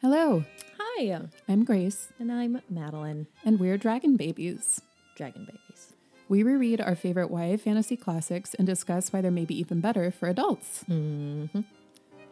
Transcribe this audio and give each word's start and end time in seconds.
Hello, 0.00 0.44
Hi, 0.78 1.20
I'm 1.46 1.64
Grace, 1.64 2.08
and 2.18 2.32
I'm 2.32 2.62
Madeline, 2.70 3.26
and 3.44 3.60
we're 3.60 3.76
Dragon 3.76 4.16
Babies. 4.16 4.80
Dragon 5.14 5.44
Babies. 5.44 5.92
We 6.26 6.42
reread 6.42 6.80
our 6.80 6.94
favorite 6.94 7.30
YA 7.30 7.58
fantasy 7.58 7.98
classics 7.98 8.54
and 8.54 8.66
discuss 8.66 9.12
why 9.12 9.20
they're 9.20 9.30
maybe 9.30 9.58
even 9.58 9.80
better 9.80 10.10
for 10.10 10.28
adults. 10.28 10.84
Mm-hmm. 10.88 11.60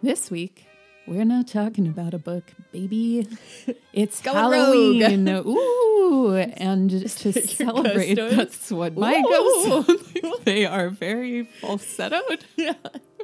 This 0.03 0.31
week, 0.31 0.67
we're 1.07 1.27
not 1.27 1.49
talking 1.49 1.87
about 1.87 2.15
a 2.15 2.19
book, 2.19 2.53
baby. 2.73 3.27
It's 3.93 4.23
Going 4.23 4.37
Halloween. 4.37 5.29
Ooh, 5.47 6.37
and 6.37 6.91
to 6.91 7.09
celebrate, 7.33 8.15
that's 8.15 8.71
what 8.71 8.97
my 8.97 9.17
Ooh. 9.17 9.83
ghosts 9.85 10.13
They 10.45 10.65
are 10.65 10.89
very 10.89 11.49
falsettoed. 11.61 12.43
Yeah, 12.57 12.75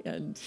and 0.04 0.38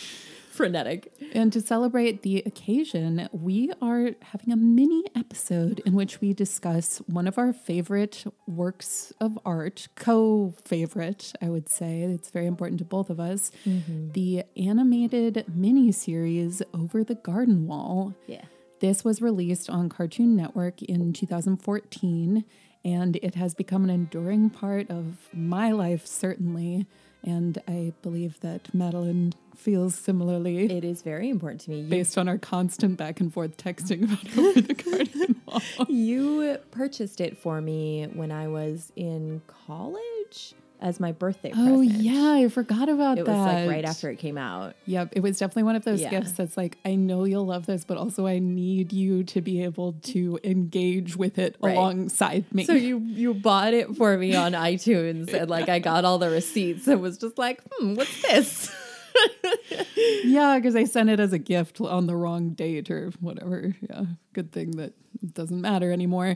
frenetic. 0.57 1.13
And 1.33 1.53
to 1.53 1.61
celebrate 1.61 2.23
the 2.23 2.39
occasion, 2.39 3.29
we 3.31 3.71
are 3.79 4.11
having 4.23 4.51
a 4.51 4.55
mini 4.57 5.03
episode 5.15 5.79
in 5.85 5.93
which 5.93 6.19
we 6.19 6.33
discuss 6.33 6.97
one 7.05 7.27
of 7.27 7.37
our 7.37 7.53
favorite 7.53 8.25
works 8.47 9.13
of 9.21 9.37
art, 9.45 9.87
co 9.95 10.55
favorite, 10.65 11.33
I 11.41 11.49
would 11.49 11.69
say. 11.69 12.01
It's 12.01 12.31
very 12.31 12.47
important 12.47 12.79
to 12.79 12.85
both 12.85 13.11
of 13.11 13.19
us. 13.19 13.51
Mm-hmm. 13.65 14.11
The 14.13 14.43
animated 14.57 15.45
mini 15.53 15.91
series 15.91 16.63
Over 16.73 17.03
the 17.03 17.15
Garden 17.15 17.67
Wall. 17.67 18.15
Yeah. 18.25 18.45
This 18.79 19.03
was 19.03 19.21
released 19.21 19.69
on 19.69 19.89
Cartoon 19.89 20.35
Network 20.35 20.81
in 20.81 21.13
2014, 21.13 22.45
and 22.83 23.15
it 23.17 23.35
has 23.35 23.53
become 23.53 23.83
an 23.83 23.89
enduring 23.91 24.49
part 24.49 24.89
of 24.89 25.17
my 25.33 25.71
life, 25.71 26.07
certainly. 26.07 26.87
And 27.27 27.61
I 27.67 27.91
believe 28.01 28.39
that 28.39 28.73
Madeline 28.73 29.33
feels 29.53 29.95
similarly 29.95 30.71
It 30.71 30.85
is 30.85 31.01
very 31.01 31.29
important 31.29 31.59
to 31.61 31.71
me. 31.71 31.81
You, 31.81 31.89
based 31.89 32.17
on 32.17 32.29
our 32.29 32.37
constant 32.37 32.95
back 32.95 33.19
and 33.19 33.33
forth 33.33 33.57
texting 33.57 34.03
about 34.05 34.37
over 34.37 34.61
the 34.61 34.73
garden 34.73 35.41
wall. 35.45 35.61
you 35.89 36.57
purchased 36.71 37.19
it 37.19 37.37
for 37.37 37.59
me 37.59 38.05
when 38.13 38.31
I 38.31 38.47
was 38.47 38.93
in 38.95 39.41
college 39.47 40.53
as 40.79 40.99
my 40.99 41.11
birthday 41.11 41.51
Oh 41.55 41.79
present. 41.81 42.01
yeah, 42.01 42.33
I 42.33 42.47
forgot 42.49 42.87
about 42.89 43.17
It 43.17 43.25
that. 43.25 43.31
It 43.31 43.35
was 43.35 43.45
like 43.45 43.67
right 43.67 43.85
after 43.85 44.09
it 44.11 44.17
came 44.17 44.37
out. 44.37 44.75
Yep, 44.85 45.13
it 45.13 45.21
was 45.21 45.39
definitely 45.39 45.63
one 45.63 45.75
of 45.75 45.83
those 45.85 46.01
Yeah. 46.01 46.09
gifts 46.11 46.33
that's 46.33 46.55
like, 46.57 46.77
I 46.85 46.95
know 46.95 47.23
you'll 47.25 47.45
love 47.47 47.65
this, 47.65 47.83
but 47.85 47.97
also 47.97 48.27
I 48.27 48.39
need 48.39 48.93
you 48.93 49.23
to 49.25 49.41
be 49.41 49.63
able 49.63 49.93
to 50.03 50.39
engage 50.43 51.15
with 51.17 51.37
it 51.39 51.55
Right. 51.59 51.75
alongside 51.75 52.45
me. 52.53 52.65
So 52.65 52.73
you 52.73 52.99
you 52.99 53.33
bought 53.33 53.73
it 53.73 53.95
for 53.95 54.17
me 54.17 54.35
on 54.35 54.51
iTunes 54.53 55.33
and 55.33 55.49
like 55.49 55.67
I 55.69 55.79
got 55.79 56.05
all 56.05 56.19
the 56.19 56.29
receipts 56.29 56.87
and 56.87 57.01
was 57.01 57.17
just 57.17 57.37
like, 57.37 57.61
hmm, 57.71 57.95
what's 57.95 58.21
this? 58.21 58.71
yeah, 60.23 60.57
because 60.57 60.75
I 60.75 60.83
sent 60.83 61.09
it 61.09 61.19
as 61.19 61.33
a 61.33 61.39
gift 61.39 61.81
on 61.81 62.05
the 62.07 62.15
wrong 62.15 62.51
date 62.51 62.91
or 62.91 63.11
whatever. 63.19 63.75
Yeah, 63.89 64.03
good 64.33 64.51
thing 64.51 64.71
that 64.77 64.93
it 65.23 65.33
doesn't 65.33 65.59
matter 65.61 65.91
anymore. 65.91 66.35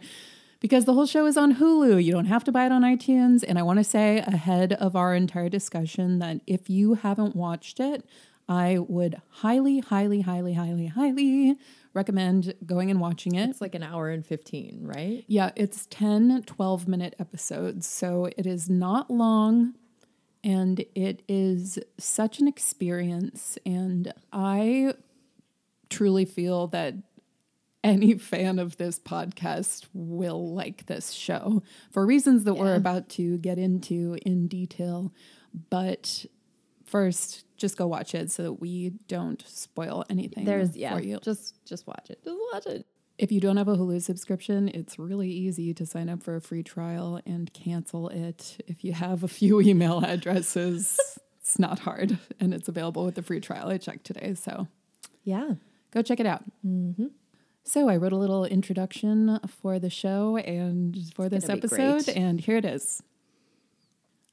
Because 0.62 0.86
the 0.86 0.94
whole 0.94 1.08
show 1.08 1.26
is 1.26 1.36
on 1.36 1.56
Hulu. 1.56 2.02
You 2.02 2.12
don't 2.14 2.26
have 2.26 2.44
to 2.46 2.52
buy 2.52 2.68
it 2.68 2.72
on 2.72 2.84
iTunes. 2.84 3.44
And 3.46 3.60
I 3.60 3.64
want 3.64 3.80
to 3.80 3.84
say 3.84 4.20
ahead 4.20 4.74
of 4.74 4.96
our 4.96 5.14
entire 5.14 5.50
discussion 5.50 6.20
that 6.20 6.40
if 6.48 6.70
you 6.70 6.94
haven't 6.94 7.36
watched 7.36 7.80
it, 7.80 8.06
I 8.48 8.78
would 8.78 9.22
highly, 9.30 9.80
highly, 9.80 10.22
highly, 10.22 10.54
highly, 10.54 10.88
highly 10.88 11.58
recommend 11.94 12.54
going 12.66 12.90
and 12.92 13.00
watching 13.00 13.36
it. 13.36 13.50
It's 13.50 13.62
like 13.62 13.76
an 13.76 13.84
hour 13.84 14.10
and 14.10 14.26
15, 14.26 14.82
right? 14.84 15.24
Yeah, 15.28 15.52
it's 15.56 15.88
10, 15.90 16.44
12 16.46 16.88
minute 16.88 17.16
episodes. 17.20 17.88
So 17.88 18.30
it 18.38 18.46
is 18.46 18.70
not 18.70 19.10
long 19.10 19.74
and 20.44 20.86
it 20.96 21.24
is 21.28 21.80
such 21.98 22.40
an 22.40 22.48
experience. 22.48 23.58
And 23.66 24.14
I 24.32 24.94
truly 25.90 26.26
feel 26.26 26.68
that 26.68 26.96
any 27.84 28.14
fan 28.16 28.60
of 28.60 28.78
this 28.78 29.00
podcast 29.00 29.88
will 29.94 30.54
like 30.54 30.86
this 30.86 31.12
show 31.12 31.64
for 31.92 32.06
reasons 32.06 32.44
that 32.44 32.54
we're 32.54 32.76
about 32.76 33.10
to 33.10 33.38
get 33.40 33.58
into 33.58 34.18
in 34.26 34.48
detail. 34.48 35.12
But 35.70 36.26
first, 36.86 37.44
just 37.58 37.78
go 37.78 37.88
watch 37.88 38.14
it 38.16 38.32
so 38.32 38.44
that 38.44 38.54
we 38.54 38.94
don't 39.08 39.44
spoil 39.48 40.04
anything 40.10 40.46
There's 40.46 40.76
yeah, 40.76 40.96
for 40.96 41.02
you. 41.02 41.20
just 41.24 41.64
just 41.66 41.88
watch 41.88 42.10
it. 42.10 42.24
Just 42.24 42.38
watch 42.54 42.66
it. 42.68 42.86
If 43.18 43.32
you 43.32 43.40
don't 43.40 43.58
have 43.58 43.68
a 43.68 43.76
Hulu 43.76 44.02
subscription, 44.02 44.68
it's 44.70 44.98
really 44.98 45.30
easy 45.30 45.74
to 45.76 45.86
sign 45.86 46.10
up 46.10 46.24
for 46.24 46.36
a 46.36 46.42
free 46.42 46.64
trial 46.64 47.20
and 47.26 47.54
cancel 47.54 48.10
it. 48.10 48.64
If 48.68 48.84
you 48.84 48.94
have 48.94 49.24
a 49.24 49.28
few 49.28 49.62
email 49.70 50.04
addresses, 50.04 51.00
it's 51.40 51.60
not 51.60 51.80
hard 51.80 52.18
and 52.40 52.54
it's 52.54 52.68
available 52.68 53.06
with 53.06 53.16
the 53.16 53.22
free 53.22 53.40
trial. 53.40 53.70
I 53.70 53.78
checked 53.78 54.06
today, 54.06 54.34
so 54.34 54.68
Yeah. 55.24 55.54
go 55.92 56.02
check 56.02 56.20
it 56.20 56.26
out. 56.26 56.44
Mm-hmm. 56.66 57.08
So, 57.64 57.88
I 57.90 57.96
wrote 57.96 58.12
a 58.12 58.18
little 58.18 58.44
introduction 58.44 59.40
for 59.48 59.78
the 59.78 59.90
show 59.90 60.38
and 60.38 60.98
for 61.14 61.30
this 61.30 61.48
episode, 61.48 62.10
and 62.10 62.40
here 62.42 62.58
it 62.58 62.66
is. 62.66 63.04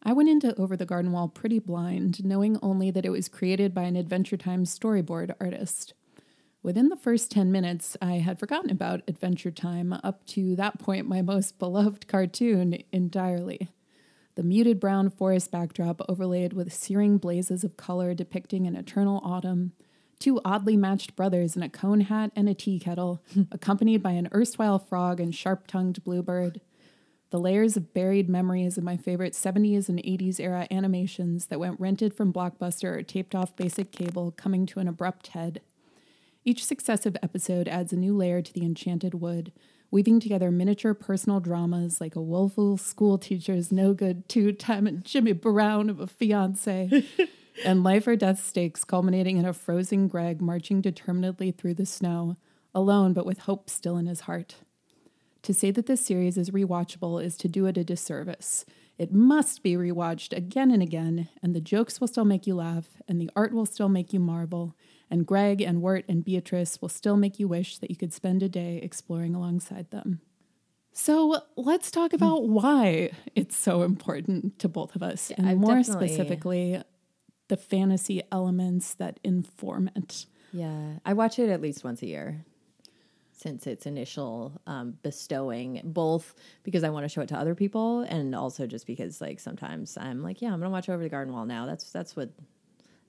I 0.03 0.13
went 0.13 0.31
into 0.31 0.59
Over 0.59 0.77
the 0.77 0.87
Garden 0.87 1.13
Wall 1.13 1.29
pretty 1.29 1.59
blind, 1.59 2.25
knowing 2.25 2.59
only 2.63 2.91
that 2.91 3.05
it 3.05 3.11
was 3.11 3.29
created 3.29 3.75
by 3.75 3.83
an 3.83 3.97
Adventure 3.97 4.39
Time 4.39 4.65
storyboard 4.65 5.35
artist. 5.41 5.93
Within 6.63 6.89
the 6.89 6.97
first 6.97 7.31
10 7.31 7.53
minutes, 7.53 7.97
I 8.01 8.15
had 8.15 8.39
forgotten 8.39 8.71
about 8.71 9.03
Adventure 9.07 9.51
Time, 9.51 9.93
up 10.03 10.25
to 10.29 10.57
that 10.57 10.79
point, 10.79 11.07
my 11.07 11.21
most 11.21 11.59
beloved 11.59 12.09
cartoon 12.09 12.83
entirely. 12.93 13.69
The 14.37 14.43
muted 14.43 14.81
brown 14.81 15.11
forest 15.11 15.51
backdrop 15.51 16.01
overlaid 16.09 16.53
with 16.53 16.73
searing 16.73 17.19
blazes 17.19 17.63
of 17.63 17.77
color 17.77 18.15
depicting 18.15 18.67
an 18.67 18.77
eternal 18.77 19.21
autumn, 19.23 19.73
two 20.19 20.41
oddly 20.45 20.77
matched 20.77 21.17
brothers 21.17 21.57
in 21.57 21.63
a 21.63 21.69
cone 21.69 22.03
hat 22.03 22.33
and 22.35 22.49
a 22.49 22.55
tea 22.55 22.79
kettle, 22.79 23.23
accompanied 23.53 24.03
by 24.03 24.13
an 24.13 24.29
erstwhile 24.35 24.79
frog 24.79 25.21
and 25.21 25.35
sharp 25.35 25.67
tongued 25.67 26.03
bluebird. 26.05 26.61
The 27.31 27.39
layers 27.39 27.77
of 27.77 27.93
buried 27.93 28.29
memories 28.29 28.79
of 28.79 28.85
my 28.85 28.97
favorite 28.97 29.35
70s 29.35 29.89
and 29.91 29.99
80s 29.99 30.41
era 30.41 30.67
animations 30.71 31.47
that 31.47 31.61
went 31.61 31.79
rented 31.79 32.15
from 32.15 32.33
Blockbuster 32.33 32.97
or 32.97 33.03
taped 33.03 33.35
off 33.35 33.55
basic 33.55 33.93
cable 33.93 34.31
coming 34.31 34.65
to 34.67 34.81
an 34.81 34.89
abrupt 34.89 35.29
head. 35.29 35.61
Each 36.45 36.65
successive 36.65 37.17
episode 37.23 37.69
adds 37.69 37.93
a 37.93 37.97
new 37.97 38.17
layer 38.17 38.41
to 38.41 38.53
the 38.53 38.65
enchanted 38.65 39.13
wood, 39.13 39.53
weaving 39.91 40.21
together 40.21 40.51
miniature 40.51 40.95
personal 40.95 41.41
dramas 41.41 42.01
like 42.01 42.17
a 42.17 42.23
woeful 42.23 42.79
schoolteacher's 42.79 43.71
no 43.71 43.93
good 43.93 44.27
two 44.29 44.53
time 44.53 44.87
and 44.87 45.05
Jimmy 45.05 45.33
Brown 45.33 45.91
of 45.91 46.01
a 46.01 46.07
fiance, 46.07 47.05
and 47.65 47.85
life 47.85 48.07
or 48.07 48.17
death 48.17 48.45
stakes 48.45 48.85
culminating 48.85 49.37
in 49.37 49.45
a 49.45 49.53
frozen 49.53 50.09
Greg 50.09 50.41
marching 50.41 50.81
determinedly 50.81 51.51
through 51.51 51.75
the 51.75 51.87
snow, 51.87 52.37
alone 52.75 53.13
but 53.13 53.27
with 53.27 53.41
hope 53.41 53.69
still 53.69 53.97
in 53.97 54.07
his 54.07 54.21
heart. 54.21 54.57
To 55.43 55.55
say 55.55 55.71
that 55.71 55.87
this 55.87 56.05
series 56.05 56.37
is 56.37 56.51
rewatchable 56.51 57.23
is 57.23 57.37
to 57.39 57.49
do 57.49 57.67
it 57.67 57.79
a 57.79 57.85
disservice. 57.85 58.65
It 58.99 59.13
must 59.13 59.63
be 59.63 59.75
rewatched 59.75 60.37
again 60.37 60.71
and 60.71 60.83
again, 60.83 61.29
and 61.43 61.55
the 61.55 61.61
jokes 61.61 62.01
will 62.01 62.09
still 62.09 62.25
make 62.25 62.47
you 62.47 62.57
laugh, 62.57 63.01
and 63.07 63.21
the 63.21 63.31
art 63.37 63.53
will 63.53 63.67
still 63.67 63.89
make 63.89 64.13
you 64.13 64.19
marvel, 64.19 64.75
and 65.11 65.25
Greg 65.25 65.61
and 65.61 65.81
Wirt 65.81 66.05
and 66.09 66.25
Beatrice 66.25 66.83
will 66.83 66.89
still 66.89 67.17
make 67.17 67.39
you 67.39 67.47
wish 67.47 67.79
that 67.79 67.91
you 67.91 67.97
could 67.97 68.13
spend 68.13 68.43
a 68.43 68.49
day 68.49 68.81
exploring 68.83 69.35
alongside 69.35 69.91
them. 69.91 70.21
So 70.93 71.43
let's 71.57 71.93
talk 71.93 72.13
about 72.13 72.49
why 72.49 73.11
it's 73.37 73.57
so 73.57 73.83
important 73.83 74.59
to 74.59 74.69
both 74.69 74.97
of 74.97 75.03
us, 75.05 75.31
and 75.31 75.49
I've 75.49 75.59
more 75.59 75.85
specifically, 75.85 76.83
the 77.49 77.57
fantasy 77.57 78.23
elements 78.31 78.95
that 78.95 79.19
inform 79.25 79.91
it. 79.97 80.27
Yeah. 80.53 80.95
I 81.05 81.13
watch 81.13 81.39
it 81.39 81.51
at 81.51 81.61
least 81.61 81.85
once 81.85 82.03
a 82.03 82.07
year 82.07 82.45
since 83.33 83.69
its 83.69 83.87
initial 83.87 84.61
um, 84.67 84.99
bestowing, 85.03 85.81
both 85.85 86.35
because 86.65 86.83
I 86.83 86.91
want 86.91 87.05
to 87.05 87.09
show 87.09 87.21
it 87.21 87.29
to 87.29 87.39
other 87.39 87.55
people 87.55 88.01
and 88.01 88.35
also 88.35 88.67
just 88.67 88.87
because 88.87 89.21
like 89.21 89.39
sometimes 89.39 89.97
I'm 89.97 90.23
like, 90.23 90.43
yeah, 90.43 90.53
I'm 90.53 90.59
gonna 90.59 90.71
watch 90.71 90.89
over 90.89 91.03
the 91.03 91.09
garden 91.09 91.33
wall 91.33 91.47
now. 91.47 91.65
That's 91.65 91.91
that's 91.91 92.17
what 92.17 92.31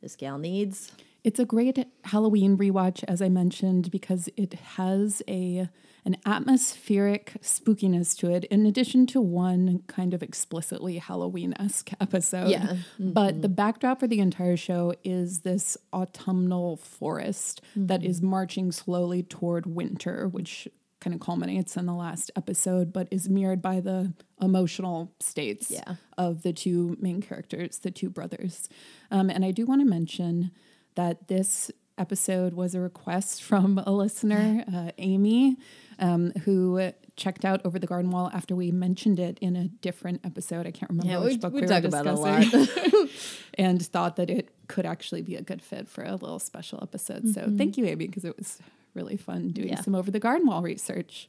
this 0.02 0.16
gal 0.16 0.38
needs. 0.38 0.92
It's 1.24 1.40
a 1.40 1.46
great 1.46 1.86
Halloween 2.06 2.58
rewatch, 2.58 3.04
as 3.08 3.22
I 3.22 3.30
mentioned, 3.30 3.92
because 3.92 4.30
it 4.38 4.54
has 4.54 5.22
a 5.28 5.68
an 6.06 6.16
atmospheric 6.26 7.34
spookiness 7.42 8.18
to 8.18 8.32
it, 8.32 8.46
in 8.46 8.66
addition 8.66 9.06
to 9.08 9.20
one 9.20 9.84
kind 9.88 10.14
of 10.14 10.24
explicitly 10.24 10.98
Halloween 10.98 11.54
esque 11.60 11.92
episode. 12.02 12.50
Yeah. 12.50 12.78
But 12.98 13.42
the 13.42 13.50
backdrop 13.50 14.00
for 14.00 14.08
the 14.08 14.20
entire 14.20 14.56
show 14.58 14.94
is 15.04 15.40
this 15.42 15.78
autumnal 15.94 16.78
forest 16.78 17.62
that 17.76 18.04
is 18.04 18.22
marching 18.22 18.72
slowly 18.72 19.24
toward 19.24 19.66
winter, 19.66 20.28
which 20.30 20.68
kind 21.02 21.14
of 21.14 21.20
culminates 21.20 21.76
in 21.78 21.86
the 21.86 21.94
last 21.94 22.32
episode, 22.36 22.92
but 22.94 23.08
is 23.12 23.30
mirrored 23.30 23.62
by 23.62 23.80
the 23.82 24.14
emotional 24.42 25.14
states 25.20 25.70
Yeah. 25.70 25.96
of 26.18 26.44
the 26.44 26.54
two 26.54 26.98
main 27.00 27.22
characters, 27.22 27.78
the 27.80 27.92
two 27.92 28.10
brothers. 28.10 28.68
Um, 29.12 29.30
and 29.30 29.44
I 29.46 29.52
do 29.52 29.66
want 29.66 29.82
to 29.82 29.86
mention 29.88 30.52
that 30.96 31.28
this 31.28 31.72
episode 31.98 32.54
was 32.54 32.76
a 32.76 32.80
request 32.80 33.44
from 33.50 33.78
a 33.86 33.92
listener, 33.92 34.64
uh, 34.74 34.92
Amy, 34.98 35.58
um, 36.00 36.32
who 36.46 36.92
checked 37.18 37.44
out 37.44 37.60
Over 37.66 37.78
the 37.78 37.88
Garden 37.88 38.12
Wall 38.12 38.32
after 38.34 38.56
we 38.56 38.72
mentioned 38.72 39.20
it 39.20 39.38
in 39.42 39.58
a 39.58 39.68
different 39.68 40.22
episode. 40.24 40.66
I 40.66 40.72
can't 40.72 40.90
remember 40.90 41.12
Yeah, 41.12 41.18
which 41.20 41.34
we- 41.34 41.38
book 41.38 41.54
we 41.54 41.62
we, 41.62 41.68
talk 41.68 41.84
were 41.84 41.90
about 41.90 42.08
a 42.08 42.40
discussing, 42.46 43.10
and 43.58 43.86
thought 43.86 44.16
that 44.16 44.30
it 44.30 44.50
could 44.70 44.86
actually 44.86 45.22
be 45.22 45.36
a 45.36 45.42
good 45.42 45.62
fit 45.62 45.90
for 45.90 46.04
a 46.04 46.14
little 46.16 46.40
special 46.40 46.80
episode. 46.82 47.28
So 47.34 47.52
thank 47.58 47.78
you, 47.78 47.86
Amy, 47.86 48.08
because 48.08 48.24
it 48.24 48.38
was 48.38 48.60
really 48.94 49.18
fun 49.18 49.50
doing 49.50 49.70
Yeah. 49.70 49.82
some 49.82 49.94
over 49.96 50.10
the 50.10 50.20
garden 50.20 50.48
wall 50.48 50.62
research. 50.62 51.28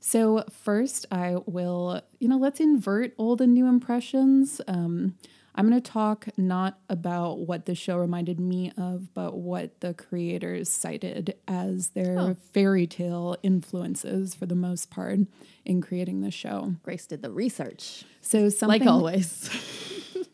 So 0.00 0.44
first, 0.50 1.06
I 1.12 1.36
will, 1.46 2.00
you 2.18 2.28
know, 2.28 2.38
let's 2.38 2.58
invert 2.60 3.12
old 3.18 3.40
and 3.40 3.52
new 3.54 3.66
impressions. 3.66 4.60
Um, 4.66 5.14
I'm 5.54 5.68
going 5.68 5.80
to 5.80 5.90
talk 5.90 6.28
not 6.38 6.78
about 6.88 7.40
what 7.40 7.66
the 7.66 7.74
show 7.74 7.98
reminded 7.98 8.40
me 8.40 8.72
of, 8.78 9.12
but 9.12 9.34
what 9.36 9.80
the 9.80 9.92
creators 9.92 10.68
cited 10.70 11.34
as 11.46 11.88
their 11.88 12.18
Oh. 12.18 12.36
fairy 12.54 12.86
tale 12.86 13.36
influences 13.42 14.34
for 14.34 14.46
the 14.46 14.54
most 14.54 14.88
part 14.90 15.18
in 15.66 15.80
creating 15.82 16.22
the 16.22 16.30
show. 16.30 16.76
Grace 16.82 17.06
did 17.06 17.20
the 17.22 17.30
research, 17.30 18.04
So 18.22 18.48
something 18.48 18.80
like 18.80 18.88
always. 18.90 19.50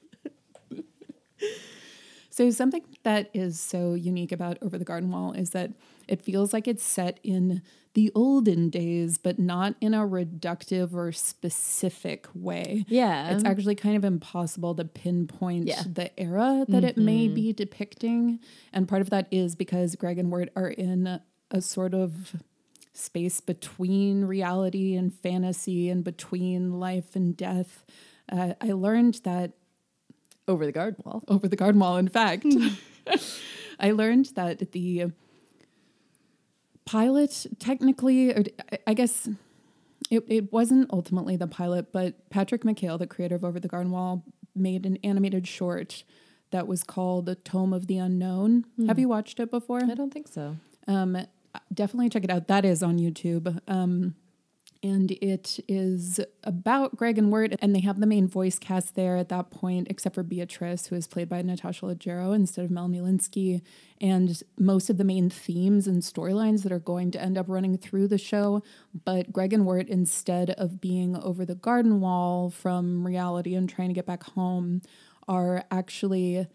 So 2.30 2.50
something 2.50 2.84
that 3.02 3.30
is 3.34 3.58
so 3.58 3.94
unique 3.94 4.30
about 4.30 4.58
Over 4.62 4.78
the 4.78 4.84
Garden 4.84 5.10
Wall 5.10 5.32
is 5.32 5.50
that 5.50 5.72
it 6.08 6.22
feels 6.22 6.52
like 6.52 6.66
it's 6.66 6.82
set 6.82 7.20
in 7.22 7.62
the 7.94 8.10
olden 8.14 8.70
days, 8.70 9.18
but 9.18 9.38
not 9.38 9.74
in 9.80 9.92
a 9.94 10.06
reductive 10.06 10.94
or 10.94 11.10
specific 11.10 12.26
way. 12.34 12.84
Yeah. 12.88 13.34
It's 13.34 13.44
actually 13.44 13.74
kind 13.74 13.96
of 13.96 14.04
impossible 14.04 14.74
to 14.76 14.84
pinpoint 14.84 15.66
Yeah. 15.66 15.80
Mm-hmm. 15.80 15.92
the 15.94 16.20
era 16.20 16.64
that 16.68 16.84
it 16.84 16.96
may 16.96 17.28
be 17.28 17.52
depicting. 17.52 18.38
And 18.72 18.86
part 18.86 19.02
of 19.02 19.10
that 19.10 19.26
is 19.30 19.56
because 19.56 19.96
Greg 19.96 20.18
and 20.18 20.30
Wirt 20.30 20.50
are 20.54 20.68
in 20.68 21.20
a 21.50 21.60
sort 21.60 21.94
of 21.94 22.36
space 22.92 23.40
between 23.40 24.24
reality 24.24 24.94
and 24.94 25.12
fantasy 25.14 25.88
and 25.88 26.04
between 26.04 26.78
life 26.78 27.16
and 27.16 27.36
death. 27.36 27.84
Uh, 28.30 28.54
I 28.60 28.72
learned 28.72 29.20
that 29.24 29.52
over 30.46 30.66
the 30.66 30.72
garden 30.72 31.02
wall. 31.04 31.24
over 31.28 31.48
the 31.48 31.56
garden 31.56 31.80
wall. 31.80 31.96
In 31.96 32.08
fact, 32.08 32.44
I 33.80 33.90
learned 33.92 34.26
that 34.34 34.72
the 34.72 35.06
pilot 36.88 37.46
technically, 37.58 38.32
or 38.32 38.44
I- 38.86 38.94
guess 38.94 39.28
it, 40.10 40.24
it 40.28 40.52
wasn't 40.52 40.90
ultimately 40.90 41.36
the 41.36 41.46
pilot, 41.46 41.92
but 41.92 42.28
Patrick 42.30 42.62
McHale, 42.62 42.98
the 42.98 43.06
creator 43.06 43.34
of 43.34 43.44
Over 43.44 43.60
the 43.60 43.68
Garden 43.68 43.92
Wall, 43.92 44.24
made 44.54 44.86
an 44.86 44.96
animated 45.04 45.46
short 45.46 46.04
that 46.50 46.66
was 46.66 46.82
called 46.82 47.26
The 47.26 47.34
Tome 47.34 47.74
of 47.74 47.86
the 47.88 47.98
Unknown. 47.98 48.64
Have 48.86 48.98
you 48.98 49.08
watched 49.08 49.38
it 49.38 49.50
before? 49.50 49.84
I 49.84 49.94
don't 49.94 50.12
think 50.12 50.28
so. 50.28 50.56
Um, 50.86 51.18
definitely 51.72 52.08
check 52.08 52.24
it 52.24 52.30
out. 52.30 52.48
That 52.48 52.64
is 52.64 52.82
on 52.82 52.98
YouTube. 52.98 53.60
Um, 53.68 54.14
and 54.82 55.10
it 55.10 55.58
is 55.66 56.20
about 56.44 56.96
Greg 56.96 57.18
and 57.18 57.32
Wirt, 57.32 57.54
and 57.60 57.74
they 57.74 57.80
have 57.80 57.98
the 57.98 58.06
main 58.06 58.28
voice 58.28 58.58
cast 58.58 58.94
there 58.94 59.16
at 59.16 59.28
that 59.28 59.50
point, 59.50 59.88
except 59.90 60.14
for 60.14 60.22
Beatrice, 60.22 60.86
who 60.86 60.96
is 60.96 61.08
played 61.08 61.28
by 61.28 61.42
Natasha 61.42 61.86
Leggero 61.86 62.34
instead 62.34 62.64
of 62.64 62.70
Melanie 62.70 63.00
Lynskey. 63.00 63.62
And 64.00 64.40
most 64.56 64.88
of 64.88 64.96
the 64.96 65.04
main 65.04 65.30
themes 65.30 65.88
and 65.88 66.02
storylines 66.02 66.62
that 66.62 66.70
are 66.70 66.78
going 66.78 67.10
to 67.10 67.20
end 67.20 67.36
up 67.36 67.46
running 67.48 67.76
through 67.76 68.08
the 68.08 68.18
show. 68.18 68.62
But 69.04 69.32
Greg 69.32 69.52
and 69.52 69.66
Wirt, 69.66 69.88
instead 69.88 70.50
of 70.50 70.80
being 70.80 71.16
over 71.16 71.44
the 71.44 71.56
garden 71.56 72.00
wall 72.00 72.48
from 72.48 73.04
reality 73.04 73.54
and 73.54 73.68
trying 73.68 73.88
to 73.88 73.94
get 73.94 74.06
back 74.06 74.22
home, 74.22 74.82
are 75.26 75.64
actually 75.70 76.46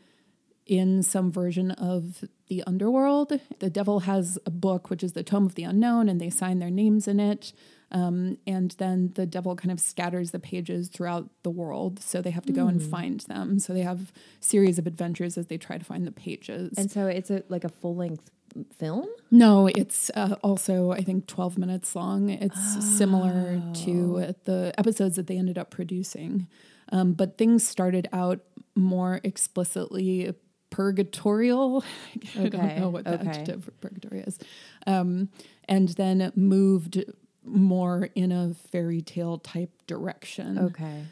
in 0.65 1.03
some 1.03 1.31
version 1.31 1.71
of 1.71 2.23
the 2.47 2.63
underworld. 2.65 3.39
The 3.59 3.69
devil 3.69 4.01
has 4.01 4.39
a 4.45 4.51
book, 4.51 4.89
which 4.89 5.03
is 5.03 5.13
the 5.13 5.23
Tome 5.23 5.45
of 5.45 5.55
the 5.55 5.63
Unknown, 5.63 6.07
and 6.07 6.21
they 6.21 6.29
sign 6.29 6.59
their 6.59 6.69
names 6.69 7.07
in 7.07 7.19
it. 7.19 7.53
Um, 7.93 8.39
and 8.47 8.71
then 8.79 9.11
the 9.13 9.27
devil 9.27 9.55
kind 9.55 9.71
of 9.71 9.79
scatters 9.79 10.31
the 10.31 10.39
pages 10.39 10.89
throughout 10.89 11.29
the 11.43 11.51
world. 11.51 12.01
So 12.01 12.21
they 12.21 12.31
have 12.31 12.45
to 12.47 12.51
go 12.51 12.67
and 12.67 12.81
find 12.81 13.19
them. 13.21 13.59
So 13.59 13.71
they 13.71 13.81
have 13.81 14.11
series 14.39 14.79
of 14.79 14.87
adventures 14.87 15.37
as 15.37 15.47
they 15.47 15.57
try 15.57 15.77
to 15.77 15.85
find 15.85 16.07
the 16.07 16.11
pages. 16.11 16.73
And 16.75 16.89
so 16.89 17.05
it's 17.05 17.29
a 17.29 17.43
like 17.49 17.63
a 17.63 17.69
full 17.69 17.95
length 17.95 18.31
film. 18.77 19.07
No, 19.31 19.67
it's 19.67 20.11
uh, 20.15 20.35
also, 20.43 20.91
I 20.91 21.01
think, 21.01 21.27
12 21.27 21.57
minutes 21.57 21.95
long. 21.95 22.29
It's 22.29 22.97
similar 22.97 23.61
to 23.85 24.33
the 24.45 24.73
episodes 24.77 25.15
that 25.15 25.27
they 25.27 25.37
ended 25.37 25.57
up 25.57 25.71
producing. 25.71 26.47
Um, 26.91 27.13
but 27.13 27.37
things 27.37 27.67
started 27.67 28.07
out 28.13 28.41
more 28.75 29.19
explicitly 29.23 30.33
purgatorial. 30.69 31.83
I 32.39 32.49
don't 32.49 32.79
know 32.79 32.89
what 32.89 33.05
the 33.05 33.19
okay. 33.19 33.29
adjective 33.29 33.65
for 33.65 33.71
purgatory 33.71 34.21
is. 34.21 34.39
Um, 34.85 35.29
and 35.67 35.89
then 35.89 36.31
moved 36.35 37.03
more 37.45 38.09
in 38.15 38.31
a 38.31 38.53
fairy 38.71 39.01
tale 39.01 39.37
type 39.37 39.71
direction 39.87 40.57
Okay. 40.57 41.03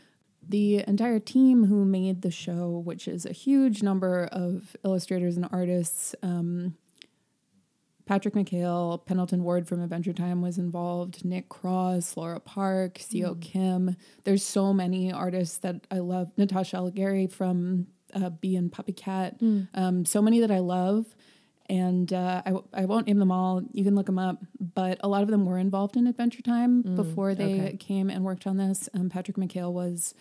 the 0.47 0.83
entire 0.87 1.19
team 1.19 1.65
who 1.65 1.85
made 1.85 2.21
the 2.21 2.31
show, 2.31 2.81
which 2.85 3.07
is 3.07 3.25
a 3.25 3.31
huge 3.33 3.83
number 3.83 4.25
of 4.31 4.75
illustrators 4.85 5.35
and 5.37 5.47
artists. 5.51 6.15
Um, 6.23 6.75
Patrick 8.05 8.33
McHale, 8.33 9.05
Pendleton 9.05 9.43
Ward 9.43 9.67
from 9.67 9.81
Adventure 9.81 10.11
Time 10.11 10.41
was 10.41 10.57
involved, 10.57 11.23
Nick 11.23 11.47
Cross, 11.49 12.17
Laura 12.17 12.39
Park, 12.39 12.95
Seo 12.95 13.39
Kim. 13.39 13.95
There's 14.25 14.43
so 14.43 14.73
many 14.73 15.13
artists 15.13 15.57
that 15.59 15.85
I 15.91 15.99
love. 15.99 16.31
Natasha 16.35 16.77
Allegri 16.77 17.27
from 17.27 17.87
uh, 18.13 18.29
Bee 18.29 18.57
and 18.57 18.71
Puppy 18.71 18.91
Cat. 18.93 19.39
Um, 19.73 20.03
so 20.05 20.21
many 20.21 20.39
that 20.41 20.51
I 20.51 20.59
love. 20.59 21.05
And 21.71 22.11
uh, 22.11 22.41
I, 22.45 22.49
w- 22.49 22.67
I 22.73 22.83
won't 22.83 23.07
name 23.07 23.17
them 23.17 23.31
all. 23.31 23.61
You 23.71 23.85
can 23.85 23.95
look 23.95 24.07
them 24.07 24.19
up. 24.19 24.43
But 24.59 24.97
a 24.99 25.07
lot 25.07 25.23
of 25.23 25.29
them 25.29 25.45
were 25.45 25.57
involved 25.57 25.95
in 25.95 26.05
Adventure 26.05 26.41
Time 26.41 26.81
before 26.81 27.33
they 27.33 27.61
okay. 27.61 27.77
came 27.77 28.09
and 28.09 28.25
worked 28.25 28.45
on 28.45 28.57
this. 28.57 28.89
Um, 28.93 29.09
Patrick 29.09 29.37
McHale 29.37 29.71
was 29.71 30.13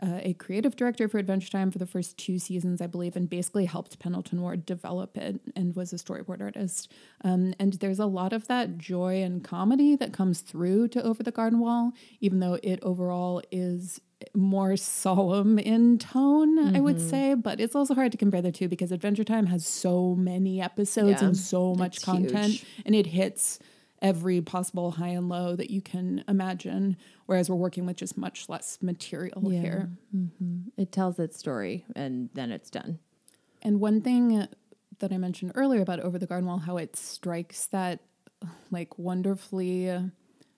uh, 0.00 0.20
a 0.22 0.34
creative 0.34 0.76
director 0.76 1.08
for 1.08 1.18
Adventure 1.18 1.50
Time 1.50 1.72
for 1.72 1.78
the 1.78 1.86
first 1.86 2.16
two 2.16 2.38
seasons, 2.38 2.80
I 2.80 2.86
believe, 2.86 3.16
and 3.16 3.28
basically 3.28 3.64
helped 3.64 3.98
Pendleton 3.98 4.40
Ward 4.40 4.64
develop 4.64 5.16
it 5.16 5.40
and 5.56 5.74
was 5.74 5.92
a 5.92 5.96
storyboard 5.96 6.40
artist. 6.40 6.92
Um, 7.24 7.54
and 7.58 7.72
there's 7.74 7.98
a 7.98 8.06
lot 8.06 8.32
of 8.32 8.46
that 8.46 8.78
joy 8.78 9.20
and 9.20 9.42
comedy 9.42 9.96
that 9.96 10.12
comes 10.12 10.42
through 10.42 10.88
to 10.88 11.02
Over 11.02 11.24
the 11.24 11.32
Garden 11.32 11.58
Wall, 11.58 11.92
even 12.20 12.38
though 12.38 12.58
it 12.62 12.78
overall 12.82 13.42
is 13.50 14.00
more 14.34 14.76
solemn 14.76 15.58
in 15.58 15.98
tone, 15.98 16.76
I 16.76 16.80
would 16.80 16.96
mm-hmm. 16.96 17.08
say. 17.08 17.34
But 17.34 17.60
it's 17.60 17.74
also 17.74 17.94
hard 17.94 18.12
to 18.12 18.18
compare 18.18 18.42
the 18.42 18.52
two 18.52 18.68
because 18.68 18.92
Adventure 18.92 19.24
Time 19.24 19.46
has 19.46 19.66
so 19.66 20.14
many 20.14 20.60
episodes 20.60 21.20
Yeah, 21.20 21.28
and 21.28 21.36
so 21.36 21.74
much 21.74 21.96
it's 21.96 22.04
content, 22.04 22.52
huge. 22.52 22.66
and 22.86 22.94
it 22.94 23.06
hits 23.06 23.58
every 24.02 24.40
possible 24.40 24.92
high 24.92 25.08
and 25.08 25.28
low 25.28 25.56
that 25.56 25.70
you 25.70 25.80
can 25.80 26.24
imagine. 26.28 26.96
Whereas 27.26 27.48
we're 27.48 27.56
working 27.56 27.86
with 27.86 27.96
just 27.96 28.18
much 28.18 28.48
less 28.48 28.78
material 28.82 29.52
Yeah. 29.52 29.60
here. 29.60 29.90
Mm-hmm. 30.14 30.58
It 30.76 30.92
tells 30.92 31.18
its 31.18 31.38
story 31.38 31.86
and 31.96 32.28
then 32.34 32.50
it's 32.50 32.70
done. 32.70 32.98
And 33.62 33.80
one 33.80 34.02
thing 34.02 34.46
that 34.98 35.12
I 35.12 35.16
mentioned 35.16 35.52
earlier 35.54 35.80
about 35.80 36.00
Over 36.00 36.18
the 36.18 36.26
Garden 36.26 36.46
Wall, 36.46 36.58
how 36.58 36.76
it 36.76 36.96
strikes 36.96 37.66
that 37.68 38.00
like 38.70 38.98
wonderfully 38.98 40.10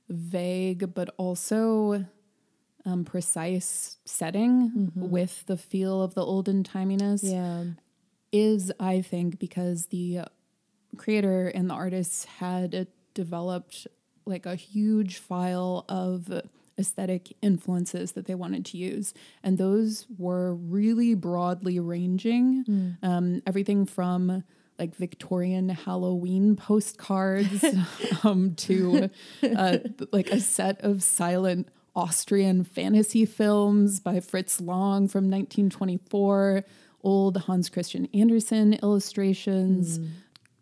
vague 0.08 0.92
but 0.94 1.10
also 1.16 2.04
um, 2.86 3.04
precise 3.04 3.98
setting 4.04 4.92
with 4.94 5.44
the 5.46 5.56
feel 5.56 6.00
of 6.02 6.14
the 6.14 6.24
olden 6.24 6.62
timiness 6.62 7.20
Yeah. 7.22 7.64
is, 8.32 8.72
I 8.80 9.02
think, 9.02 9.38
because 9.38 9.86
the 9.86 10.20
creator 10.96 11.48
and 11.48 11.68
the 11.68 11.74
artists 11.74 12.24
had 12.24 12.86
developed 13.12 13.86
like 14.24 14.46
a 14.46 14.54
huge 14.54 15.18
file 15.18 15.84
of 15.88 16.42
aesthetic 16.78 17.34
influences 17.42 18.12
that 18.12 18.26
they 18.26 18.34
wanted 18.34 18.64
to 18.66 18.76
use. 18.76 19.14
And 19.42 19.56
those 19.58 20.06
were 20.18 20.54
really 20.54 21.14
broadly 21.14 21.78
ranging. 21.80 22.96
Um, 23.02 23.42
everything 23.46 23.86
from 23.86 24.44
like 24.78 24.94
Victorian 24.94 25.70
Halloween 25.70 26.54
postcards 26.54 27.64
um, 28.24 28.54
to 28.56 29.10
uh, 29.42 29.78
like 30.12 30.30
a 30.30 30.40
set 30.40 30.82
of 30.82 31.02
silent 31.02 31.68
Austrian 31.96 32.62
fantasy 32.62 33.24
films 33.24 33.98
by 33.98 34.20
Fritz 34.20 34.60
Lang 34.60 35.08
from 35.08 35.24
1924, 35.24 36.62
old 37.02 37.36
Hans 37.38 37.68
Christian 37.70 38.06
Andersen 38.14 38.74
illustrations. 38.74 39.98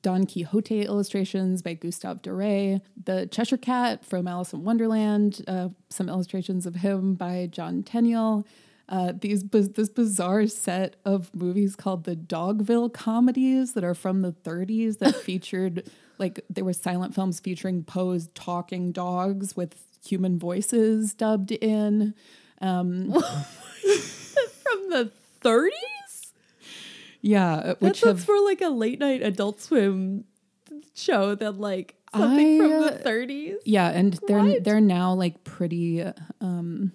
Don 0.02 0.26
Quixote 0.26 0.82
illustrations 0.82 1.62
by 1.62 1.72
Gustave 1.72 2.20
Doré, 2.20 2.82
The 3.02 3.26
Cheshire 3.26 3.56
Cat 3.56 4.04
from 4.04 4.28
Alice 4.28 4.52
in 4.52 4.62
Wonderland, 4.62 5.42
uh, 5.48 5.70
some 5.88 6.10
illustrations 6.10 6.66
of 6.66 6.74
him 6.74 7.14
by 7.14 7.48
John 7.50 7.82
Tenniel. 7.82 8.44
Uh, 8.86 9.14
these 9.18 9.42
this 9.44 9.88
bizarre 9.88 10.46
set 10.46 10.96
of 11.06 11.34
movies 11.34 11.74
called 11.74 12.04
the 12.04 12.14
Dogville 12.14 12.92
comedies 12.92 13.72
that 13.72 13.82
are 13.82 13.94
from 13.94 14.20
the 14.20 14.32
30s 14.32 14.98
that 14.98 15.14
featured 15.24 15.88
like 16.18 16.44
there 16.50 16.66
were 16.66 16.74
silent 16.74 17.14
films 17.14 17.40
featuring 17.40 17.82
posed 17.82 18.34
talking 18.34 18.92
dogs 18.92 19.56
with 19.56 19.93
human 20.06 20.38
voices 20.38 21.14
dubbed 21.14 21.52
in. 21.52 22.14
Um, 22.60 23.12
From 24.62 24.90
the 24.90 25.10
30s? 25.42 26.32
yeah, 27.20 27.74
which 27.80 28.00
That 28.02 28.08
have 28.08 28.24
for 28.24 28.38
like 28.44 28.60
a 28.62 28.68
late 28.68 28.98
night 28.98 29.22
adult 29.22 29.60
swim 29.60 30.24
show 30.94 31.34
than 31.34 31.58
like 31.58 31.94
something 32.14 32.58
from 32.58 32.70
the 32.70 33.00
uh, 33.00 33.02
30s. 33.02 33.56
Yeah, 33.64 33.88
and 33.88 34.18
they're 34.26 34.38
What? 34.42 34.64
they're 34.64 34.80
now 34.80 35.14
like 35.14 35.44
pretty 35.44 36.02
um 36.40 36.92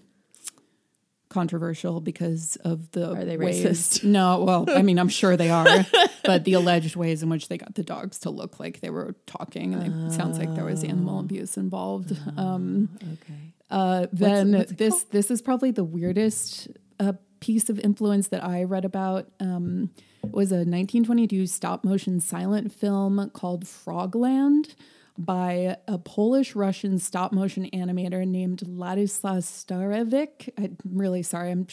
controversial 1.30 2.02
because 2.02 2.56
of 2.58 2.92
the 2.92 3.12
Are 3.14 3.24
they 3.26 3.38
ways. 3.38 3.64
racist? 3.64 4.04
No, 4.20 4.44
well, 4.44 4.66
I 4.68 4.82
mean, 4.82 4.98
I'm 5.00 5.10
sure 5.10 5.38
they 5.38 5.50
are, 5.50 5.86
but 6.24 6.44
the 6.44 6.54
alleged 6.54 6.96
ways 6.96 7.22
in 7.24 7.30
which 7.30 7.48
they 7.48 7.58
got 7.58 7.76
the 7.76 7.84
dogs 7.84 8.20
to 8.20 8.30
look 8.30 8.60
like 8.60 8.80
they 8.82 8.90
were 8.90 9.16
talking, 9.28 9.74
and 9.74 9.84
it 10.08 10.12
sounds 10.14 10.40
like 10.40 10.56
there 10.56 10.66
was 10.66 10.84
animal 10.84 11.20
abuse 11.20 11.56
involved. 11.58 12.18
Um, 12.38 12.90
Okay. 13.14 13.54
uh, 13.70 14.08
then 14.12 14.54
what's 14.54 14.72
it 14.72 14.78
this 14.78 15.04
this 15.06 15.30
is 15.32 15.42
probably 15.42 15.72
the 15.72 15.84
weirdest 15.84 16.68
uh, 17.00 17.14
piece 17.40 17.70
of 17.70 17.80
influence 17.80 18.28
that 18.30 18.44
I 18.44 18.64
read 18.64 18.84
about. 18.86 19.28
Um, 19.40 19.92
it 20.24 20.34
was 20.34 20.52
a 20.52 20.66
1922 20.66 21.46
stop 21.48 21.84
motion 21.86 22.20
silent 22.20 22.74
film 22.74 23.30
called 23.34 23.64
Frogland 23.66 24.74
by 25.20 25.76
a 25.86 25.98
Polish 25.98 26.56
Russian 26.56 26.98
stop 26.98 27.34
motion 27.34 27.70
animator 27.74 28.26
named 28.26 28.62
Ladislas 28.66 29.44
Starevik. 29.44 30.50
I'm 30.58 30.78
really 30.86 31.24
sorry, 31.24 31.52
I'm 31.52 31.68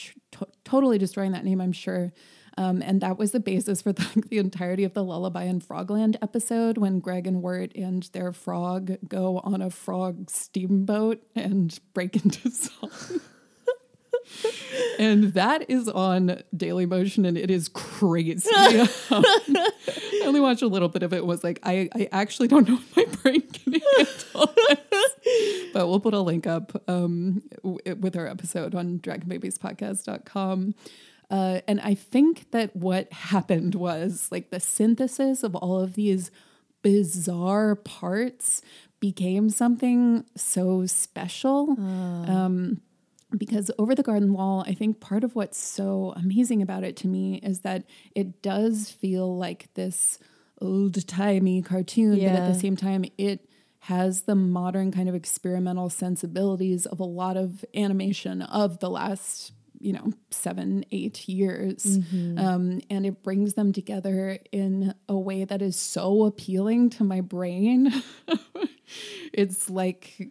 totally 0.65 0.99
destroying 0.99 1.31
that 1.33 1.45
name. 1.45 1.61
I'm 1.61 1.73
sure. 1.73 2.13
Um, 2.59 2.83
and 2.83 3.01
that 3.03 3.19
was 3.19 3.31
the 3.31 3.41
basis 3.41 3.83
for 3.83 3.93
the, 3.95 4.25
the 4.29 4.39
entirety 4.39 4.83
of 4.83 4.95
the 4.95 5.05
Lullaby 5.05 5.45
in 5.45 5.61
Frogland 5.61 6.17
episode 6.21 6.77
when 6.77 6.99
Greg 6.99 7.27
and 7.29 7.41
Wirt 7.41 7.75
and 7.77 8.03
their 8.13 8.33
frog 8.33 8.97
go 9.07 9.39
on 9.45 9.63
a 9.63 9.71
frog 9.71 10.29
steamboat 10.29 11.23
and 11.37 11.79
break 11.95 12.17
into 12.17 12.51
song. 12.51 12.91
and 14.99 15.35
that 15.35 15.69
is 15.71 15.89
on 15.89 16.43
Daily 16.57 16.87
Motion, 16.87 17.25
and 17.25 17.37
it 17.37 17.51
is 17.51 17.69
crazy. 17.69 18.51
Um, 18.55 18.89
I 19.11 20.23
only 20.25 20.41
watched 20.41 20.63
a 20.63 20.67
little 20.67 20.89
bit 20.89 21.03
of 21.03 21.13
it. 21.13 21.25
Was 21.25 21.45
like, 21.45 21.61
I, 21.63 21.89
I 21.95 22.09
actually 22.13 22.49
don't 22.49 22.69
know 22.69 22.79
if 22.79 22.97
my 22.97 23.05
brain 23.23 23.43
can 23.43 23.73
handle 23.75 24.55
this. 24.57 25.71
But 25.73 25.89
we'll 25.89 26.01
put 26.01 26.15
a 26.15 26.21
link 26.21 26.47
up 26.47 26.83
um, 26.89 27.43
w- 27.63 27.79
with 28.01 28.17
our 28.17 28.27
episode 28.27 28.75
on 28.75 28.99
dragonbabiespodcast.com. 29.01 30.75
Uh, 31.29 31.61
and 31.67 31.81
I 31.81 31.95
think 31.95 32.51
that 32.53 32.75
what 32.77 33.13
happened 33.13 33.75
was 33.75 34.29
like 34.31 34.51
the 34.51 34.61
synthesis 34.61 35.43
of 35.43 35.57
all 35.57 35.81
of 35.81 35.95
these 35.95 36.31
bizarre 36.83 37.75
parts 37.75 38.63
became 39.01 39.51
something 39.51 40.25
so 40.37 40.87
special. 40.87 41.71
Um, 41.81 42.81
because 43.37 43.71
over 43.79 43.95
the 43.95 44.03
garden 44.03 44.33
wall, 44.33 44.65
I 44.67 44.75
think 44.75 45.01
part 45.01 45.25
of 45.25 45.35
what's 45.35 45.59
so 45.59 46.13
amazing 46.17 46.63
about 46.63 46.85
it 46.85 46.97
to 46.99 47.09
me 47.09 47.37
is 47.43 47.61
that 47.61 47.85
it 48.15 48.41
does 48.43 48.91
feel 48.91 49.37
like 49.37 49.73
this 49.75 50.19
old 50.61 51.07
timey 51.07 51.61
cartoon, 51.63 52.19
but 52.33 52.41
at 52.41 52.53
the 52.53 52.59
same 52.61 52.77
time, 52.77 53.05
it 53.19 53.49
has 53.81 54.23
the 54.23 54.35
modern 54.35 54.91
kind 54.91 55.09
of 55.09 55.15
experimental 55.15 55.89
sensibilities 55.91 56.87
of 56.87 56.99
a 56.99 57.05
lot 57.05 57.37
of 57.37 57.65
animation 57.75 58.43
of 58.43 58.79
the 58.81 58.91
last 58.91 59.53
you 59.79 59.93
know 59.93 60.11
seven 60.31 60.85
eight 60.91 61.29
years. 61.29 61.85
Um, 62.39 62.81
and 62.89 63.05
it 63.07 63.23
brings 63.23 63.55
them 63.55 63.73
together 63.73 64.39
in 64.51 64.95
a 65.09 65.17
way 65.19 65.45
that 65.45 65.61
is 65.63 65.77
so 65.77 66.25
appealing 66.25 66.91
to 66.91 67.05
my 67.05 67.21
brain. 67.21 67.93
It's 69.33 69.69
like 69.69 70.31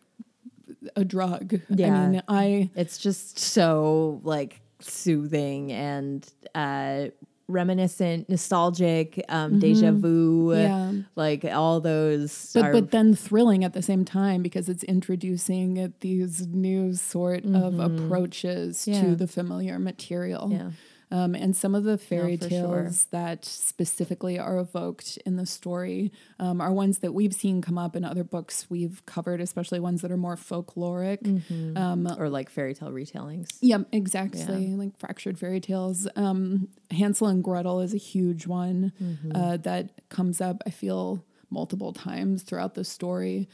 a 0.95 1.03
drug 1.05 1.53
i 1.55 1.59
Yeah. 1.69 2.07
mean 2.07 2.21
i 2.27 2.69
It's 2.75 2.97
just 2.97 3.39
so 3.39 4.21
like 4.23 4.61
soothing 4.79 5.71
and 5.71 6.27
uh 6.53 7.07
reminiscent, 7.47 8.27
nostalgic, 8.27 9.23
um, 9.29 9.59
deja 9.59 9.91
vu. 9.91 10.47
Mm-hmm. 10.47 10.61
Yeah. 10.61 11.01
Like 11.15 11.45
all 11.45 11.79
those 11.79 12.49
but 12.55 12.63
are 12.65 12.71
but 12.71 12.89
then 12.89 13.13
thrilling 13.13 13.63
at 13.63 13.73
the 13.73 13.83
same 13.83 14.03
time 14.03 14.41
because 14.41 14.67
it's 14.67 14.83
introducing 14.83 15.93
these 15.99 16.47
new 16.47 16.93
sort 16.93 17.45
of 17.45 17.79
approaches 17.79 18.77
Mm-hmm. 18.79 18.91
Yeah. 18.93 19.01
to 19.11 19.15
the 19.15 19.27
familiar 19.27 19.77
material. 19.77 20.49
Yeah. 20.51 20.71
Um, 21.11 21.35
and 21.35 21.55
some 21.55 21.75
of 21.75 21.83
the 21.83 21.97
fairy 21.97 22.35
for 22.37 22.49
tales 22.49 22.71
sure. 23.01 23.09
that 23.11 23.45
specifically 23.45 24.39
are 24.39 24.57
evoked 24.57 25.17
in 25.25 25.35
the 25.35 25.45
story 25.45 26.11
um, 26.39 26.59
are 26.59 26.71
ones 26.71 26.99
that 26.99 27.13
we've 27.13 27.33
seen 27.33 27.61
come 27.61 27.77
up 27.77 27.95
in 27.95 28.03
other 28.03 28.23
books 28.23 28.67
we've 28.69 29.05
covered, 29.05 29.39
especially 29.39 29.79
ones 29.79 30.01
that 30.01 30.11
are 30.11 30.17
more 30.17 30.35
folkloric. 30.35 31.21
Mm-hmm. 31.21 31.77
Um, 31.77 32.07
or 32.17 32.29
like 32.29 32.49
fairy 32.49 32.73
tale 32.73 32.91
retellings. 32.91 33.49
yeah, 33.61 33.79
exactly. 33.91 34.67
Like 34.75 34.97
fractured 34.97 35.37
fairy 35.37 35.59
tales. 35.59 36.07
Um, 36.15 36.69
Hansel 36.91 37.27
and 37.27 37.43
Gretel 37.43 37.81
is 37.81 37.93
a 37.93 37.97
huge 37.97 38.47
one 38.47 38.91
Mm-hmm. 39.01 39.31
uh, 39.35 39.57
that 39.57 39.91
comes 40.09 40.41
up, 40.41 40.61
I 40.65 40.69
feel, 40.69 41.23
multiple 41.49 41.93
times 41.93 42.43
throughout 42.43 42.73
the 42.75 42.83
story. 42.83 43.47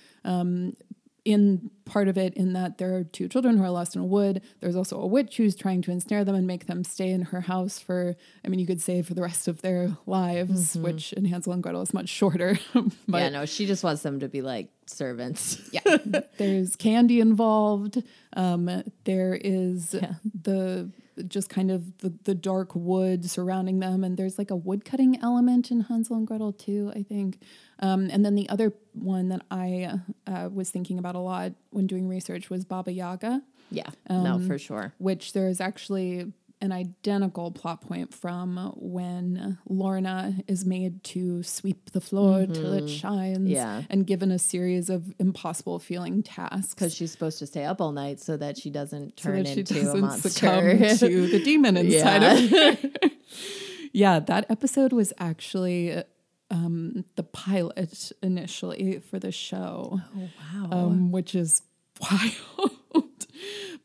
In 1.23 1.69
part 1.85 2.07
of 2.07 2.17
it, 2.17 2.33
in 2.33 2.53
that 2.53 2.79
there 2.79 2.95
are 2.95 3.03
two 3.03 3.27
children 3.27 3.57
who 3.57 3.63
are 3.63 3.69
lost 3.69 3.95
in 3.95 4.01
a 4.01 4.05
wood. 4.05 4.41
There's 4.59 4.75
also 4.75 4.99
a 4.99 5.05
witch 5.05 5.37
who's 5.37 5.55
trying 5.55 5.83
to 5.83 5.91
ensnare 5.91 6.25
them 6.25 6.33
and 6.33 6.47
make 6.47 6.65
them 6.65 6.83
stay 6.83 7.11
in 7.11 7.21
her 7.23 7.41
house 7.41 7.77
for, 7.77 8.15
I 8.43 8.47
mean, 8.47 8.59
you 8.59 8.65
could 8.65 8.81
say 8.81 9.03
for 9.03 9.13
the 9.13 9.21
rest 9.21 9.47
of 9.47 9.61
their 9.61 9.95
lives, 10.07 10.75
which 10.75 11.13
in 11.13 11.25
Hansel 11.25 11.53
and 11.53 11.61
Gretel 11.61 11.83
is 11.83 11.93
much 11.93 12.09
shorter. 12.09 12.57
but 12.73 12.81
Mm-hmm. 12.83 13.15
yeah, 13.15 13.29
no, 13.29 13.45
she 13.45 13.67
just 13.67 13.83
wants 13.83 14.01
them 14.01 14.19
to 14.21 14.27
be 14.29 14.41
like 14.41 14.69
servants. 14.87 15.61
yeah 15.71 15.97
there's 16.37 16.75
candy 16.75 17.21
involved 17.21 18.03
um 18.33 18.83
there 19.05 19.33
is 19.41 19.95
the 20.41 20.89
just 21.27 21.49
kind 21.49 21.71
of 21.71 21.97
the, 21.99 22.11
the 22.25 22.35
dark 22.35 22.75
wood 22.75 23.29
surrounding 23.29 23.79
them 23.79 24.03
and 24.03 24.17
there's 24.17 24.37
like 24.37 24.51
a 24.51 24.55
wood 24.55 24.83
cutting 24.83 25.17
element 25.21 25.71
in 25.71 25.81
hansel 25.81 26.17
and 26.17 26.27
gretel 26.27 26.51
too 26.51 26.91
i 26.95 27.03
think 27.03 27.39
um 27.81 28.09
and 28.11 28.23
then 28.25 28.35
the 28.35 28.47
other 28.49 28.73
one 28.93 29.29
that 29.29 29.41
i 29.51 29.99
uh, 30.27 30.49
was 30.51 30.69
thinking 30.69 30.97
about 30.99 31.15
a 31.15 31.19
lot 31.19 31.51
when 31.71 31.87
doing 31.87 32.07
research 32.07 32.49
was 32.49 32.65
baba 32.65 32.91
yaga 32.91 33.41
Yeah, 33.71 33.89
no, 34.09 34.33
Um, 34.35 34.47
for 34.47 34.57
sure. 34.59 34.93
which 34.97 35.31
there 35.33 35.47
is 35.47 35.61
actually 35.61 36.33
an 36.63 36.71
identical 36.71 37.49
plot 37.49 37.81
point 37.81 38.13
from 38.13 38.71
when 38.77 39.57
Lorna 39.67 40.35
is 40.47 40.63
made 40.63 41.03
to 41.05 41.41
sweep 41.41 41.89
the 41.89 42.01
floor 42.01 42.45
till 42.45 42.73
it 42.73 42.87
shines 42.87 43.37
Mm-hmm. 43.39 43.47
Yeah. 43.47 43.81
and 43.89 44.05
given 44.05 44.29
a 44.29 44.37
series 44.37 44.87
of 44.91 45.11
impossible 45.17 45.79
feeling 45.79 46.21
tasks. 46.21 46.75
Because 46.75 46.93
she's 46.93 47.11
supposed 47.11 47.39
to 47.39 47.47
stay 47.47 47.63
up 47.65 47.81
all 47.81 47.91
night 47.93 48.19
so 48.19 48.37
that 48.37 48.59
she 48.59 48.69
doesn't 48.69 49.17
turn 49.17 49.45
she 49.45 49.61
into 49.61 49.73
a 49.73 49.83
doesn't 49.83 50.01
monster. 50.01 50.29
succumb 50.29 50.97
to 50.99 51.27
the 51.27 51.41
demon 51.43 51.77
inside 51.81 52.21
Yeah. 52.21 52.33
of 52.35 52.79
her. 52.91 53.09
yeah, 53.93 54.19
that 54.19 54.45
episode 54.49 54.93
was 54.93 55.13
actually 55.17 56.03
um, 56.51 57.05
the 57.15 57.23
pilot 57.23 58.11
initially 58.21 58.99
for 58.99 59.17
the 59.19 59.31
show, 59.31 59.99
oh 60.15 60.29
wow. 60.53 60.69
um, 60.71 61.11
which 61.11 61.33
is 61.33 61.61
wild. 62.01 62.71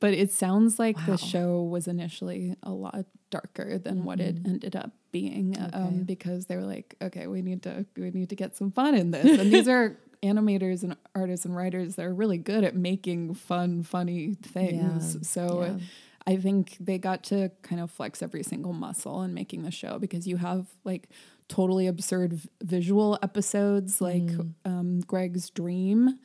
but 0.00 0.12
it 0.12 0.30
sounds 0.32 0.78
like 0.78 0.96
Wow. 0.99 1.04
the 1.06 1.16
show 1.18 1.62
was 1.62 1.87
initially 1.88 2.56
a 2.62 2.73
lot 2.73 3.06
darker 3.30 3.78
than 3.78 4.04
what 4.04 4.20
it 4.20 4.37
ended 4.46 4.76
up 4.76 4.90
being 5.12 5.52
Mm-hmm. 5.54 5.64
Okay. 5.64 5.76
um, 5.78 6.02
because 6.04 6.46
they 6.46 6.56
were 6.56 6.64
like, 6.64 6.94
okay, 7.00 7.26
we 7.26 7.40
need 7.42 7.62
to 7.62 7.87
we 7.96 8.11
need 8.11 8.28
to 8.30 8.37
get 8.37 8.56
some 8.56 8.70
fun 8.70 8.94
in 8.94 9.11
this, 9.12 9.38
and 9.40 9.50
these 9.52 9.68
are 9.68 9.96
animators 10.23 10.82
and 10.82 10.96
artists 11.14 11.46
and 11.46 11.54
writers 11.54 11.94
that 11.96 12.04
are 12.04 12.14
really 12.14 12.38
good 12.38 12.64
at 12.64 12.75
making 12.75 13.35
fun, 13.35 13.82
funny 13.82 14.35
things. 14.42 15.14
Yeah, 15.14 15.23
So. 15.23 15.62
yeah. 15.64 15.85
I 16.28 16.38
think 16.38 16.76
they 16.80 16.99
got 16.99 17.23
to 17.25 17.52
kind 17.62 17.80
of 17.80 17.88
flex 17.88 18.20
every 18.20 18.42
single 18.42 18.73
muscle 18.73 19.23
in 19.23 19.32
making 19.32 19.62
the 19.62 19.70
show 19.70 20.00
because 20.00 20.26
you 20.26 20.38
have 20.38 20.66
like 20.82 21.08
totally 21.48 21.86
absurd 21.86 22.32
v- 22.34 22.48
visual 22.62 23.18
episodes 23.22 24.00
like 24.00 24.22
Mm. 24.24 24.54
um, 24.64 25.00
Greg's 25.00 25.50
Dream. 25.50 26.18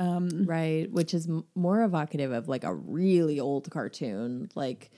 right 0.00 0.86
which 0.92 1.12
is 1.12 1.26
m- 1.28 1.44
more 1.56 1.82
evocative 1.82 2.30
of 2.30 2.48
like 2.48 2.62
a 2.62 2.72
really 2.72 3.40
old 3.40 3.68
cartoon 3.68 4.48
like 4.54 4.90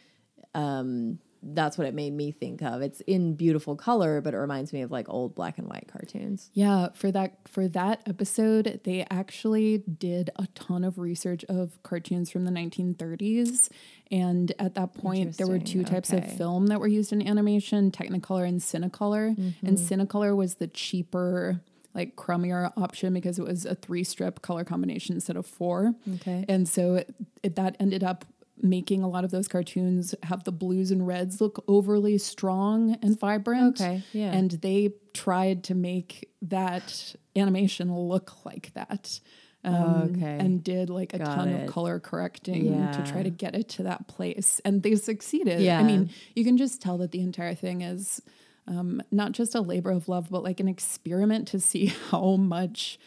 um 0.54 1.18
that's 1.42 1.78
what 1.78 1.86
it 1.86 1.94
made 1.94 2.12
me 2.12 2.30
think 2.32 2.60
of 2.62 2.82
it's 2.82 3.00
in 3.02 3.34
beautiful 3.34 3.74
color 3.74 4.20
but 4.20 4.34
it 4.34 4.36
reminds 4.36 4.72
me 4.72 4.82
of 4.82 4.90
like 4.90 5.08
old 5.08 5.34
black 5.34 5.56
and 5.58 5.66
white 5.68 5.88
cartoons 5.90 6.50
Yeah, 6.52 6.88
for 6.94 7.10
that 7.12 7.38
for 7.48 7.66
that 7.68 8.02
episode, 8.06 8.80
they 8.84 9.06
actually 9.10 9.78
did 9.78 10.30
a 10.36 10.46
ton 10.54 10.84
of 10.84 10.98
research 10.98 11.44
of 11.48 11.82
cartoons 11.82 12.30
from 12.30 12.44
the 12.44 12.50
1930s, 12.50 13.68
and 14.10 14.52
at 14.58 14.74
that 14.74 14.94
point, 14.94 15.36
there 15.38 15.46
were 15.46 15.58
two 15.58 15.84
types 15.84 16.12
of 16.12 16.30
film 16.36 16.66
that 16.66 16.80
were 16.80 16.88
used 16.88 17.12
in 17.12 17.26
animation: 17.26 17.90
Technicolor 17.90 18.46
and 18.46 18.60
Cinecolor. 18.60 19.28
And 19.28 19.54
Mm-hmm. 19.78 20.00
Cinecolor 20.00 20.36
was 20.36 20.56
the 20.56 20.66
cheaper, 20.66 21.60
like 21.94 22.16
crummier 22.16 22.72
option 22.76 23.14
because 23.14 23.38
it 23.38 23.44
was 23.44 23.64
a 23.64 23.74
three 23.74 24.04
strip 24.04 24.42
color 24.42 24.64
combination 24.64 25.14
instead 25.14 25.36
of 25.36 25.46
four. 25.46 25.94
Okay. 26.16 26.44
and 26.48 26.68
so 26.68 26.96
it, 26.96 27.14
it, 27.42 27.56
that 27.56 27.76
ended 27.80 28.02
up 28.04 28.24
making 28.62 29.02
a 29.02 29.08
lot 29.08 29.24
of 29.24 29.30
those 29.30 29.48
cartoons 29.48 30.14
have 30.24 30.44
the 30.44 30.52
blues 30.52 30.90
and 30.90 31.06
reds 31.06 31.40
look 31.40 31.62
overly 31.68 32.18
strong 32.18 32.96
and 33.02 33.18
vibrant. 33.18 33.80
Okay, 33.80 34.02
yeah. 34.12 34.32
And 34.32 34.50
they 34.52 34.94
tried 35.14 35.64
to 35.64 35.74
make 35.74 36.30
that 36.42 37.14
animation 37.36 37.94
look 37.94 38.44
like 38.44 38.72
that. 38.74 39.20
Um, 39.62 40.14
Okay. 40.16 40.38
And 40.40 40.64
did 40.64 40.88
like 40.88 41.12
a 41.12 41.18
Got 41.18 41.34
ton 41.34 41.48
it. 41.50 41.64
of 41.64 41.70
color 41.70 42.00
correcting 42.00 42.92
to 42.92 43.02
try 43.06 43.22
to 43.22 43.28
get 43.30 43.54
it 43.54 43.68
to 43.70 43.82
that 43.82 44.08
place. 44.08 44.60
And 44.64 44.82
they 44.82 44.94
succeeded. 44.96 45.60
Yeah. 45.60 45.78
I 45.78 45.82
mean, 45.82 46.10
you 46.34 46.44
can 46.44 46.56
just 46.56 46.80
tell 46.80 46.96
that 46.98 47.10
the 47.10 47.20
entire 47.20 47.54
thing 47.54 47.82
is 47.82 48.22
um, 48.66 49.02
not 49.10 49.32
just 49.32 49.54
a 49.54 49.60
labor 49.60 49.90
of 49.90 50.08
love, 50.08 50.28
but 50.30 50.42
like 50.42 50.60
an 50.60 50.68
experiment 50.68 51.48
to 51.48 51.60
see 51.60 51.86
how 52.10 52.36
much 52.36 52.98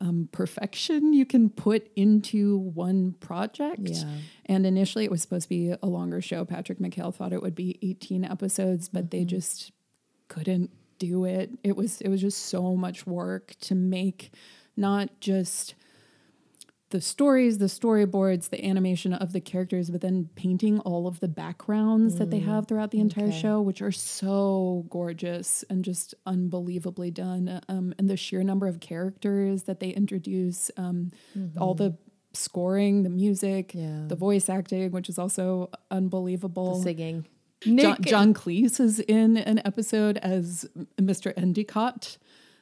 um, 0.00 0.28
perfection 0.30 1.12
you 1.12 1.26
can 1.26 1.50
put 1.50 1.90
into 1.96 2.58
one 2.58 3.12
project. 3.20 3.80
Yeah. 3.82 4.04
And 4.46 4.64
initially, 4.64 5.04
it 5.04 5.10
was 5.10 5.22
supposed 5.22 5.44
to 5.44 5.48
be 5.48 5.74
a 5.82 5.86
longer 5.86 6.20
show. 6.20 6.44
Patrick 6.44 6.78
McHale 6.78 7.14
thought 7.14 7.32
it 7.32 7.42
would 7.42 7.54
be 7.54 7.78
18 7.82 8.24
episodes, 8.24 8.88
but 8.88 9.10
they 9.10 9.24
just 9.24 9.72
couldn't 10.28 10.70
do 10.98 11.24
it. 11.24 11.50
It 11.64 11.76
was 11.76 12.00
it 12.00 12.08
was 12.08 12.20
just 12.20 12.46
so 12.46 12.76
much 12.76 13.06
work 13.06 13.54
to 13.62 13.74
make 13.74 14.32
not 14.76 15.20
just 15.20 15.74
the 16.90 17.00
stories, 17.00 17.58
the 17.58 17.66
storyboards, 17.66 18.48
the 18.48 18.64
animation 18.64 19.12
of 19.12 19.32
the 19.32 19.40
characters, 19.40 19.90
but 19.90 20.00
then 20.00 20.30
painting 20.36 20.78
all 20.80 21.06
of 21.06 21.20
the 21.20 21.28
backgrounds 21.28 22.16
that 22.16 22.30
they 22.30 22.38
have 22.38 22.66
throughout 22.66 22.90
the 22.90 23.00
entire 23.00 23.26
okay. 23.28 23.38
show, 23.40 23.60
which 23.60 23.82
are 23.82 23.92
so 23.92 24.86
gorgeous 24.88 25.64
and 25.68 25.84
just 25.84 26.14
unbelievably 26.24 27.10
done. 27.10 27.60
Um, 27.68 27.94
and 27.98 28.08
the 28.08 28.16
sheer 28.16 28.42
number 28.42 28.66
of 28.66 28.80
characters 28.80 29.64
that 29.64 29.80
they 29.80 29.90
introduce, 29.90 30.70
um, 30.78 31.10
all 31.58 31.74
the 31.74 31.96
scoring, 32.32 33.02
the 33.02 33.10
music, 33.10 33.74
Yeah. 33.74 34.04
the 34.06 34.16
voice 34.16 34.48
acting, 34.48 34.90
which 34.90 35.08
is 35.08 35.18
also 35.18 35.70
unbelievable. 35.90 36.82
Singing. 36.82 37.26
John, 37.60 37.74
Nick- 37.74 38.00
John 38.02 38.34
Cleese 38.34 38.80
is 38.80 39.00
in 39.00 39.36
an 39.36 39.60
episode 39.64 40.16
as 40.18 40.64
Mr. 40.98 41.32
Endicott, 41.36 42.16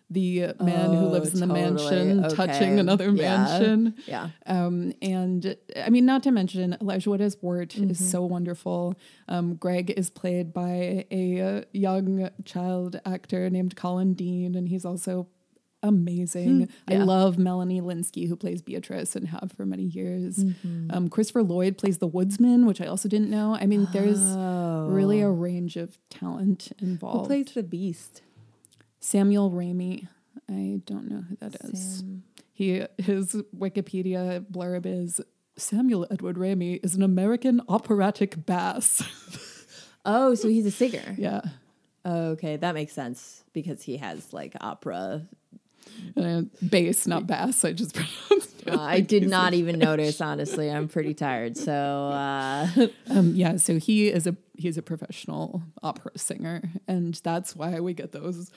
the 0.09 0.55
man 0.61 0.93
who 0.93 1.07
Oh, 1.07 1.09
lives 1.11 1.35
in 1.35 1.41
the 1.41 1.53
totally. 1.53 1.63
mansion 1.73 2.25
Okay. 2.25 2.35
touching 2.37 2.79
another 2.79 3.11
Yeah. 3.11 3.39
mansion. 3.45 3.95
Yeah. 4.07 4.31
Um, 4.47 4.93
and 5.03 5.57
I 5.85 5.91
mean, 5.91 6.07
not 6.07 6.23
to 6.25 6.31
mention 6.31 6.77
Elijah 6.81 7.11
Wood 7.11 7.21
as 7.21 7.37
Wirt 7.43 7.71
Mm-hmm. 7.71 7.91
is 7.91 8.11
so 8.11 8.25
wonderful. 8.25 8.95
Um, 9.29 9.57
Greg 9.57 9.93
is 9.97 10.09
played 10.11 10.53
by 10.53 11.07
a 11.11 11.65
young 11.73 12.31
child 12.45 13.01
actor 13.05 13.51
named 13.51 13.75
Colin 13.75 14.15
Dean, 14.15 14.55
and 14.55 14.69
he's 14.69 14.85
also 14.85 15.27
amazing. 15.83 16.69
I 16.89 16.95
Yeah. 16.95 17.05
love 17.05 17.39
Melanie 17.39 17.81
Lynskey, 17.81 18.29
who 18.29 18.35
plays 18.37 18.63
Beatrice 18.63 19.15
and 19.15 19.29
have 19.29 19.53
for 19.57 19.67
many 19.67 19.85
years. 19.85 20.39
Mm-hmm. 20.43 20.91
Um, 20.91 21.09
Christopher 21.09 21.43
Lloyd 21.43 21.79
plays 21.79 21.99
the 21.99 22.07
woodsman, 22.09 22.67
which 22.67 22.81
I 22.81 22.87
also 22.87 23.09
didn't 23.09 23.31
know. 23.31 23.55
I 23.55 23.67
mean, 23.67 23.87
there's 23.93 24.21
really 24.21 25.21
a 25.21 25.31
range 25.31 25.77
of 25.77 25.99
talent 26.11 26.73
involved. 26.81 27.21
Who 27.21 27.27
plays 27.27 27.47
the 27.55 27.63
beast? 27.63 28.23
Samuel 29.01 29.51
Ramey. 29.51 30.09
I 30.51 30.81
don't 30.87 31.09
know 31.11 31.25
who 31.29 31.37
that 31.37 31.55
is. 31.65 31.99
Sam. 31.99 32.23
He 32.53 32.83
his 32.99 33.35
Wikipedia 33.57 34.45
blurb 34.51 34.87
is 34.87 35.21
Samuel 35.57 36.07
Edward 36.11 36.37
Ramey 36.37 36.81
is 36.83 36.95
an 36.95 37.03
American 37.03 37.61
operatic 37.69 38.47
bass. 38.47 39.03
Oh, 40.09 40.37
so 40.37 40.47
he's 40.47 40.65
a 40.67 40.71
singer. 40.71 41.17
yeah. 41.19 41.41
Okay, 42.07 42.57
that 42.59 42.75
makes 42.75 42.93
sense 42.93 43.43
because 43.53 43.83
he 43.83 43.97
has 43.97 44.33
like 44.33 44.55
opera. 44.61 45.23
Uh, 46.17 46.43
bass, 46.71 47.09
not 47.09 47.27
bass. 47.27 47.65
I 47.65 47.73
just 47.73 47.95
pronounced. 48.29 48.69
Uh, 48.69 48.81
I 48.81 49.01
did 49.01 49.29
not 49.29 49.53
even 49.55 49.81
notice. 49.81 50.21
Honestly, 50.21 50.71
I'm 50.71 50.87
pretty 50.87 51.13
tired. 51.13 51.57
So 51.57 51.73
uh, 51.73 52.69
Um, 53.11 53.33
yeah, 53.35 53.57
so 53.57 53.81
he 53.81 54.07
is 54.07 54.29
a 54.29 54.37
he's 54.57 54.79
a 54.79 54.83
professional 54.83 55.65
opera 55.83 56.13
singer, 56.17 56.63
and 56.87 57.15
that's 57.25 57.57
why 57.57 57.81
we 57.81 57.93
get 57.93 58.13
those 58.13 58.53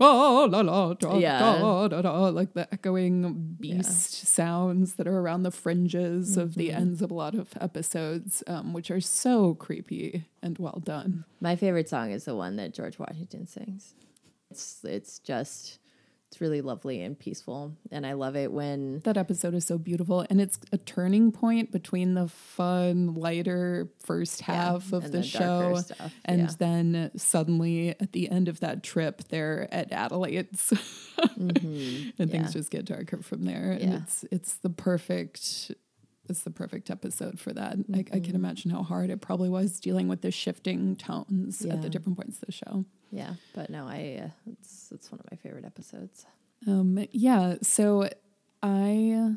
oh, 0.00 0.48
la, 0.50 0.60
la, 0.60 0.94
da, 0.94 1.18
Yeah. 1.18 1.38
da, 1.38 1.88
da, 1.88 2.02
da, 2.02 2.28
like 2.28 2.54
the 2.54 2.72
echoing 2.72 3.56
beast 3.60 4.26
sounds 4.26 4.94
that 4.94 5.06
are 5.06 5.18
around 5.18 5.42
the 5.42 5.50
fringes 5.50 6.36
of 6.36 6.54
the 6.54 6.72
ends 6.72 7.02
of 7.02 7.10
a 7.10 7.14
lot 7.14 7.34
of 7.34 7.52
episodes, 7.60 8.42
um, 8.46 8.72
which 8.72 8.90
are 8.90 9.00
so 9.00 9.54
creepy 9.54 10.26
and 10.42 10.58
well 10.58 10.80
done. 10.84 11.24
my 11.40 11.56
favorite 11.56 11.88
song 11.88 12.10
is 12.12 12.24
the 12.24 12.34
one 12.34 12.56
that 12.56 12.72
George 12.74 12.98
Washington 12.98 13.46
sings. 13.46 13.94
It's 14.50 14.82
it's 14.84 15.18
just 15.20 15.78
it's 16.30 16.40
really 16.40 16.60
lovely 16.60 17.02
and 17.02 17.18
peaceful, 17.18 17.74
and 17.90 18.06
I 18.06 18.12
love 18.12 18.36
it 18.36 18.52
when 18.52 19.00
That 19.00 19.16
episode 19.16 19.52
is 19.54 19.66
so 19.66 19.78
beautiful, 19.78 20.24
and 20.30 20.40
it's 20.40 20.60
a 20.70 20.78
turning 20.78 21.32
point 21.32 21.72
between 21.72 22.14
the 22.14 22.28
fun, 22.28 23.14
lighter 23.14 23.88
first 23.98 24.42
half 24.42 24.92
of 24.92 25.02
the, 25.10 25.18
the 25.18 25.22
show, 25.24 25.74
stuff, 25.76 26.14
and 26.24 26.42
yeah. 26.42 26.50
then 26.58 27.10
suddenly 27.16 27.90
at 28.00 28.12
the 28.12 28.30
end 28.30 28.46
of 28.48 28.60
that 28.60 28.84
trip, 28.84 29.24
they're 29.28 29.66
at 29.74 29.90
Adelaide's, 29.90 30.72
and 31.36 31.52
things 31.58 32.18
Mm-hmm. 32.18 32.30
yeah. 32.34 32.46
just 32.48 32.70
get 32.70 32.84
darker 32.84 33.22
from 33.22 33.44
there. 33.44 33.72
And 33.80 33.94
it's 33.94 34.24
it's 34.30 34.54
the 34.54 34.70
perfect. 34.70 35.72
It's 36.28 36.42
the 36.44 36.50
perfect 36.52 36.90
episode 36.90 37.40
for 37.40 37.52
that. 37.54 37.72
I, 37.92 37.98
I 37.98 38.02
Mm-hmm. 38.02 38.22
can 38.22 38.34
imagine 38.36 38.70
how 38.70 38.84
hard 38.84 39.10
it 39.10 39.20
probably 39.20 39.48
was 39.48 39.80
dealing 39.80 40.06
with 40.06 40.20
the 40.20 40.30
shifting 40.30 40.94
tones 40.94 41.64
at 41.64 41.82
the 41.82 41.90
different 41.90 42.16
points 42.18 42.36
of 42.40 42.46
the 42.46 42.52
show. 42.52 42.84
yeah. 43.10 43.34
But 43.52 43.68
no, 43.68 43.84
I 43.88 44.22
uh, 44.26 44.28
it's 45.00 45.10
one 45.10 45.18
of 45.18 45.26
my 45.30 45.36
favorite 45.38 45.64
episodes. 45.64 46.26
Um, 46.66 47.06
yeah, 47.10 47.54
so 47.62 48.06
I 48.62 49.36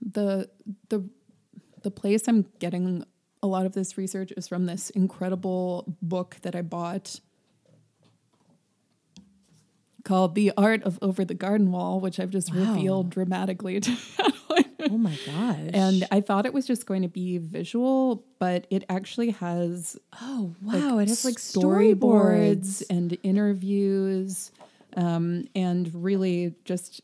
the 0.00 0.50
the 0.88 1.08
the 1.84 1.90
place 1.92 2.26
I'm 2.26 2.46
getting 2.58 3.04
a 3.40 3.46
lot 3.46 3.64
of 3.64 3.72
this 3.72 3.96
research 3.96 4.32
is 4.36 4.48
from 4.48 4.66
this 4.66 4.90
incredible 4.90 5.96
book 6.02 6.38
that 6.42 6.56
I 6.56 6.62
bought 6.62 7.20
called 10.04 10.34
The 10.34 10.52
Art 10.56 10.82
of 10.82 10.98
Over 11.00 11.24
the 11.24 11.34
Garden 11.34 11.70
Wall, 11.70 12.00
which 12.00 12.18
I've 12.18 12.30
just 12.30 12.52
Wow. 12.52 12.74
revealed 12.74 13.10
dramatically 13.10 13.78
to. 13.78 13.96
Oh 14.90 14.98
my 14.98 15.16
gosh! 15.26 15.70
And 15.72 16.06
I 16.10 16.20
thought 16.20 16.46
it 16.46 16.52
was 16.52 16.66
just 16.66 16.86
going 16.86 17.02
to 17.02 17.08
be 17.08 17.38
visual, 17.38 18.24
but 18.38 18.66
it 18.70 18.84
actually 18.88 19.30
has 19.30 19.96
oh 20.20 20.54
wow, 20.62 20.98
it 20.98 21.08
has 21.08 21.24
like 21.24 21.36
storyboards 21.36 21.98
storyboards. 21.98 22.82
and 22.90 23.16
interviews, 23.22 24.50
um, 24.96 25.44
and 25.54 25.90
really 25.94 26.54
just 26.64 27.00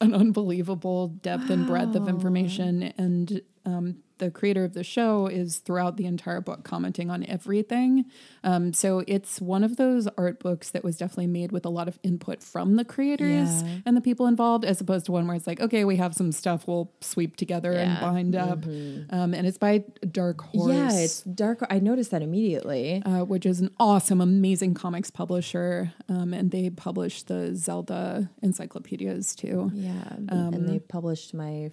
an 0.00 0.14
unbelievable 0.14 1.08
depth 1.08 1.50
and 1.50 1.66
breadth 1.66 1.94
of 1.94 2.08
information. 2.08 2.84
And 2.96 3.42
um, 3.66 3.96
the 4.20 4.30
creator 4.30 4.64
of 4.64 4.72
the 4.74 4.84
show 4.84 5.26
is 5.26 5.58
throughout 5.58 5.96
the 5.96 6.06
entire 6.06 6.40
book 6.40 6.62
commenting 6.64 7.10
on 7.10 7.24
everything. 7.26 8.04
Um, 8.44 8.72
so 8.72 9.02
it's 9.08 9.40
one 9.40 9.64
of 9.64 9.76
those 9.76 10.06
art 10.16 10.38
books 10.38 10.70
that 10.70 10.84
was 10.84 10.96
definitely 10.96 11.26
made 11.26 11.50
with 11.52 11.66
a 11.66 11.68
lot 11.68 11.88
of 11.88 11.98
input 12.04 12.42
from 12.42 12.76
the 12.76 12.84
creators 12.84 13.62
Yeah. 13.64 13.78
and 13.84 13.96
the 13.96 14.00
people 14.00 14.26
involved, 14.26 14.64
as 14.64 14.80
opposed 14.80 15.06
to 15.06 15.12
one 15.12 15.26
where 15.26 15.34
it's 15.36 15.46
like, 15.48 15.60
okay, 15.60 15.84
we 15.84 15.96
have 15.96 16.14
some 16.14 16.30
stuff 16.32 16.68
we'll 16.68 16.92
sweep 17.00 17.34
together 17.36 17.72
and 17.72 17.90
Yeah. 17.90 17.96
Mm-hmm. 17.96 18.14
bind 18.14 18.36
up. 18.36 18.64
Um, 19.10 19.34
and 19.34 19.46
it's 19.46 19.58
by 19.58 19.84
Dark 20.10 20.40
Horse 20.42 20.72
Yeah, 20.72 20.92
it's 20.92 21.22
dark. 21.22 21.66
I 21.68 21.80
noticed 21.80 22.12
that 22.12 22.22
immediately. 22.22 23.02
uh, 23.04 23.24
which 23.24 23.44
is 23.46 23.60
an 23.60 23.70
awesome, 23.80 24.20
amazing 24.20 24.74
comics 24.74 25.10
publisher. 25.10 25.92
Um, 26.08 26.32
and 26.32 26.50
they 26.50 26.70
publish 26.70 27.22
the 27.24 27.54
Zelda 27.56 28.30
encyclopedias 28.42 29.34
too. 29.34 29.70
Yeah, 29.74 29.90
and 30.28 30.68
they 30.68 30.78
published 30.78 31.34
my 31.34 31.70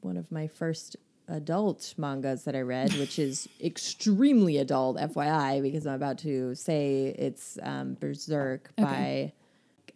one 0.00 0.16
of 0.16 0.30
my 0.32 0.46
first 0.46 0.96
adult 1.30 1.94
mangas 1.96 2.44
that 2.44 2.54
I 2.54 2.60
read, 2.60 2.92
which 2.94 3.18
is 3.18 3.48
extremely 3.62 4.58
adult, 4.58 4.96
FYI, 4.98 5.62
because 5.62 5.86
I'm 5.86 5.94
about 5.94 6.18
to 6.18 6.54
say 6.54 7.14
it's 7.18 7.58
um, 7.62 7.96
Berserk 8.00 8.74
by 8.76 9.32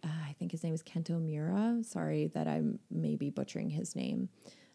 uh, 0.03 0.07
I 0.07 0.33
think 0.37 0.51
his 0.51 0.63
name 0.63 0.73
is 0.73 0.83
Kento 0.83 1.19
Mura. 1.21 1.83
Sorry 1.83 2.27
that 2.27 2.47
I'm 2.47 2.79
maybe 2.91 3.29
butchering 3.29 3.69
his 3.69 3.95
name, 3.95 4.29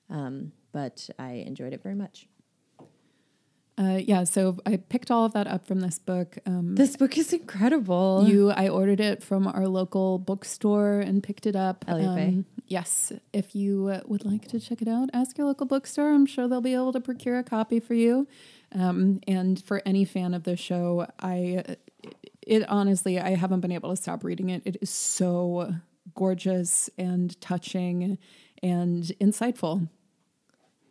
um, 0.09 0.53
but 0.73 1.09
I 1.19 1.45
enjoyed 1.47 1.73
it 1.73 1.83
very 1.83 1.95
much. 1.95 2.27
Uh, 3.81 3.97
yeah, 3.97 4.25
so 4.25 4.59
I 4.67 4.77
picked 4.77 5.11
all 5.11 5.25
of 5.25 5.33
that 5.33 5.47
up 5.47 5.65
from 5.67 5.81
this 5.81 5.99
book. 5.99 6.37
Um, 6.45 6.75
This 6.75 6.97
book 6.97 7.17
is 7.17 7.33
incredible. 7.33 8.27
you, 8.29 8.51
I 8.51 8.69
ordered 8.69 9.01
it 9.01 9.23
from 9.23 9.47
our 9.47 9.67
local 9.67 10.19
bookstore 10.19 11.01
and 11.01 11.23
picked 11.23 11.47
it 11.47 11.57
up. 11.57 11.87
Um, 11.89 12.45
yes, 12.67 13.11
if 13.33 13.55
you 13.55 13.87
uh, 13.89 14.01
would 14.07 14.27
like 14.27 14.49
to 14.49 14.61
check 14.61 14.83
it 14.83 14.89
out, 14.89 15.09
ask 15.15 15.39
your 15.39 15.47
local 15.47 15.67
bookstore. 15.67 16.13
I'm 16.13 16.27
sure 16.27 16.47
they'll 16.47 16.61
be 16.61 16.75
able 16.75 16.93
to 16.93 17.01
procure 17.01 17.39
a 17.39 17.43
copy 17.43 17.81
for 17.81 17.95
you. 17.95 18.29
Um, 18.73 19.21
and 19.27 19.63
for 19.65 19.81
any 19.87 20.05
fan 20.05 20.35
of 20.35 20.43
the 20.45 20.57
show, 20.57 21.07
I 21.19 21.77
it 22.43 22.69
honestly 22.69 23.19
I 23.19 23.35
haven't 23.35 23.61
been 23.61 23.73
able 23.73 23.91
to 23.91 23.97
stop 23.97 24.25
reading 24.25 24.51
it. 24.51 24.63
It 24.65 24.77
is 24.83 24.91
so 24.91 25.75
gorgeous 26.15 26.91
and 26.99 27.41
touching 27.41 28.19
and 28.63 29.05
insightful. 29.21 29.89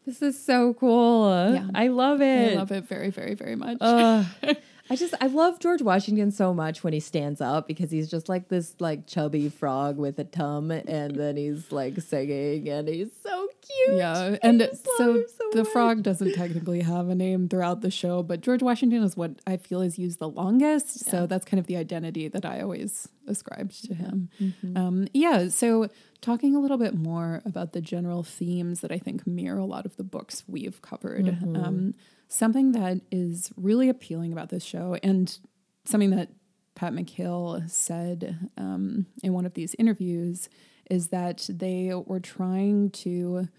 This 0.06 0.22
is 0.22 0.42
so 0.44 0.74
cool. 0.74 1.54
Yeah. 1.54 1.68
I 1.76 1.88
love 1.90 2.22
it. 2.22 2.54
I 2.54 2.56
love 2.56 2.72
it 2.72 2.86
very, 2.86 3.10
very, 3.12 3.36
very 3.36 3.56
much. 3.56 3.78
Uh, 3.82 4.24
I 4.92 4.96
just 4.96 5.14
I 5.22 5.28
love 5.28 5.60
George 5.60 5.82
Washington 5.84 6.32
so 6.32 6.54
much 6.54 6.84
when 6.84 6.94
he 6.94 7.00
stands 7.00 7.42
up 7.42 7.68
because 7.68 7.92
he's 7.92 8.10
just 8.10 8.28
like 8.28 8.48
this 8.48 8.76
like 8.80 9.06
chubby 9.06 9.48
frog 9.50 9.98
with 9.98 10.18
a 10.18 10.24
tum 10.24 10.72
and 10.72 11.16
then 11.16 11.38
he's 11.38 11.72
like 11.72 12.02
singing 12.02 12.68
and 12.68 12.88
he's 12.88 13.12
so 13.22 13.48
cute. 13.62 13.98
Yeah, 13.98 14.38
and 14.42 14.68
so, 14.98 15.24
so 15.28 15.44
the 15.52 15.64
much. 15.64 15.68
frog 15.68 16.04
doesn't 16.04 16.34
technically 16.34 16.82
have 16.82 17.08
a 17.10 17.16
name 17.16 17.48
throughout 17.48 17.82
the 17.82 17.92
show, 17.92 18.24
but 18.24 18.42
George 18.42 18.64
Washington 18.64 19.04
is 19.04 19.16
what 19.16 19.32
I 19.46 19.58
feel 19.58 19.82
is 19.82 20.00
used 20.00 20.18
the 20.18 20.30
longest. 20.30 21.06
So 21.06 21.28
that's 21.28 21.46
kind 21.46 21.60
of 21.60 21.68
the 21.68 21.78
identity 21.78 22.28
that 22.28 22.46
I 22.46 22.62
always 22.62 23.08
ascribed 23.28 23.86
to 23.86 23.94
him. 23.94 24.30
Mm-hmm. 24.42 24.76
Um, 24.76 25.08
yeah, 25.14 25.50
so 25.50 25.90
talking 26.22 26.56
a 26.56 26.60
little 26.60 26.78
bit 26.78 26.96
more 26.96 27.42
about 27.46 27.74
the 27.74 27.82
general 27.82 28.24
themes 28.24 28.82
that 28.82 28.92
I 28.92 28.98
think 28.98 29.28
mirror 29.28 29.60
a 29.60 29.66
lot 29.66 29.86
of 29.86 29.98
the 29.98 30.04
books 30.04 30.44
we've 30.48 30.82
covered. 30.82 31.26
Mm-hmm. 31.26 31.56
Um, 31.56 31.94
something 32.30 32.72
that 32.72 33.02
is 33.12 33.52
really 33.58 33.90
appealing 33.90 34.32
about 34.32 34.50
this 34.50 34.64
show, 34.64 34.98
and 35.04 35.38
something 35.84 36.12
that 36.12 36.30
Pat 36.76 36.94
McHale 36.94 37.70
said 37.70 38.50
um, 38.58 39.08
in 39.22 39.34
one 39.34 39.46
of 39.46 39.56
these 39.56 39.76
interviews 39.78 40.48
is 40.90 41.10
that 41.10 41.50
they 41.50 41.92
were 41.94 42.22
trying 42.22 42.90
to. 42.92 43.50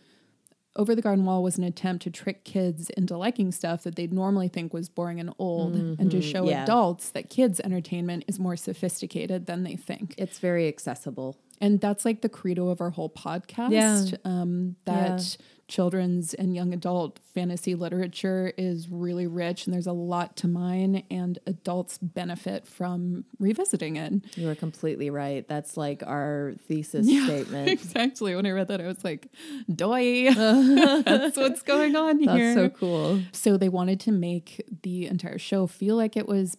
Over 0.76 0.94
the 0.94 1.02
Garden 1.02 1.24
Wall 1.24 1.42
was 1.42 1.58
an 1.58 1.64
attempt 1.64 2.04
to 2.04 2.10
trick 2.10 2.44
kids 2.44 2.90
into 2.90 3.16
liking 3.16 3.50
stuff 3.50 3.82
that 3.82 3.96
they'd 3.96 4.12
normally 4.12 4.46
think 4.46 4.72
was 4.72 4.88
boring 4.88 5.18
and 5.18 5.34
old, 5.36 5.74
and 5.74 6.10
to 6.12 6.22
show 6.22 6.48
yeah. 6.48 6.62
adults 6.62 7.10
that 7.10 7.28
kids' 7.28 7.58
entertainment 7.58 8.24
is 8.28 8.38
more 8.38 8.56
sophisticated 8.56 9.46
than 9.46 9.64
they 9.64 9.74
think. 9.74 10.14
It's 10.16 10.38
very 10.38 10.68
accessible. 10.68 11.36
And 11.60 11.80
that's 11.80 12.04
like 12.04 12.22
the 12.22 12.28
credo 12.28 12.68
of 12.68 12.80
our 12.80 12.90
whole 12.90 13.10
podcast. 13.10 13.72
Yeah. 14.12 14.18
Um, 14.24 14.76
that 14.84 15.20
Yeah. 15.38 15.44
Children's 15.70 16.34
and 16.34 16.54
young 16.54 16.74
adult 16.74 17.20
fantasy 17.32 17.74
literature 17.74 18.52
is 18.58 18.88
really 18.90 19.26
rich 19.26 19.64
and 19.64 19.72
there's 19.72 19.86
a 19.86 19.92
lot 19.92 20.36
to 20.36 20.48
mine, 20.48 21.04
and 21.10 21.38
adults 21.46 21.96
benefit 21.98 22.66
from 22.66 23.24
revisiting 23.38 23.96
it. 23.96 24.36
You 24.36 24.50
are 24.50 24.54
completely 24.54 25.08
right. 25.08 25.46
That's 25.48 25.76
like 25.76 26.02
our 26.02 26.54
thesis 26.66 27.06
statement. 27.24 27.68
exactly. 27.68 28.34
When 28.34 28.44
I 28.44 28.50
read 28.50 28.68
that, 28.68 28.80
I 28.80 28.86
was 28.86 29.04
like, 29.04 29.28
doy. 29.72 30.34
that's 30.34 31.36
what's 31.36 31.62
going 31.62 31.94
on 31.96 32.18
here. 32.18 32.54
That's 32.54 32.74
so 32.74 32.78
cool. 32.78 33.20
So 33.32 33.56
they 33.56 33.68
wanted 33.68 34.00
to 34.00 34.12
make 34.12 34.62
the 34.82 35.06
entire 35.06 35.38
show 35.38 35.66
feel 35.68 35.96
like 35.96 36.16
it 36.16 36.26
was 36.26 36.56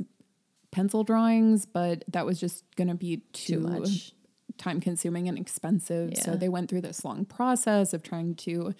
pencil 0.71 1.03
drawings, 1.03 1.65
but 1.65 2.05
that 2.07 2.25
was 2.25 2.39
just 2.39 2.63
going 2.77 2.87
to 2.87 2.95
be 2.95 3.17
too, 3.33 3.55
Too 3.55 3.59
much. 3.59 4.13
Time 4.57 4.79
consuming 4.79 5.27
and 5.27 5.37
expensive. 5.37 6.17
So 6.17 6.35
they 6.35 6.49
went 6.49 6.69
through 6.69 6.81
this 6.81 7.03
long 7.05 7.25
process 7.25 7.93
of 7.93 8.03
trying 8.03 8.35
to 8.35 8.73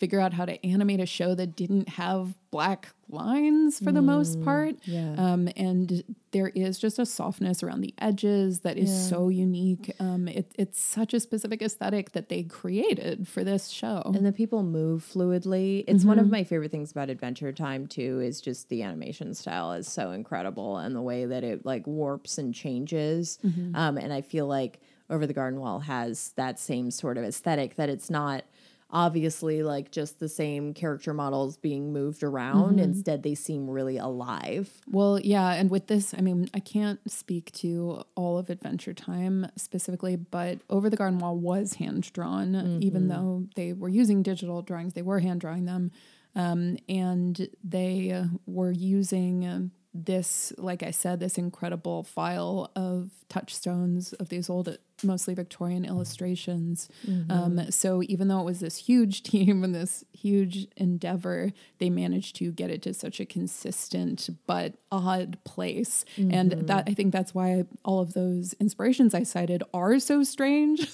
figure 0.00 0.18
out 0.18 0.32
how 0.34 0.44
to 0.44 0.66
animate 0.66 0.98
a 0.98 1.06
show 1.06 1.36
that 1.36 1.54
didn't 1.54 1.88
have 1.88 2.34
black 2.50 2.88
lines 3.08 3.78
for 3.78 3.92
the 3.92 4.02
most 4.02 4.42
part. 4.42 4.74
Mm, 4.74 4.80
yeah. 4.86 5.14
Um, 5.32 5.48
and 5.56 6.02
there 6.32 6.48
is 6.48 6.80
just 6.80 6.98
a 6.98 7.06
softness 7.06 7.62
around 7.62 7.80
the 7.82 7.94
edges 7.98 8.60
that 8.60 8.76
is 8.76 8.90
Yeah. 8.90 8.96
so 9.08 9.28
unique. 9.28 9.92
Um, 10.00 10.26
it, 10.26 10.50
it's 10.58 10.80
such 10.80 11.14
a 11.14 11.20
specific 11.20 11.62
aesthetic 11.62 12.10
that 12.10 12.28
they 12.28 12.42
created 12.42 13.28
for 13.28 13.44
this 13.44 13.68
show. 13.68 14.02
And 14.14 14.26
the 14.26 14.32
people 14.32 14.64
move 14.64 15.04
fluidly. 15.08 15.84
It's 15.86 16.04
one 16.04 16.18
of 16.18 16.28
my 16.28 16.42
favorite 16.42 16.72
things 16.72 16.90
about 16.90 17.08
Adventure 17.08 17.52
Time 17.52 17.86
too 17.86 18.20
is 18.20 18.40
just 18.40 18.68
the 18.70 18.82
animation 18.82 19.32
style 19.32 19.72
is 19.72 19.86
so 19.86 20.10
incredible 20.10 20.76
and 20.76 20.94
the 20.96 21.02
way 21.02 21.24
that 21.26 21.44
it 21.44 21.64
like 21.64 21.86
warps 21.86 22.36
and 22.36 22.52
changes. 22.52 23.38
Um, 23.74 23.96
and 23.96 24.12
I 24.12 24.22
feel 24.22 24.48
like 24.48 24.80
Over 25.10 25.26
the 25.26 25.34
Garden 25.34 25.60
Wall 25.60 25.80
has 25.80 26.32
that 26.36 26.58
same 26.58 26.90
sort 26.90 27.18
of 27.18 27.24
aesthetic 27.24 27.76
that 27.76 27.88
it's 27.88 28.08
not 28.08 28.44
obviously 28.90 29.62
like 29.62 29.90
just 29.90 30.20
the 30.20 30.28
same 30.28 30.72
character 30.72 31.12
models 31.12 31.56
being 31.56 31.92
moved 31.92 32.22
around. 32.22 32.78
Instead, 32.78 33.22
they 33.22 33.34
seem 33.34 33.68
really 33.68 33.96
alive. 33.96 34.70
Well, 34.88 35.18
yeah, 35.18 35.52
and 35.52 35.68
with 35.68 35.88
this, 35.88 36.14
I 36.16 36.20
mean, 36.20 36.48
I 36.54 36.60
can't 36.60 37.00
speak 37.10 37.50
to 37.54 38.04
all 38.14 38.38
of 38.38 38.50
Adventure 38.50 38.94
Time 38.94 39.48
specifically, 39.56 40.14
but 40.16 40.60
Over 40.70 40.88
the 40.88 40.96
Garden 40.96 41.18
Wall 41.18 41.36
was 41.36 41.74
hand 41.74 42.12
drawn, 42.12 42.78
even 42.80 43.08
though 43.08 43.46
they 43.56 43.72
were 43.72 43.88
using 43.88 44.22
digital 44.22 44.62
drawings, 44.62 44.92
they 44.94 45.02
were 45.02 45.18
hand 45.18 45.40
drawing 45.40 45.64
them. 45.64 45.90
Um, 46.36 46.78
and 46.88 47.48
they 47.62 48.10
uh, 48.10 48.24
were 48.46 48.72
using 48.72 49.44
uh, 49.44 49.60
this, 49.96 50.52
like 50.58 50.82
I 50.82 50.90
said, 50.90 51.20
this 51.20 51.38
incredible 51.38 52.02
file 52.02 52.70
of 52.74 53.10
touchstones 53.28 54.12
of 54.14 54.28
these 54.28 54.50
old, 54.50 54.76
mostly 55.04 55.34
Victorian 55.34 55.84
illustrations. 55.84 56.88
Um, 57.30 57.70
so 57.70 58.02
even 58.02 58.26
though 58.28 58.40
it 58.40 58.44
was 58.44 58.58
this 58.60 58.76
huge 58.76 59.22
team 59.30 59.62
and 59.62 59.72
this 59.74 60.04
huge 60.12 60.66
endeavor, 60.76 61.52
they 61.78 61.90
managed 61.90 62.34
to 62.36 62.50
get 62.50 62.70
it 62.70 62.82
to 62.82 62.94
such 62.94 63.20
a 63.20 63.24
consistent 63.24 64.28
but 64.46 64.74
odd 64.90 65.38
place. 65.44 66.04
And 66.16 66.50
that 66.52 66.84
I 66.88 66.94
think 66.94 67.12
that's 67.12 67.32
why 67.34 67.64
all 67.84 68.00
of 68.00 68.14
those 68.14 68.52
inspirations 68.54 69.14
I 69.14 69.22
cited 69.22 69.62
are 69.72 69.98
so 70.00 70.22
strange 70.24 70.88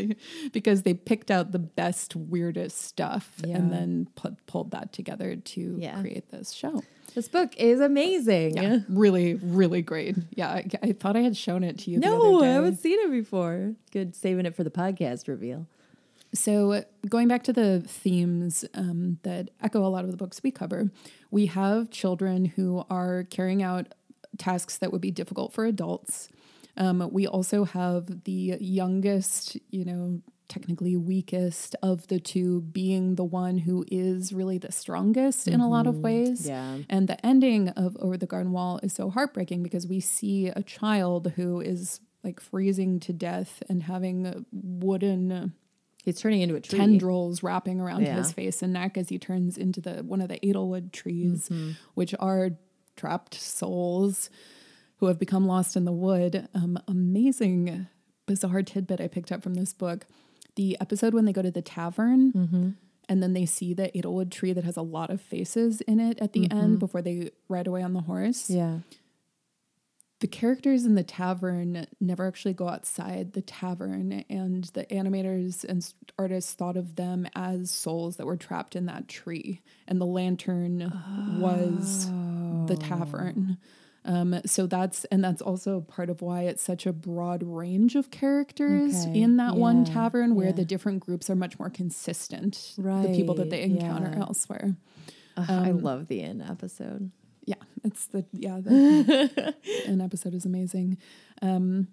because 0.52 0.82
they 0.82 0.94
picked 0.94 1.30
out 1.30 1.52
the 1.52 1.58
best, 1.58 2.14
weirdest 2.16 2.78
stuff 2.82 3.40
Yeah. 3.44 3.56
and 3.56 3.72
then 3.72 4.08
pu- 4.14 4.36
pulled 4.46 4.70
that 4.72 4.92
together 4.92 5.36
to 5.36 5.76
Yeah. 5.80 6.00
create 6.00 6.30
this 6.30 6.52
show. 6.52 6.82
This 7.14 7.28
book 7.28 7.54
is 7.56 7.80
amazing. 7.80 8.56
Yeah, 8.56 8.78
really, 8.88 9.34
really 9.34 9.82
great. 9.82 10.16
Yeah, 10.34 10.48
I, 10.48 10.66
I 10.82 10.92
thought 10.92 11.16
I 11.16 11.20
had 11.20 11.36
shown 11.36 11.62
it 11.62 11.78
to 11.80 11.90
you. 11.90 11.98
No, 12.00 12.42
I 12.42 12.48
haven't 12.48 12.78
seen 12.78 12.98
it 12.98 13.10
before. 13.10 13.74
Good 13.92 14.16
saving 14.16 14.46
it 14.46 14.56
for 14.56 14.64
the 14.64 14.70
podcast 14.70 15.28
reveal. 15.28 15.66
So, 16.34 16.82
going 17.08 17.28
back 17.28 17.44
to 17.44 17.52
the 17.52 17.80
themes 17.86 18.64
um, 18.74 19.18
that 19.22 19.50
echo 19.62 19.86
a 19.86 19.88
lot 19.88 20.04
of 20.04 20.10
the 20.10 20.16
books 20.16 20.42
we 20.42 20.50
cover, 20.50 20.90
we 21.30 21.46
have 21.46 21.90
children 21.90 22.46
who 22.46 22.84
are 22.90 23.22
carrying 23.30 23.62
out 23.62 23.94
tasks 24.36 24.76
that 24.78 24.90
would 24.90 25.00
be 25.00 25.12
difficult 25.12 25.52
for 25.52 25.64
adults. 25.64 26.28
Um, 26.76 27.08
we 27.12 27.28
also 27.28 27.62
have 27.62 28.24
the 28.24 28.56
youngest, 28.58 29.56
you 29.70 29.84
know, 29.84 30.20
technically 30.48 30.96
weakest 30.96 31.74
of 31.82 32.06
the 32.08 32.20
two 32.20 32.60
being 32.60 33.14
the 33.14 33.24
one 33.24 33.58
who 33.58 33.84
is 33.90 34.32
really 34.32 34.58
the 34.58 34.70
strongest 34.72 35.48
in 35.48 35.60
a 35.60 35.68
lot 35.68 35.86
of 35.86 35.98
ways. 35.98 36.46
Yeah. 36.46 36.78
And 36.90 37.08
the 37.08 37.24
ending 37.24 37.70
of 37.70 37.96
Over 37.98 38.16
the 38.16 38.26
Garden 38.26 38.52
Wall 38.52 38.78
is 38.82 38.92
so 38.92 39.10
heartbreaking 39.10 39.62
because 39.62 39.86
we 39.86 40.00
see 40.00 40.48
a 40.48 40.62
child 40.62 41.32
who 41.36 41.60
is 41.60 42.00
like 42.22 42.40
freezing 42.40 43.00
to 43.00 43.12
death 43.12 43.62
and 43.68 43.82
having 43.84 44.44
wooden 44.52 45.52
He's 46.04 46.20
turning 46.20 46.42
into 46.42 46.54
a 46.54 46.60
tree. 46.60 46.78
tendrils 46.78 47.42
wrapping 47.42 47.80
around 47.80 48.02
Yeah. 48.02 48.16
his 48.16 48.30
face 48.32 48.62
and 48.62 48.74
neck 48.74 48.98
as 48.98 49.08
he 49.08 49.18
turns 49.18 49.56
into 49.56 49.80
the 49.80 50.02
one 50.02 50.20
of 50.20 50.28
the 50.28 50.38
edelwood 50.40 50.92
trees, 50.92 51.50
which 51.94 52.14
are 52.20 52.50
trapped 52.96 53.34
souls 53.34 54.28
who 54.98 55.06
have 55.06 55.18
become 55.18 55.46
lost 55.46 55.76
in 55.76 55.86
the 55.86 55.92
wood. 55.92 56.46
Um, 56.54 56.78
amazing, 56.86 57.86
bizarre 58.26 58.62
tidbit 58.62 59.00
I 59.00 59.08
picked 59.08 59.32
up 59.32 59.42
from 59.42 59.54
this 59.54 59.72
book. 59.72 60.06
The 60.56 60.76
episode 60.80 61.14
when 61.14 61.24
they 61.24 61.32
go 61.32 61.42
to 61.42 61.50
the 61.50 61.62
tavern 61.62 62.32
mm-hmm. 62.32 62.70
and 63.08 63.22
then 63.22 63.32
they 63.32 63.46
see 63.46 63.74
the 63.74 63.90
edelwood 63.94 64.30
tree 64.30 64.52
that 64.52 64.64
has 64.64 64.76
a 64.76 64.82
lot 64.82 65.10
of 65.10 65.20
faces 65.20 65.80
in 65.82 66.00
it 66.00 66.18
at 66.20 66.32
the 66.32 66.50
end 66.50 66.52
mm-hmm. 66.52 66.76
before 66.76 67.02
they 67.02 67.30
ride 67.48 67.66
away 67.66 67.82
on 67.82 67.92
the 67.92 68.02
horse. 68.02 68.48
Yeah. 68.50 68.78
the 70.20 70.28
characters 70.28 70.86
in 70.86 70.94
the 70.94 71.02
tavern 71.02 71.86
never 72.00 72.26
actually 72.26 72.54
go 72.54 72.68
outside 72.68 73.32
the 73.32 73.42
tavern 73.42 74.24
and 74.30 74.64
the 74.72 74.86
animators 74.86 75.64
and 75.64 75.92
artists 76.18 76.54
thought 76.54 76.76
of 76.76 76.96
them 76.96 77.26
as 77.34 77.70
souls 77.70 78.16
that 78.16 78.26
were 78.26 78.36
trapped 78.36 78.76
in 78.76 78.86
that 78.86 79.08
tree 79.08 79.60
and 79.88 80.00
the 80.00 80.06
lantern 80.06 80.92
was 81.40 82.06
the 82.06 82.74
oh. 82.74 82.80
tavern 82.80 83.58
um, 84.06 84.40
so 84.44 84.66
that's 84.66 85.04
and 85.06 85.24
that's 85.24 85.40
also 85.40 85.80
part 85.80 86.10
of 86.10 86.20
why 86.20 86.42
it's 86.42 86.62
such 86.62 86.84
a 86.86 86.92
broad 86.92 87.42
range 87.42 87.94
of 87.96 88.10
characters 88.10 89.06
Okay, 89.06 89.20
in 89.22 89.36
that 89.38 89.56
one 89.56 89.84
tavern 89.84 90.34
where 90.34 90.46
yeah. 90.46 90.52
the 90.52 90.64
different 90.64 91.00
groups 91.00 91.30
are 91.30 91.34
much 91.36 91.58
more 91.58 91.70
consistent 91.70 92.74
the 92.76 93.12
people 93.14 93.34
that 93.36 93.50
they 93.50 93.62
encounter 93.62 94.10
yeah. 94.14 94.20
elsewhere 94.20 94.76
Ugh, 95.36 95.46
I 95.48 95.70
love 95.70 96.08
the 96.08 96.22
end 96.22 96.42
episode. 96.42 97.10
yeah 97.46 97.54
it's 97.82 98.06
the 98.06 98.24
yeah 98.32 98.60
the, 98.60 99.54
an 99.86 100.00
episode 100.00 100.34
is 100.34 100.44
amazing 100.44 100.98
um 101.42 101.88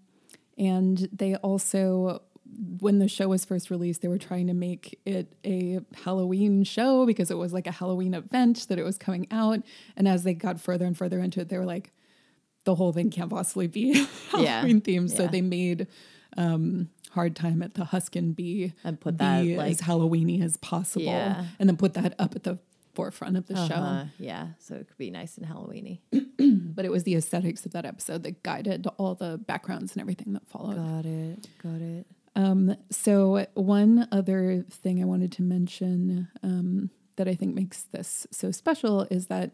and 0.58 1.08
they 1.14 1.36
also 1.36 2.22
when 2.82 3.00
the 3.00 3.08
show 3.08 3.30
was 3.30 3.46
first 3.46 3.70
released 3.70 4.02
they 4.02 4.10
were 4.10 4.18
trying 4.18 4.48
to 4.48 4.54
make 4.54 5.00
it 5.06 5.34
a 5.46 5.80
halloween 6.04 6.66
show 6.66 7.06
because 7.06 7.32
it 7.32 7.38
was 7.38 7.54
like 7.54 7.68
a 7.68 7.72
halloween 7.72 8.14
event 8.14 8.68
that 8.68 8.78
it 8.78 8.84
was 8.84 8.98
coming 8.98 9.26
out 9.32 9.60
and 9.96 10.08
as 10.10 10.24
they 10.26 10.34
got 10.34 10.60
further 10.60 10.86
and 10.86 10.98
further 10.98 11.20
into 11.20 11.40
it 11.40 11.48
they 11.48 11.58
were 11.58 11.66
like 11.66 11.94
the 12.64 12.76
whole 12.76 12.92
thing 12.94 13.10
can't 13.10 13.30
possibly 13.30 13.68
be 13.68 14.06
Yeah, 14.38 14.60
halloween 14.60 14.82
themed 14.82 15.10
so 15.16 15.28
they 15.28 15.42
made 15.42 15.88
um 16.38 16.90
hard 17.12 17.36
time 17.36 17.62
at 17.62 17.74
the 17.74 17.84
huskin 17.86 18.34
bee 18.36 18.74
And 18.84 19.00
put 19.00 19.18
that, 19.18 19.44
like- 19.46 19.72
as 19.72 19.82
halloweeny 19.82 20.42
as 20.44 20.58
possible 20.58 21.06
Yeah. 21.06 21.46
and 21.60 21.68
then 21.68 21.76
put 21.78 21.94
that 21.96 22.14
up 22.20 22.36
at 22.36 22.44
the 22.44 22.58
forefront 22.94 23.36
of 23.38 23.48
the 23.48 23.56
show 23.56 23.74
Uh-huh, 23.76 24.06
Yeah. 24.18 24.48
So 24.60 24.76
it 24.76 24.88
could 24.88 24.98
be 24.98 25.12
nice 25.12 25.38
and 25.38 25.48
Halloweeny. 25.48 26.00
but 26.76 26.84
it 26.86 26.92
was 26.92 27.04
the 27.04 27.16
aesthetics 27.16 27.66
of 27.66 27.72
that 27.72 27.86
episode 27.86 28.24
that 28.24 28.44
guided 28.44 28.86
all 28.98 29.16
the 29.16 29.38
backgrounds 29.38 29.94
and 29.94 30.02
everything 30.02 30.34
that 30.34 30.46
followed. 30.48 30.76
Got 30.76 31.06
it. 31.06 31.48
Got 31.64 31.82
it. 31.82 32.06
Um, 32.36 32.76
so 32.90 33.46
one 33.56 34.08
other 34.12 34.66
thing 34.70 35.02
I 35.02 35.06
wanted 35.06 35.32
to 35.34 35.42
mention 35.42 36.28
um, 36.44 36.90
that 37.16 37.28
I 37.30 37.34
think 37.36 37.56
makes 37.56 37.84
this 37.84 38.28
so 38.32 38.52
special 38.52 39.02
is 39.10 39.28
that 39.28 39.52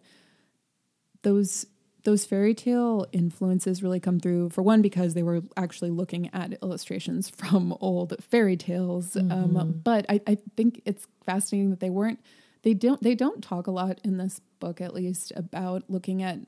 those 1.23 1.65
those 2.07 2.23
fairy 2.23 2.53
tale 2.53 3.05
influences 3.11 3.83
really 3.83 3.99
come 3.99 4.17
through 4.17 4.49
for 4.49 4.61
one 4.61 4.81
because 4.81 5.13
they 5.13 5.23
were 5.23 5.41
actually 5.57 5.89
looking 5.89 6.29
at 6.33 6.53
illustrations 6.63 7.29
from 7.35 7.75
old 7.81 8.15
fairy 8.23 8.55
tales 8.55 9.17
um, 9.17 9.81
but 9.83 10.05
I, 10.07 10.21
I 10.25 10.37
think 10.55 10.81
it's 10.85 11.05
fascinating 11.25 11.69
that 11.71 11.81
they 11.81 11.89
weren't 11.89 12.21
they 12.63 12.73
don't 12.73 13.03
they 13.03 13.13
don't 13.13 13.43
talk 13.43 13.67
a 13.67 13.71
lot 13.71 13.99
in 14.05 14.15
this 14.15 14.39
book 14.59 14.81
at 14.81 14.93
least 14.93 15.31
about 15.35 15.83
looking 15.89 16.21
at 16.23 16.39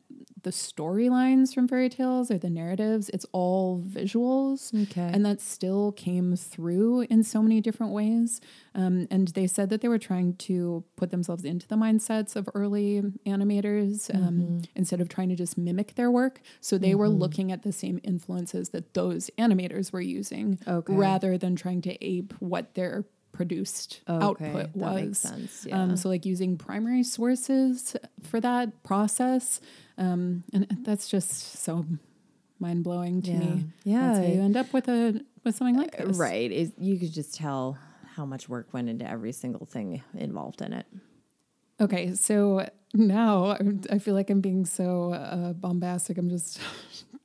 the 0.42 0.52
storylines 0.52 1.54
from 1.54 1.68
fairy 1.68 1.90
tales 1.90 2.32
or 2.32 2.38
the 2.38 2.50
narratives. 2.50 3.10
It's 3.10 3.26
all 3.34 3.82
visuals. 3.82 4.74
Okay. 4.90 5.10
And 5.14 5.26
that 5.26 5.42
still 5.42 5.92
came 5.92 6.36
through 6.38 7.02
in 7.10 7.24
so 7.24 7.42
many 7.42 7.60
different 7.60 7.92
ways. 7.92 8.40
Um, 8.74 9.08
and 9.12 9.28
they 9.30 9.48
said 9.48 9.70
that 9.70 9.82
they 9.82 9.88
were 9.90 9.98
trying 9.98 10.36
to 10.38 10.84
put 10.96 11.12
themselves 11.12 11.44
into 11.44 11.68
the 11.68 11.76
mindsets 11.76 12.36
of 12.38 12.48
early 12.54 13.02
animators 13.26 14.14
um, 14.16 14.20
Mm-hmm. 14.30 14.60
instead 14.76 15.02
of 15.02 15.10
trying 15.10 15.30
to 15.30 15.36
just 15.36 15.58
mimic 15.58 15.96
their 15.96 16.12
work. 16.12 16.40
So 16.62 16.78
they 16.78 16.96
were 16.96 17.10
looking 17.10 17.52
at 17.52 17.64
the 17.64 17.72
same 17.74 18.00
influences 18.04 18.70
that 18.70 18.94
those 18.94 19.30
animators 19.38 19.92
were 19.92 20.02
using 20.02 20.60
Okay. 20.68 20.94
rather 20.94 21.38
than 21.38 21.56
trying 21.56 21.82
to 21.84 22.06
ape 22.06 22.34
what 22.40 22.76
their 22.76 23.06
produced 23.40 24.02
Okay, 24.10 24.26
output 24.26 24.74
that 24.74 24.76
was. 24.76 24.96
makes 24.96 25.20
sense, 25.20 25.68
Um, 25.72 25.96
so 25.96 26.10
like 26.10 26.26
using 26.26 26.58
primary 26.58 27.04
sources 27.04 27.96
for 28.30 28.42
that 28.42 28.84
process, 28.84 29.62
um, 29.98 30.44
and 30.54 30.68
that's 30.84 31.08
just 31.08 31.30
so 31.64 31.86
mind 32.60 32.84
blowing 32.84 33.22
to 33.22 33.32
Yeah. 33.32 33.40
me. 33.40 33.66
Yeah. 33.86 34.08
that's 34.08 34.20
how 34.20 34.26
you 34.26 34.42
end 34.42 34.58
up 34.58 34.74
with 34.74 34.90
a 34.90 35.22
with 35.46 35.56
something 35.56 35.78
like 35.78 35.96
this, 35.98 36.18
Right. 36.18 36.52
Is 36.52 36.74
you 36.78 37.00
could 37.00 37.14
just 37.14 37.34
tell 37.34 37.78
how 38.16 38.26
much 38.26 38.50
work 38.50 38.74
went 38.74 38.90
into 38.90 39.06
every 39.10 39.32
single 39.32 39.66
thing 39.66 40.04
involved 40.14 40.62
in 40.62 40.74
it. 40.74 40.86
Okay, 41.80 42.14
so 42.16 42.68
now 42.94 43.56
I 43.90 44.00
feel 44.00 44.16
like 44.16 44.30
I'm 44.30 44.42
being 44.42 44.66
so 44.66 45.14
uh, 45.14 45.54
bombastic. 45.54 46.18
I'm 46.18 46.30
just 46.30 46.60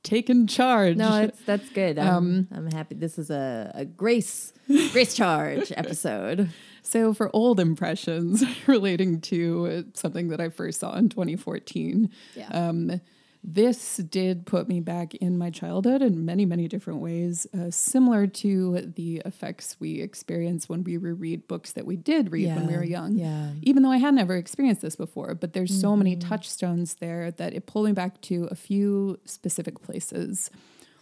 taking 0.05 0.47
charge. 0.47 0.95
No, 0.95 1.09
that's 1.09 1.41
that's 1.41 1.69
good. 1.71 1.99
I'm, 1.99 2.47
I'm 2.53 2.71
happy. 2.71 2.95
This 2.95 3.17
is 3.19 3.29
a, 3.29 3.71
a 3.75 3.83
grace 3.83 4.53
grace 4.93 5.13
charge 5.13 5.73
episode. 5.75 6.49
So, 6.81 7.13
for 7.13 7.29
old 7.35 7.59
impressions 7.59 8.43
relating 8.67 9.19
to 9.21 9.85
something 9.95 10.29
that 10.29 10.39
I 10.39 10.49
first 10.49 10.79
saw 10.79 10.95
in 10.95 11.09
2014, 11.09 12.09
Yeah. 12.35 12.47
um, 12.49 13.01
this 13.47 13.97
did 13.97 14.47
put 14.47 14.67
me 14.67 14.79
back 14.79 15.13
in 15.15 15.37
my 15.37 15.51
childhood 15.51 16.01
in 16.01 16.25
many, 16.25 16.45
many 16.45 16.67
different 16.67 16.99
ways, 16.99 17.45
uh, 17.55 17.69
similar 17.69 18.25
to 18.25 18.91
the 18.95 19.21
effects 19.23 19.77
we 19.79 20.01
experience 20.01 20.67
when 20.67 20.83
we 20.83 20.97
reread 20.97 21.47
books 21.47 21.71
that 21.73 21.85
we 21.85 21.95
did 21.95 22.31
read 22.31 22.47
when 22.55 22.65
we 22.65 22.75
were 22.75 22.83
young. 22.83 23.13
yeah. 23.15 23.51
Even 23.61 23.83
though 23.83 23.91
I 23.91 23.97
had 23.97 24.15
never 24.15 24.35
experienced 24.35 24.81
this 24.81 24.95
before, 24.95 25.35
but 25.35 25.53
there's 25.53 25.79
so 25.79 25.95
many 25.95 26.15
Mm-hmm. 26.15 26.27
touchstones 26.29 26.95
there 26.95 27.29
that 27.31 27.53
it 27.53 27.67
pulled 27.67 27.85
me 27.85 27.91
back 27.91 28.19
to 28.21 28.45
a 28.49 28.55
few 28.55 29.19
specific 29.25 29.79
places. 29.81 30.49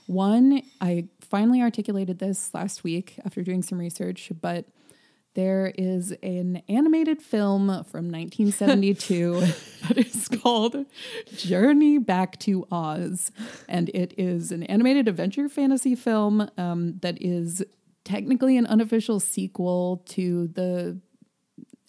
One, 0.08 0.64
I 0.82 1.08
finally 1.22 1.62
articulated 1.62 2.20
this 2.20 2.54
last 2.54 2.84
week 2.84 3.20
after 3.24 3.42
doing 3.42 3.64
some 3.64 3.78
research, 3.80 4.32
but 4.42 4.66
there 5.36 5.74
is 5.78 6.12
an 6.22 6.62
animated 6.70 7.22
film 7.22 7.68
from 7.86 8.12
1972 8.12 9.40
that 9.88 9.98
is 9.98 10.28
called 10.28 10.86
Journey 11.36 11.98
Back 11.98 12.38
to 12.40 12.68
Oz. 12.72 13.32
And 13.68 13.90
it 13.90 14.14
is 14.18 14.52
an 14.52 14.64
animated 14.64 15.08
adventure 15.08 15.50
fantasy 15.50 15.96
film 15.96 16.50
um, 16.58 17.00
that 17.02 17.20
is 17.22 17.64
technically 18.04 18.58
an 18.58 18.68
unofficial 18.68 19.20
sequel 19.20 20.04
to 20.10 20.48
the 20.48 21.00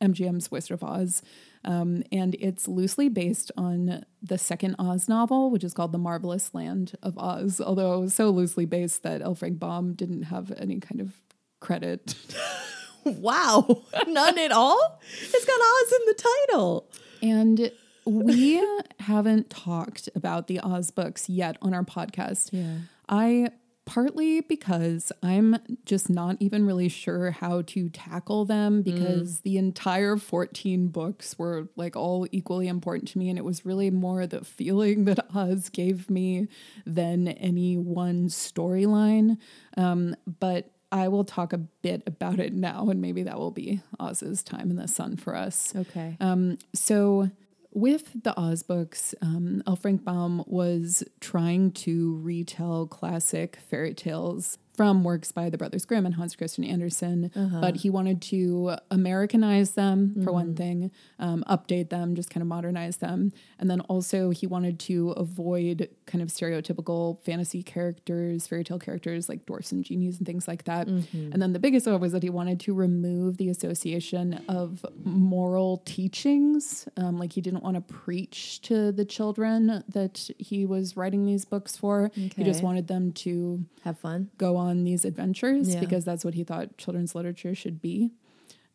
MGM's 0.01 0.51
Wizard 0.51 0.73
of 0.73 0.85
Oz. 0.85 1.23
Um, 1.67 2.03
and 2.13 2.35
it's 2.41 2.69
loosely 2.69 3.09
based 3.09 3.51
on 3.57 4.05
the 4.23 4.37
second 4.39 4.77
Oz 4.79 5.09
novel, 5.09 5.51
which 5.51 5.65
is 5.65 5.73
called 5.73 5.93
The 5.93 5.99
Marvelous 5.99 6.53
Land 6.55 6.95
of 7.03 7.17
Oz, 7.19 7.61
although 7.61 8.07
so 8.09 8.31
loosely 8.31 8.67
based 8.67 9.03
that 9.03 9.23
L. 9.23 9.35
Frank 9.35 9.59
Baum 9.59 9.95
didn't 9.95 10.25
have 10.25 10.53
any 10.59 10.79
kind 10.79 11.01
of 11.01 11.15
credit. 11.61 12.15
Wow. 13.21 13.83
None 14.07 14.39
at 14.39 14.53
all? 14.53 15.01
It's 15.21 15.45
got 15.45 15.61
Oz 15.61 15.93
in 15.93 16.07
the 16.07 16.15
title. 16.49 16.91
and 17.23 17.71
we 18.07 18.63
haven't 19.01 19.51
talked 19.51 20.09
about 20.15 20.47
the 20.47 20.61
Oz 20.61 20.91
books 20.91 21.29
yet 21.29 21.57
on 21.63 21.73
our 21.75 21.85
podcast. 21.85 22.51
Yeah. 22.53 22.77
I 23.09 23.49
partly 23.87 24.41
because 24.41 25.13
I'm 25.23 25.57
just 25.85 26.09
not 26.09 26.37
even 26.41 26.65
really 26.65 26.89
sure 26.89 27.33
how 27.33 27.61
to 27.63 27.91
tackle 27.91 28.47
them 28.47 28.81
because 28.81 29.41
the 29.41 29.59
entire 29.59 30.17
14 30.17 30.89
books 30.89 31.39
were 31.39 31.69
like 31.77 31.95
all 31.95 32.27
equally 32.33 32.67
important 32.67 33.09
to 33.11 33.19
me. 33.19 33.29
And 33.29 33.39
it 33.39 33.45
was 33.45 33.67
really 33.67 33.91
more 33.91 34.27
the 34.27 34.43
feeling 34.43 35.05
that 35.05 35.27
Oz 35.35 35.69
gave 35.69 36.09
me 36.09 36.49
than 36.87 37.29
any 37.29 37.77
one 37.77 38.29
storyline. 38.29 39.37
Um, 39.77 40.17
but 40.41 40.71
I 40.93 41.09
will 41.09 41.25
talk 41.25 41.53
a 41.53 41.59
bit 41.59 42.03
about 42.07 42.39
it 42.39 42.53
now, 42.53 42.89
and 42.89 43.01
maybe 43.01 43.25
that 43.25 43.39
will 43.39 43.51
be 43.51 43.81
Oz's 43.99 44.43
time 44.43 44.71
in 44.71 44.77
the 44.77 44.89
sun 44.89 45.17
for 45.17 45.35
us. 45.35 45.75
Okay. 45.75 46.17
Um, 46.21 46.59
so 46.73 47.31
with 47.73 48.23
the 48.23 48.39
Oz 48.39 48.63
books, 48.63 49.15
um, 49.21 49.63
L. 49.67 49.77
Frank 49.77 50.05
Baum 50.05 50.45
was 50.47 51.03
trying 51.21 51.73
to 51.73 52.17
retell 52.19 52.87
classic 52.87 53.59
fairy 53.69 53.95
tales 53.95 54.59
from 54.77 55.05
works 55.05 55.31
by 55.33 55.49
the 55.51 55.57
Brothers 55.59 55.85
Grimm 55.85 56.05
and 56.07 56.17
Hans 56.17 56.35
Christian 56.37 56.65
Andersen, 56.65 57.31
but 57.61 57.77
he 57.77 57.91
wanted 57.91 58.21
to 58.23 58.77
Americanize 58.91 59.73
them 59.73 60.23
for 60.25 60.33
one 60.33 60.55
thing, 60.57 60.91
um, 61.19 61.45
update 61.49 61.91
them, 61.91 62.15
just 62.17 62.29
kind 62.31 62.43
of 62.43 62.49
modernize 62.49 62.97
them, 62.97 63.33
and 63.59 63.71
then 63.71 63.81
also 63.83 64.31
he 64.31 64.47
wanted 64.47 64.79
to 64.81 65.11
avoid 65.13 65.89
kind 66.07 66.23
of 66.23 66.29
stereotypical 66.29 67.23
fantasy 67.25 67.63
characters, 67.63 68.47
fairy 68.49 68.65
tale 68.65 68.79
characters 68.81 69.29
like 69.29 69.47
dwarfs 69.47 69.71
and 69.73 69.85
genies 69.85 70.19
and 70.19 70.27
things 70.27 70.49
like 70.49 70.65
that. 70.65 70.87
And 70.89 71.41
then 71.41 71.53
the 71.53 71.59
biggest 71.61 71.87
one 71.87 72.01
was 72.01 72.13
that 72.13 72.23
he 72.25 72.31
wanted 72.31 72.59
to 72.61 72.75
remove 72.75 73.37
the 73.37 73.49
association 73.51 74.43
of 74.49 74.85
moral 75.05 75.83
teachings. 75.85 76.89
Um, 76.97 77.19
like 77.19 77.33
he 77.33 77.41
didn't 77.41 77.63
want 77.63 77.77
to 77.77 77.81
preach 77.81 78.61
to 78.63 78.93
the 78.93 79.05
children 79.05 79.85
that 79.89 80.29
he 80.39 80.67
was 80.67 80.97
writing 80.97 81.27
these 81.27 81.45
books 81.45 81.77
for. 81.77 82.11
He 82.15 82.43
just 82.45 82.63
wanted 82.63 82.89
them 82.89 83.13
to 83.25 83.65
Have 83.85 83.99
fun. 83.99 84.31
go 84.39 84.57
on 84.57 84.64
these 84.85 85.05
adventures 85.05 85.75
Yeah. 85.75 85.81
because 85.81 86.05
that's 86.05 86.25
what 86.25 86.35
he 86.35 86.45
thought 86.45 86.77
children's 86.79 87.15
literature 87.15 87.55
should 87.55 87.81
be. 87.83 88.11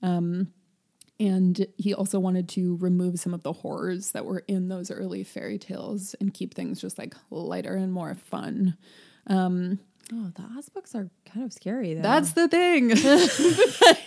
Um, 0.02 0.54
and 1.20 1.66
he 1.78 1.94
also 1.94 2.20
wanted 2.20 2.48
to 2.50 2.78
remove 2.78 3.20
some 3.20 3.34
of 3.34 3.44
the 3.44 3.52
horrors 3.52 4.12
that 4.14 4.26
were 4.26 4.44
in 4.48 4.70
those 4.70 4.90
early 4.92 5.24
fairy 5.24 5.58
tales 5.58 6.16
and 6.22 6.34
keep 6.34 6.54
things 6.54 6.80
just 6.80 6.98
like 6.98 7.14
lighter 7.30 7.74
and 7.76 7.92
more 7.92 8.16
fun. 8.16 8.78
Oh, 10.12 10.32
the 10.36 10.44
Oz 10.58 10.70
books 10.70 10.96
are 10.96 11.10
kind 11.26 11.46
of 11.46 11.54
scary 11.54 11.94
though. 11.94 12.02
That's 12.02 12.34
the 12.34 12.48
thing. 12.48 12.92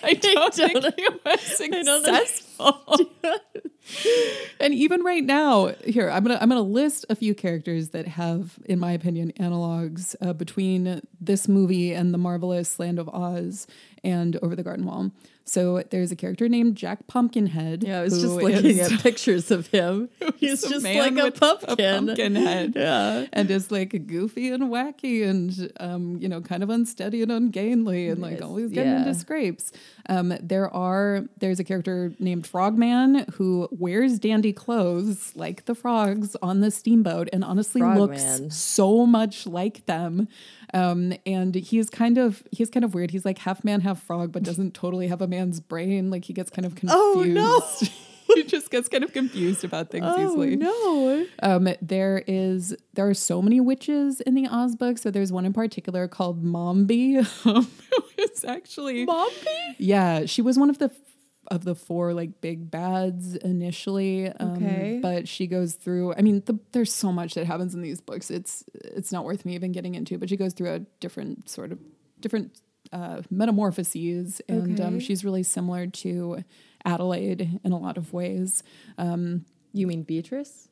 I 0.02 0.14
don't 0.14 0.54
think 0.54 0.84
he 0.96 1.08
was 1.24 1.40
successful. 1.40 3.08
and 4.58 4.74
even 4.74 5.02
right 5.02 5.22
now, 5.22 5.74
here 5.84 6.10
I'm 6.10 6.24
gonna 6.24 6.38
I'm 6.40 6.48
gonna 6.48 6.62
list 6.62 7.06
a 7.08 7.14
few 7.14 7.34
characters 7.34 7.90
that 7.90 8.08
have, 8.08 8.58
in 8.64 8.80
my 8.80 8.92
opinion, 8.92 9.32
analogs 9.38 10.16
uh, 10.20 10.32
between 10.32 11.02
this 11.20 11.46
movie 11.46 11.92
and 11.92 12.12
the 12.12 12.18
marvelous 12.18 12.78
Land 12.80 12.98
of 12.98 13.08
Oz 13.08 13.66
and 14.04 14.36
Over 14.42 14.56
the 14.56 14.62
Garden 14.62 14.86
Wall. 14.86 15.10
So 15.44 15.82
there's 15.90 16.12
a 16.12 16.16
character 16.16 16.48
named 16.48 16.76
Jack 16.76 17.06
Pumpkinhead. 17.08 17.82
Yeah, 17.82 18.00
I 18.00 18.02
was 18.02 18.20
just 18.20 18.34
looking 18.34 18.64
is- 18.64 18.92
at 18.92 19.00
pictures 19.02 19.50
of 19.50 19.66
him. 19.66 20.08
He's 20.36 20.62
a 20.64 20.68
just 20.68 20.82
man 20.84 21.16
like 21.16 21.24
a 21.24 21.30
pumpkin. 21.32 22.06
pumpkin 22.06 22.36
head. 22.36 22.74
Yeah. 22.76 23.26
And 23.32 23.50
is 23.50 23.70
like 23.70 24.06
goofy 24.06 24.50
and 24.50 24.64
wacky 24.64 25.28
and 25.28 25.72
um, 25.80 26.16
you 26.20 26.28
know, 26.28 26.40
kind 26.40 26.62
of 26.62 26.70
unsteady 26.70 27.22
and 27.22 27.32
ungainly 27.32 28.08
and 28.08 28.20
like 28.20 28.40
always 28.40 28.70
getting 28.70 28.92
yeah. 28.92 28.98
into 29.00 29.14
scrapes. 29.14 29.72
Um, 30.08 30.34
there 30.40 30.72
are 30.72 31.24
there's 31.38 31.58
a 31.58 31.64
character 31.64 32.12
named 32.18 32.46
Frogman 32.46 33.26
who 33.34 33.68
wears 33.72 34.18
dandy 34.18 34.52
clothes 34.52 35.32
like 35.34 35.64
the 35.64 35.74
frogs 35.74 36.36
on 36.40 36.60
the 36.60 36.70
steamboat 36.70 37.28
and 37.32 37.44
honestly 37.44 37.82
looks 37.82 38.22
Frogman. 38.22 38.50
so 38.50 39.06
much 39.06 39.46
like 39.46 39.86
them. 39.86 40.28
Um, 40.74 41.12
and 41.26 41.54
he's 41.54 41.90
kind 41.90 42.18
of 42.18 42.42
he's 42.50 42.70
kind 42.70 42.84
of 42.84 42.94
weird. 42.94 43.10
He's 43.10 43.24
like 43.24 43.38
half 43.38 43.62
man, 43.64 43.80
half 43.82 44.02
frog, 44.02 44.32
but 44.32 44.42
doesn't 44.42 44.72
totally 44.74 45.08
have 45.08 45.20
a 45.20 45.26
man's 45.28 45.60
brain. 45.60 46.10
Like 46.10 46.24
he 46.24 46.32
gets 46.32 46.50
kind 46.50 46.64
of 46.64 46.74
confused. 46.74 46.96
Oh, 46.98 47.22
no. 47.24 47.62
he 48.34 48.44
just 48.44 48.70
gets 48.70 48.88
kind 48.88 49.04
of 49.04 49.12
confused 49.12 49.62
about 49.64 49.90
things 49.90 50.06
Oh 50.08 50.22
easily. 50.24 50.56
no. 50.56 51.26
Um, 51.42 51.68
there 51.82 52.22
is 52.26 52.74
there 52.94 53.06
are 53.08 53.14
so 53.14 53.42
many 53.42 53.60
witches 53.60 54.20
in 54.22 54.34
the 54.34 54.46
Oz 54.48 54.74
book. 54.76 54.96
So 54.98 55.10
there's 55.10 55.30
one 55.30 55.44
in 55.44 55.52
particular 55.52 56.08
called 56.08 56.42
Mombi. 56.44 57.26
Um, 57.46 57.68
it's 58.16 58.44
actually 58.44 59.04
Mombi? 59.06 59.74
yeah, 59.78 60.24
she 60.26 60.40
was 60.40 60.58
one 60.58 60.70
of 60.70 60.78
the 60.78 60.90
of 61.48 61.64
the 61.64 61.74
four 61.74 62.14
like 62.14 62.40
big 62.40 62.70
bads 62.70 63.34
initially. 63.36 64.28
Um, 64.28 64.52
Okay. 64.56 65.00
but 65.02 65.26
she 65.28 65.46
goes 65.46 65.74
through. 65.74 66.14
I 66.14 66.22
mean, 66.22 66.42
the, 66.46 66.58
there's 66.72 66.92
so 66.92 67.12
much 67.12 67.34
that 67.34 67.46
happens 67.46 67.74
in 67.74 67.82
these 67.82 68.00
books. 68.00 68.30
It's 68.30 68.64
it's 68.74 69.12
not 69.12 69.24
worth 69.24 69.44
me 69.44 69.54
even 69.54 69.72
getting 69.72 69.94
into. 69.94 70.18
But 70.18 70.28
she 70.28 70.36
goes 70.36 70.52
through 70.52 70.72
a 70.72 70.78
different 71.00 71.48
sort 71.48 71.72
of 71.72 71.78
different 72.20 72.60
uh, 72.92 73.22
metamorphoses, 73.30 74.40
and 74.48 74.80
um, 74.80 75.00
she's 75.00 75.24
really 75.24 75.42
similar 75.42 75.86
to 75.86 76.44
Adelaide 76.84 77.60
in 77.64 77.72
a 77.72 77.78
lot 77.78 77.96
of 77.96 78.12
ways. 78.12 78.62
Um, 78.98 79.44
You 79.72 79.86
mean 79.86 80.02
Beatrice? 80.02 80.68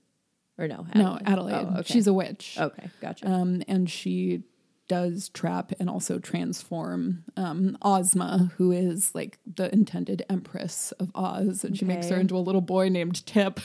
Or 0.59 0.68
no? 0.68 0.87
no, 0.94 1.18
Adelaide. 1.24 1.54
Oh, 1.54 1.78
okay. 1.80 1.92
She's 1.94 2.06
a 2.06 2.12
witch. 2.12 2.56
okay. 2.61 2.90
Gotcha. 3.00 3.26
Um, 3.26 3.62
and 3.66 3.88
she 3.88 4.42
does 4.90 5.29
trap 5.29 5.70
and 5.79 5.88
also 5.88 6.18
transform 6.18 7.22
um, 7.37 7.79
Ozma, 7.81 8.50
who 8.57 8.72
is 8.72 9.14
like 9.14 9.38
the 9.46 9.72
intended 9.72 10.26
empress 10.29 10.90
of 10.98 11.12
Oz, 11.14 11.62
and 11.62 11.79
she 11.79 11.85
makes 11.85 12.09
her 12.09 12.16
into 12.16 12.37
a 12.37 12.42
little 12.42 12.61
boy 12.61 12.88
named 12.88 13.24
Tip. 13.24 13.61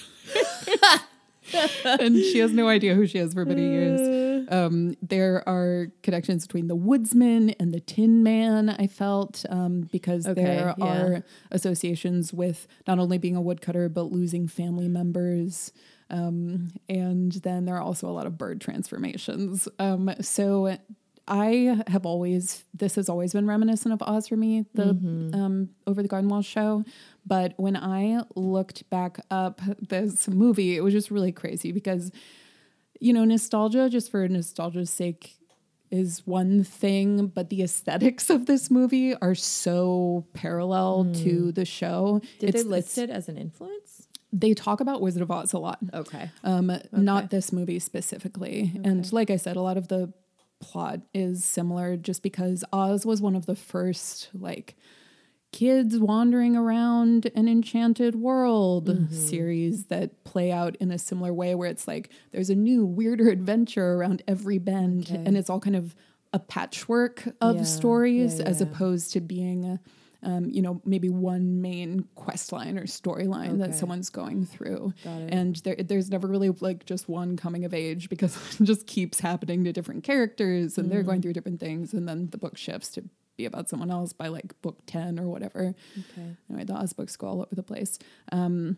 and 1.84 2.16
she 2.16 2.38
has 2.38 2.52
no 2.52 2.68
idea 2.68 2.94
who 2.94 3.08
she 3.08 3.18
is 3.18 3.34
for 3.34 3.44
many 3.44 3.64
years. 3.64 4.48
Um, 4.52 4.96
there 5.02 5.42
are 5.50 5.88
connections 6.04 6.46
between 6.46 6.68
the 6.68 6.76
Woodsman 6.76 7.56
and 7.60 7.74
the 7.74 7.80
Tin 7.80 8.22
Man. 8.22 8.70
I 8.70 8.86
felt 8.86 9.44
um, 9.50 9.90
because 9.92 10.28
Okay, 10.28 10.44
there 10.44 10.76
yeah. 10.78 10.86
are 10.86 11.24
associations 11.50 12.34
with 12.34 12.68
not 12.88 13.00
only 13.00 13.18
being 13.18 13.36
a 13.36 13.42
woodcutter 13.42 13.90
but 13.90 14.12
losing 14.12 14.48
family 14.48 14.88
members. 14.88 15.74
Um, 16.12 16.70
and 16.88 17.32
then 17.32 17.66
there 17.66 17.78
are 17.78 17.82
also 17.82 18.08
a 18.08 18.14
lot 18.14 18.28
of 18.28 18.38
bird 18.38 18.62
transformations. 18.62 19.68
Um, 19.80 20.14
so 20.22 20.78
I 21.28 21.82
have 21.88 22.06
always 22.06 22.64
this 22.74 22.96
has 22.96 23.10
always 23.10 23.34
been 23.34 23.48
reminiscent 23.48 23.94
of 23.94 24.02
Oz 24.04 24.28
for 24.28 24.36
me, 24.38 24.66
the 24.76 24.90
um, 25.34 25.70
Over 25.88 26.02
the 26.04 26.08
Garden 26.08 26.30
Wall 26.30 26.42
show. 26.42 26.84
But 27.26 27.54
when 27.58 27.76
I 27.76 28.22
looked 28.36 28.88
back 28.90 29.18
up 29.32 29.62
this 29.90 30.28
movie, 30.28 30.76
it 30.76 30.82
was 30.82 30.94
just 30.94 31.10
really 31.10 31.32
crazy 31.32 31.72
because 31.72 32.12
you 33.00 33.12
know 33.12 33.26
nostalgia 33.26 33.90
just 33.90 34.12
for 34.12 34.28
nostalgia's 34.28 34.90
sake 34.92 35.36
is 35.92 36.26
one 36.26 36.64
thing, 36.64 37.28
but 37.28 37.50
the 37.50 37.62
aesthetics 37.64 38.30
of 38.30 38.46
this 38.48 38.70
movie 38.70 39.16
are 39.16 39.36
so 39.36 40.26
parallel 40.34 41.08
to 41.14 41.52
the 41.52 41.66
show. 41.66 42.22
Did 42.40 42.50
It's- 42.50 42.64
they 42.64 42.70
list 42.70 42.98
it 42.98 43.10
as 43.10 43.30
an 43.30 43.38
influence? 43.38 44.08
They 44.34 44.54
talk 44.54 44.82
about 44.82 45.00
Wizard 45.02 45.22
of 45.22 45.32
Oz 45.32 45.54
a 45.54 45.60
lot. 45.60 45.80
Okay. 45.94 46.30
Um, 46.44 46.72
not 46.92 47.30
this 47.30 47.54
movie 47.54 47.80
specifically. 47.80 48.72
And 48.84 49.12
like 49.14 49.30
I 49.30 49.38
said, 49.38 49.56
a 49.56 49.62
lot 49.62 49.78
of 49.78 49.88
the 49.88 50.12
plot 50.66 51.00
is 51.14 51.44
similar 51.44 51.96
just 51.98 52.22
because 52.24 52.64
Oz 52.74 53.06
was 53.06 53.22
one 53.22 53.36
of 53.36 53.46
the 53.46 53.56
first 53.56 54.30
like 54.34 54.76
kids 55.52 55.98
wandering 55.98 56.56
around 56.56 57.32
an 57.36 57.48
enchanted 57.48 58.16
world 58.16 58.88
Mm-hmm. 58.88 59.16
series 59.16 59.86
that 59.86 60.24
play 60.26 60.52
out 60.52 60.76
in 60.78 60.92
a 60.92 60.98
similar 60.98 61.34
way 61.34 61.56
where 61.56 61.70
it's 61.70 61.88
like 61.88 62.10
there's 62.32 62.50
a 62.50 62.56
new 62.56 62.86
weirder 62.86 63.30
adventure 63.38 63.94
around 63.94 64.22
every 64.28 64.58
bend 64.58 65.10
and 65.10 65.38
it's 65.38 65.50
all 65.50 65.60
kind 65.62 65.76
of 65.76 65.96
a 66.34 66.40
patchwork 66.40 67.24
of 67.40 67.58
Yeah, 67.58 67.64
stories 67.64 68.40
yeah, 68.40 68.46
as 68.46 68.60
yeah. 68.60 68.68
opposed 68.68 69.14
to 69.14 69.22
being 69.22 69.80
um, 70.26 70.50
you 70.50 70.62
know 70.62 70.82
maybe 70.84 71.08
one 71.10 71.62
main 71.62 72.06
quest 72.16 72.52
line 72.52 72.78
or 72.78 72.84
storyline 72.86 73.60
that 73.60 73.76
someone's 73.76 74.10
going 74.10 74.46
through. 74.46 74.94
And 75.30 75.56
there, 75.58 75.76
there's 75.78 76.10
never 76.10 76.28
really 76.28 76.50
like 76.50 76.86
just 76.86 77.08
one 77.08 77.38
coming 77.38 77.64
of 77.64 77.74
age 77.74 78.10
because 78.10 78.36
it 78.60 78.64
just 78.66 78.88
keeps 78.88 79.20
happening 79.22 79.64
to 79.64 79.72
different 79.72 80.04
characters 80.04 80.78
and 80.78 80.92
they're 80.92 81.04
Mm. 81.04 81.06
going 81.06 81.22
through 81.22 81.34
different 81.34 81.60
things. 81.60 81.94
And 81.94 82.08
then 82.10 82.30
the 82.32 82.38
book 82.38 82.58
shifts 82.58 82.90
to 82.94 83.04
be 83.38 83.46
about 83.46 83.70
someone 83.70 83.92
else 83.92 84.12
by 84.14 84.28
like 84.30 84.60
book 84.62 84.80
10 84.88 85.20
or 85.20 85.28
whatever. 85.28 85.76
Okay. 86.00 86.36
anyway 86.50 86.66
the 86.66 86.74
oz 86.74 86.94
books 86.94 87.16
go 87.16 87.28
all 87.28 87.42
over 87.42 87.54
the 87.56 87.64
place. 87.64 88.00
Um, 88.32 88.78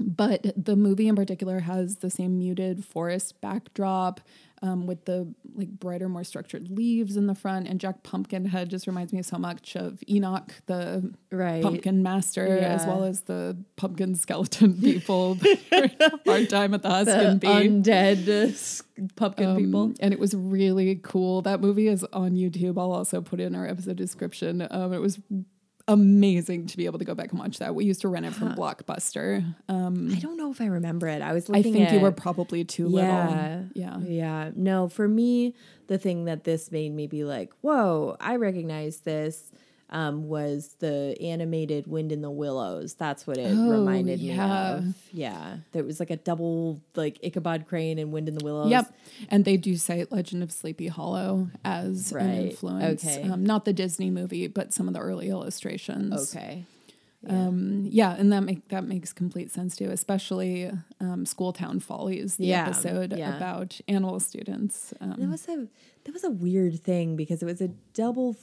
but 0.00 0.46
the 0.56 0.74
movie 0.76 1.06
in 1.08 1.14
particular 1.14 1.60
has 1.60 1.96
the 1.96 2.08
same 2.10 2.38
muted 2.38 2.84
forest 2.84 3.40
backdrop 3.42 4.20
um, 4.62 4.86
with 4.86 5.04
the 5.04 5.32
like 5.54 5.68
brighter 5.68 6.08
more 6.08 6.24
structured 6.24 6.70
leaves 6.70 7.16
in 7.16 7.26
the 7.26 7.34
front. 7.34 7.68
And 7.68 7.80
jack 7.80 8.02
pumpkinhead 8.02 8.70
just 8.70 8.86
reminds 8.86 9.12
me 9.12 9.22
so 9.22 9.36
much 9.38 9.76
of 9.76 10.02
enoch 10.08 10.54
the 10.66 11.12
Right. 11.30 11.62
pumpkin 11.62 12.02
master 12.02 12.46
as 12.58 12.86
well 12.86 13.04
as 13.04 13.22
the 13.22 13.56
pumpkin 13.76 14.14
skeleton 14.14 14.74
people. 14.80 15.36
Hard 16.26 16.48
time 16.48 16.74
at 16.74 16.82
the 16.82 16.88
The 16.88 16.94
husband 16.94 17.40
bee. 17.40 17.48
undead 17.48 18.28
uh, 18.28 19.06
pumpkin 19.16 19.46
Um, 19.48 19.56
people. 19.56 19.92
and 20.00 20.12
it 20.14 20.20
was 20.20 20.34
really 20.34 20.96
cool. 21.02 21.42
That 21.42 21.60
movie 21.60 21.88
is 21.88 22.04
on 22.12 22.32
youtube. 22.32 22.78
I'll 22.78 22.92
also 22.92 23.20
put 23.20 23.40
it 23.40 23.44
in 23.44 23.54
our 23.54 23.66
episode 23.66 23.96
description. 23.96 24.66
Um, 24.70 24.92
it 24.92 24.98
was 25.00 25.18
amazing 25.88 26.66
to 26.66 26.76
be 26.76 26.86
able 26.86 26.98
to 26.98 27.04
go 27.04 27.14
back 27.14 27.30
and 27.30 27.38
watch 27.40 27.58
that 27.58 27.74
we 27.74 27.84
used 27.84 28.00
to 28.02 28.08
rent 28.08 28.24
it 28.26 28.32
from 28.34 28.54
blockbuster 28.54 29.44
um, 29.68 30.10
I 30.14 30.18
don't 30.20 30.36
know 30.36 30.50
if 30.50 30.60
I 30.60 30.66
remember 30.66 31.08
it. 31.08 31.22
I 31.22 31.32
was 31.32 31.48
i 31.50 31.62
think 31.62 31.90
you 31.92 32.00
were 32.00 32.12
probably 32.12 32.64
too 32.64 32.88
Yeah. 32.88 33.26
little 33.28 33.68
yeah 33.74 33.98
Yeah. 34.00 34.50
No, 34.54 34.88
for 34.88 35.08
me, 35.08 35.54
the 35.88 35.98
thing 35.98 36.24
that 36.26 36.44
this 36.44 36.70
made 36.70 36.92
me 36.94 37.06
be 37.06 37.24
like, 37.24 37.52
whoa, 37.60 38.16
I 38.20 38.36
recognize 38.36 38.98
this 38.98 39.50
um, 39.92 40.26
was 40.26 40.74
the 40.80 41.14
animated 41.20 41.86
Wind 41.86 42.10
in 42.10 42.22
the 42.22 42.30
Willows. 42.30 42.94
That's 42.94 43.26
what 43.26 43.36
it 43.38 43.52
Oh, 43.54 43.70
reminded 43.70 44.18
yeah. 44.20 44.32
me 44.34 44.88
of. 44.88 44.94
Yeah. 45.12 45.56
There 45.72 45.84
was 45.84 46.00
like 46.00 46.10
a 46.10 46.16
double, 46.16 46.80
like 46.96 47.18
Ichabod 47.22 47.66
Crane 47.68 47.98
and 47.98 48.10
Wind 48.10 48.26
in 48.28 48.34
the 48.36 48.44
Willows. 48.44 48.70
Yep. 48.70 48.92
And 49.28 49.44
they 49.44 49.56
do 49.56 49.76
cite 49.76 50.10
Legend 50.10 50.42
of 50.42 50.50
Sleepy 50.50 50.88
Hollow 50.88 51.48
as 51.64 52.10
an 52.12 52.30
influence. 52.48 53.04
Okay. 53.06 53.22
Um, 53.28 53.44
not 53.44 53.64
the 53.66 53.72
Disney 53.74 54.10
movie, 54.10 54.46
but 54.48 54.72
some 54.72 54.88
of 54.88 54.94
the 54.94 55.00
early 55.00 55.28
illustrations. 55.28 56.34
Okay. 56.34 56.64
Um, 57.28 57.86
yeah, 57.88 58.16
and 58.18 58.32
that 58.32 58.40
make 58.40 58.66
that 58.70 58.82
makes 58.84 59.12
complete 59.12 59.52
sense 59.52 59.76
too, 59.76 59.90
especially 59.92 60.66
um, 61.00 61.24
Schooltown 61.24 61.80
Follies, 61.80 62.34
the 62.34 62.46
Yeah, 62.46 62.64
episode 62.64 63.16
yeah. 63.16 63.36
about 63.36 63.80
animal 63.86 64.18
students. 64.18 64.92
That 65.00 65.20
Um, 65.20 65.30
was 65.30 65.46
a 65.48 65.68
that 66.04 66.12
was 66.12 66.24
a 66.24 66.30
weird 66.30 66.80
thing 66.80 67.14
because 67.14 67.40
it 67.40 67.46
was 67.46 67.60
a 67.60 67.68
double 67.94 68.34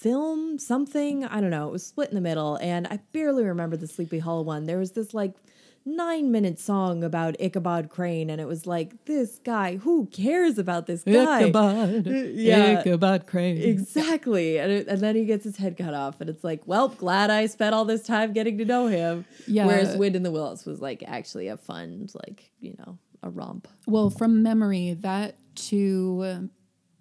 film 0.00 0.58
something 0.58 1.24
I 1.24 1.40
don't 1.40 1.50
know 1.50 1.68
it 1.68 1.72
was 1.72 1.86
split 1.86 2.08
in 2.08 2.14
the 2.14 2.20
middle 2.20 2.56
and 2.56 2.86
I 2.86 2.98
barely 3.12 3.44
remember 3.44 3.76
the 3.76 3.86
Sleepy 3.86 4.18
Hollow 4.18 4.42
one 4.42 4.64
there 4.64 4.78
was 4.78 4.92
this 4.92 5.14
like 5.14 5.34
nine 5.86 6.32
minute 6.32 6.58
song 6.58 7.04
about 7.04 7.36
Ichabod 7.40 7.90
Crane 7.90 8.28
and 8.30 8.40
it 8.40 8.46
was 8.48 8.66
like 8.66 9.04
this 9.04 9.38
guy 9.44 9.76
who 9.76 10.06
cares 10.06 10.58
about 10.58 10.86
this 10.86 11.04
guy 11.04 11.42
Ichabod, 11.42 12.06
Yeah. 12.34 12.80
Ichabod 12.80 13.26
Crane. 13.26 13.58
exactly 13.62 14.58
and, 14.58 14.72
it, 14.72 14.88
and 14.88 15.00
then 15.00 15.14
he 15.14 15.24
gets 15.26 15.44
his 15.44 15.58
head 15.58 15.76
cut 15.76 15.94
off 15.94 16.20
and 16.20 16.28
it's 16.28 16.42
like 16.42 16.62
well 16.66 16.88
glad 16.88 17.30
I 17.30 17.46
spent 17.46 17.74
all 17.74 17.84
this 17.84 18.02
time 18.04 18.32
getting 18.32 18.58
to 18.58 18.64
know 18.64 18.86
him 18.88 19.24
Yeah. 19.46 19.66
whereas 19.66 19.96
Wind 19.96 20.16
in 20.16 20.22
the 20.22 20.30
Willows 20.30 20.64
was 20.66 20.80
like 20.80 21.04
actually 21.06 21.48
a 21.48 21.56
fun 21.56 22.08
like 22.26 22.50
you 22.60 22.74
know 22.78 22.98
a 23.22 23.30
romp 23.30 23.68
Well, 23.86 24.10
from 24.10 24.42
memory, 24.42 24.94
that 25.00 25.36
two 25.54 26.22
um, 26.26 26.50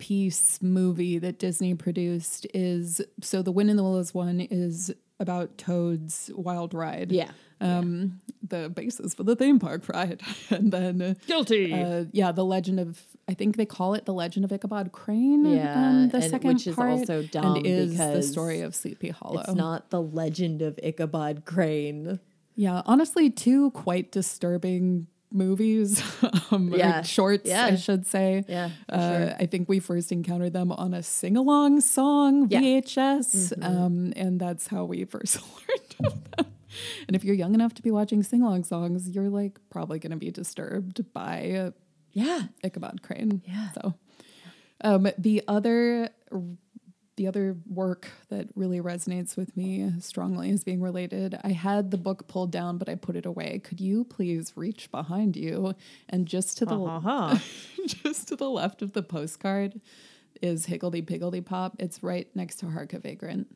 piece 0.07 0.61
movie 0.61 1.17
that 1.17 1.39
Disney 1.39 1.73
produced 1.75 2.45
is 2.53 3.01
so 3.21 3.41
the 3.41 3.51
Wind 3.53 3.69
in 3.69 3.77
the 3.77 3.83
Willows 3.83 4.13
one 4.13 4.41
is 4.41 4.93
about 5.19 5.57
Toad's 5.57 6.29
Wild 6.35 6.73
Ride. 6.73 7.09
yeah 7.11 7.31
Um, 7.61 8.19
the 8.45 8.67
basis 8.69 9.13
for 9.13 9.23
the 9.23 9.37
theme 9.37 9.59
park 9.59 9.87
ride, 9.87 10.21
and 10.49 10.73
then 10.73 11.01
uh, 11.01 11.13
guilty 11.25 11.71
uh, 11.73 12.03
yeah, 12.11 12.33
the 12.33 12.43
Legend 12.43 12.79
of 12.81 13.01
I 13.29 13.33
think 13.33 13.55
they 13.55 13.65
call 13.65 13.93
it 13.93 14.03
the 14.05 14.13
Legend 14.13 14.43
of 14.43 14.51
Ichabod 14.51 14.91
Crane. 14.91 15.45
Yeah, 15.45 15.73
um, 15.87 16.09
the 16.09 16.17
and- 16.17 16.29
second 16.29 16.53
which 16.55 16.67
is 16.67 16.75
part, 16.75 16.89
also 16.89 17.23
dumb 17.23 17.55
and 17.57 17.65
is 17.65 17.97
the 17.97 18.21
story 18.21 18.59
of 18.59 18.75
Sleepy 18.75 19.09
Hollow. 19.09 19.39
It's 19.39 19.53
not 19.55 19.89
the 19.91 20.01
legend 20.01 20.61
of 20.61 20.77
Ichabod 20.83 21.45
Crane. 21.45 22.19
Yeah, 22.55 22.81
honestly, 22.85 23.29
two 23.29 23.71
quite 23.71 24.11
disturbing 24.11 25.07
movies, 25.33 26.01
um, 26.51 26.73
Yeah, 26.73 27.01
shorts, 27.01 27.49
yeah. 27.49 27.65
I 27.65 27.75
should 27.75 28.05
say. 28.05 28.43
Yeah, 28.47 28.69
uh, 28.89 28.99
sure. 29.17 29.35
I 29.39 29.45
think 29.47 29.67
we 29.67 29.79
first 29.79 30.11
encountered 30.11 30.53
them 30.53 30.71
on 30.71 30.93
a 30.93 31.01
sing 31.03 31.35
along 31.35 31.81
song 31.81 32.47
Yeah. 32.49 32.61
Mm-hmm. 32.61 32.87
VHS, 32.87 33.63
um, 33.65 34.13
and 34.15 34.39
that's 34.39 34.67
how 34.67 34.85
we 34.85 35.05
first 35.05 35.37
learned 35.41 36.13
of 36.13 36.23
them. 36.37 36.45
And 37.07 37.15
if 37.15 37.23
you're 37.23 37.35
young 37.35 37.53
enough 37.53 37.73
to 37.75 37.81
be 37.81 37.91
watching 37.91 38.23
sing 38.23 38.41
along 38.41 38.63
songs, 38.63 39.09
you're 39.09 39.29
like 39.29 39.59
probably 39.69 39.99
going 39.99 40.11
to 40.11 40.17
be 40.17 40.31
disturbed 40.31 41.11
by 41.13 41.71
Yeah. 42.13 42.43
Ichabod 42.63 43.01
Crane. 43.01 43.41
Yeah. 43.45 43.69
So, 43.73 43.93
um, 44.81 45.07
the 45.17 45.43
other 45.47 46.09
the 47.15 47.27
other 47.27 47.55
work 47.69 48.09
that 48.29 48.47
really 48.55 48.79
resonates 48.81 49.37
with 49.37 49.55
me 49.55 49.91
strongly 49.99 50.49
is 50.49 50.63
being 50.63 50.81
related, 50.81 51.37
I 51.43 51.51
had 51.51 51.91
the 51.91 51.97
book 51.97 52.27
pulled 52.27 52.51
down, 52.51 52.77
but 52.77 52.89
I 52.89 52.95
put 52.95 53.15
it 53.15 53.25
away. 53.25 53.59
Could 53.59 53.79
you 53.79 54.03
please 54.03 54.53
reach 54.55 54.89
behind 54.91 55.35
you 55.35 55.75
and 56.09 56.25
just 56.27 56.57
to 56.59 56.65
the 56.65 56.75
Uh-huh. 56.79 57.37
just 57.85 58.27
to 58.29 58.35
the 58.35 58.49
left 58.49 58.81
of 58.81 58.93
the 58.93 59.03
postcard 59.03 59.79
is 60.41 60.65
Higgledy 60.65 61.01
Piggledy 61.03 61.41
Pop. 61.41 61.75
It's 61.79 62.01
right 62.03 62.27
next 62.35 62.57
to 62.57 62.69
Hark! 62.71 62.93
A 62.93 62.99
Vagrant. 62.99 63.47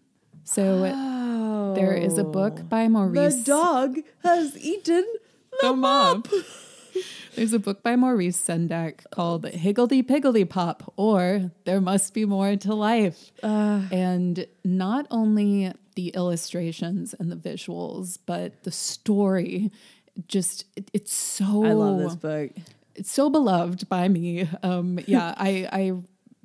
So 0.44 0.90
Oh. 0.94 1.74
there 1.76 1.94
is 1.94 2.18
a 2.18 2.24
book 2.24 2.70
by 2.70 2.88
Maurice. 2.88 3.36
The 3.38 3.44
dog 3.44 3.98
has 4.24 4.58
eaten 4.58 5.06
the 5.62 5.74
mop. 5.76 6.28
There's 7.36 7.54
a 7.54 7.60
book 7.60 7.84
by 7.84 7.96
Maurice 7.96 8.38
Sendak 8.40 9.10
called 9.12 9.46
Higgledy 9.46 10.02
Piggledy 10.04 10.46
Pop 10.46 10.94
or 10.98 11.52
There 11.66 11.80
Must 11.82 12.14
Be 12.14 12.26
More 12.26 12.56
to 12.56 12.74
Life. 12.74 13.32
and 13.44 14.46
not 14.66 15.08
only 15.12 15.72
the 15.96 16.10
illustrations 16.10 17.14
and 17.20 17.32
the 17.32 17.36
visuals, 17.36 18.18
but 18.26 18.64
the 18.64 18.72
story 18.72 19.72
just 20.28 20.66
it- 20.76 20.90
it's 20.94 21.14
so 21.14 21.64
I 21.64 21.74
love 21.74 22.00
this 22.00 22.16
book. 22.16 22.52
it's 22.96 23.12
so 23.12 23.30
beloved 23.30 23.88
by 23.90 24.08
me. 24.08 24.48
Um, 24.64 25.00
yeah, 25.08 25.34
I 25.38 25.68
I 25.72 25.94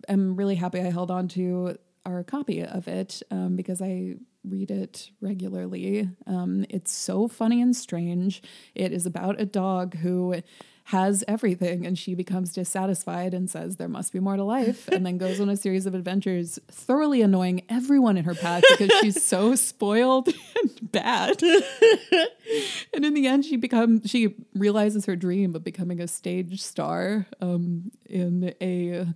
am 0.09 0.37
really 0.37 0.57
happy 0.57 0.81
I 0.81 0.91
held 0.91 1.11
on 1.11 1.29
to 1.29 1.77
our 2.05 2.23
copy 2.25 2.65
of 2.65 2.89
it 2.89 3.23
um, 3.31 3.57
because 3.57 3.81
I 3.81 4.17
read 4.45 4.71
it 4.71 5.11
regularly. 5.21 6.11
Um, 6.27 6.65
it's 6.69 6.91
so 6.91 7.29
funny 7.29 7.61
and 7.63 7.77
strange. 7.77 8.43
It 8.75 8.93
is 8.93 9.07
about 9.07 9.41
a 9.41 9.47
dog 9.47 9.97
who 9.97 10.43
has 10.85 11.23
everything 11.29 11.87
and 11.87 11.97
she 11.97 12.15
becomes 12.15 12.53
dissatisfied 12.53 13.33
and 13.35 13.49
says 13.49 13.77
there 13.77 13.89
must 13.89 14.13
be 14.13 14.19
more 14.19 14.37
to 14.37 14.43
life 14.43 14.89
and 14.93 15.07
then 15.07 15.17
goes 15.17 15.41
on 15.41 15.49
a 15.49 15.57
series 15.57 15.87
of 15.87 15.95
adventures 15.95 16.59
thoroughly 16.69 17.23
annoying 17.23 17.63
everyone 17.69 18.17
in 18.17 18.25
her 18.25 18.35
path 18.35 18.65
because 18.69 18.91
she's 19.01 19.23
so 19.23 19.55
spoiled 19.55 20.29
and 20.29 20.93
bad 20.93 21.41
and 22.93 23.05
in 23.05 23.15
the 23.15 23.27
end 23.27 23.45
she 23.45 23.57
becomes 23.57 24.11
she 24.11 24.35
realizes 24.55 25.07
her 25.07 25.15
dream 25.15 25.55
of 25.55 25.63
becoming 25.63 26.01
a 26.01 26.09
stage 26.09 26.61
star 26.61 27.27
um, 27.41 27.91
in 28.07 28.53
a 28.61 29.07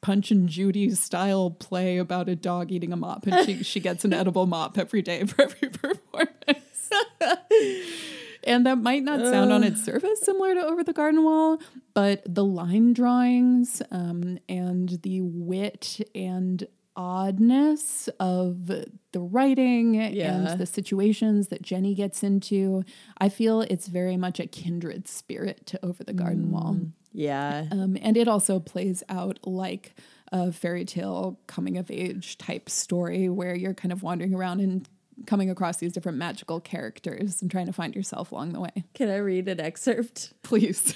Punch 0.00 0.30
and 0.30 0.48
Judy 0.48 0.90
style 0.90 1.50
play 1.50 1.98
about 1.98 2.28
a 2.28 2.36
dog 2.36 2.70
eating 2.70 2.92
a 2.92 2.96
mop, 2.96 3.26
and 3.26 3.44
she 3.44 3.62
she 3.62 3.80
gets 3.80 4.04
an 4.04 4.12
edible 4.12 4.46
mop 4.46 4.78
every 4.78 5.02
day 5.02 5.24
for 5.24 5.42
every 5.42 5.68
performance. 5.70 6.90
and 8.44 8.64
that 8.66 8.78
might 8.78 9.02
not 9.02 9.20
sound 9.26 9.52
on 9.52 9.64
its 9.64 9.84
surface 9.84 10.20
similar 10.22 10.54
to 10.54 10.64
Over 10.64 10.84
the 10.84 10.92
Garden 10.92 11.24
Wall, 11.24 11.58
but 11.94 12.22
the 12.26 12.44
line 12.44 12.92
drawings 12.92 13.82
um, 13.90 14.38
and 14.48 15.00
the 15.02 15.20
wit 15.22 16.00
and 16.14 16.66
oddness 16.96 18.08
of 18.18 18.66
the 18.66 19.20
writing 19.20 19.94
Yeah. 19.94 20.34
and 20.48 20.60
the 20.60 20.66
situations 20.66 21.48
that 21.48 21.62
Jenny 21.62 21.94
gets 21.94 22.22
into, 22.22 22.84
I 23.18 23.28
feel 23.28 23.60
it's 23.62 23.86
very 23.86 24.16
much 24.16 24.40
a 24.40 24.46
kindred 24.46 25.06
spirit 25.06 25.64
to 25.66 25.84
Over 25.84 26.02
the 26.04 26.12
Garden 26.12 26.50
Wall. 26.50 26.76
Yeah. 27.12 27.66
Um, 27.70 27.96
and 28.00 28.16
it 28.16 28.28
also 28.28 28.60
plays 28.60 29.02
out 29.08 29.38
like 29.44 29.94
a 30.30 30.52
fairy 30.52 30.84
tale 30.84 31.38
coming 31.46 31.78
of 31.78 31.90
age 31.90 32.38
type 32.38 32.68
story 32.68 33.28
where 33.28 33.54
you're 33.54 33.74
kind 33.74 33.92
of 33.92 34.02
wandering 34.02 34.34
around 34.34 34.60
and 34.60 34.88
coming 35.26 35.50
across 35.50 35.78
these 35.78 35.92
different 35.92 36.18
magical 36.18 36.60
characters 36.60 37.42
and 37.42 37.50
trying 37.50 37.66
to 37.66 37.72
find 37.72 37.96
yourself 37.96 38.30
along 38.30 38.52
the 38.52 38.60
way. 38.60 38.84
Can 38.94 39.08
I 39.08 39.16
read 39.16 39.48
an 39.48 39.60
excerpt? 39.60 40.34
Please. 40.42 40.94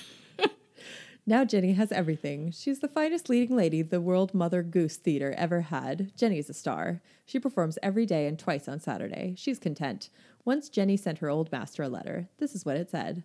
Now 1.25 1.45
Jenny 1.45 1.75
has 1.75 1.93
everything. 1.93 2.51
She's 2.51 2.81
the 2.81 2.89
finest 2.89 3.29
leading 3.29 3.57
lady 3.57 3.83
the 3.83 4.01
World 4.01 4.35
Mother 4.35 4.63
Goose 4.63 4.97
Theater 4.97 5.33
ever 5.39 5.61
had. 5.61 6.11
Jenny's 6.17 6.51
a 6.51 6.55
star. 6.55 7.01
She 7.25 7.39
performs 7.39 7.79
every 7.81 8.07
day 8.07 8.27
and 8.27 8.37
twice 8.37 8.67
on 8.67 8.81
Saturday. 8.81 9.35
She's 9.39 9.61
content. 9.61 10.11
Once 10.45 10.69
Jenny 10.69 10.97
sent 10.97 11.19
her 11.19 11.29
old 11.29 11.53
master 11.53 11.85
a 11.85 11.89
letter. 11.89 12.29
This 12.39 12.57
is 12.57 12.65
what 12.65 12.77
it 12.77 12.91
said 12.91 13.23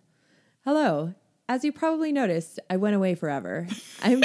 Hello. 0.64 1.14
As 1.50 1.64
you 1.64 1.72
probably 1.72 2.12
noticed, 2.12 2.60
I 2.68 2.76
went 2.76 2.94
away 2.94 3.14
forever. 3.14 3.66
I'm 4.02 4.22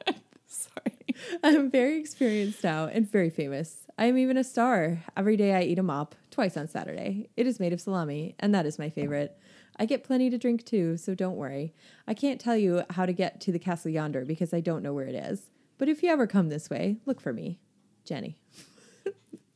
Sorry. 0.46 1.16
I'm 1.42 1.68
very 1.68 1.98
experienced 1.98 2.62
now 2.62 2.86
and 2.86 3.10
very 3.10 3.28
famous. 3.28 3.86
I 3.98 4.04
am 4.04 4.16
even 4.16 4.36
a 4.36 4.44
star. 4.44 5.02
Every 5.16 5.36
day 5.36 5.54
I 5.54 5.62
eat 5.62 5.80
a 5.80 5.82
mop, 5.82 6.14
twice 6.30 6.56
on 6.56 6.68
Saturday. 6.68 7.28
It 7.36 7.48
is 7.48 7.58
made 7.58 7.72
of 7.72 7.80
salami, 7.80 8.36
and 8.38 8.54
that 8.54 8.66
is 8.66 8.78
my 8.78 8.88
favorite. 8.88 9.36
I 9.76 9.84
get 9.84 10.04
plenty 10.04 10.30
to 10.30 10.38
drink 10.38 10.64
too, 10.64 10.96
so 10.96 11.14
don't 11.14 11.36
worry. 11.36 11.74
I 12.06 12.14
can't 12.14 12.40
tell 12.40 12.56
you 12.56 12.84
how 12.90 13.04
to 13.04 13.12
get 13.12 13.40
to 13.42 13.52
the 13.52 13.58
castle 13.58 13.90
yonder 13.90 14.24
because 14.24 14.54
I 14.54 14.60
don't 14.60 14.84
know 14.84 14.94
where 14.94 15.08
it 15.08 15.16
is. 15.16 15.50
But 15.76 15.88
if 15.88 16.04
you 16.04 16.10
ever 16.10 16.28
come 16.28 16.50
this 16.50 16.70
way, 16.70 16.98
look 17.04 17.20
for 17.20 17.32
me. 17.32 17.58
Jenny. 18.04 18.38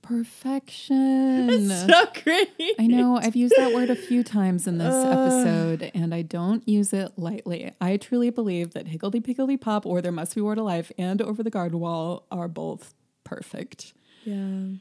Perfection. 0.05 1.69
So 1.71 2.07
great. 2.23 2.49
I 2.79 2.87
know 2.87 3.17
I've 3.17 3.37
used 3.37 3.55
that 3.57 3.73
word 3.73 3.91
a 3.91 3.97
few 3.97 4.23
times 4.23 4.67
in 4.67 4.79
this 4.79 4.95
episode, 4.95 5.91
and 5.95 6.15
I 6.15 6.23
don't 6.23 6.67
use 6.69 6.93
it 6.93 7.13
lightly. 7.17 7.73
I 7.81 7.97
truly 7.97 8.31
believe 8.31 8.75
that 8.75 8.89
Higgledy 8.89 9.21
Piggledy 9.21 9.57
Pop 9.57 9.87
or 9.87 10.01
There 10.03 10.13
Must 10.13 10.35
Be 10.35 10.41
More 10.41 10.55
to 10.55 10.63
Life 10.63 10.93
and 10.99 11.21
Over 11.23 11.43
the 11.43 11.51
Garden 11.51 11.81
Wall 11.81 12.27
are 12.31 12.49
both 12.49 12.95
perfect. 13.25 13.95
Yeah. 14.25 14.35
And 14.35 14.79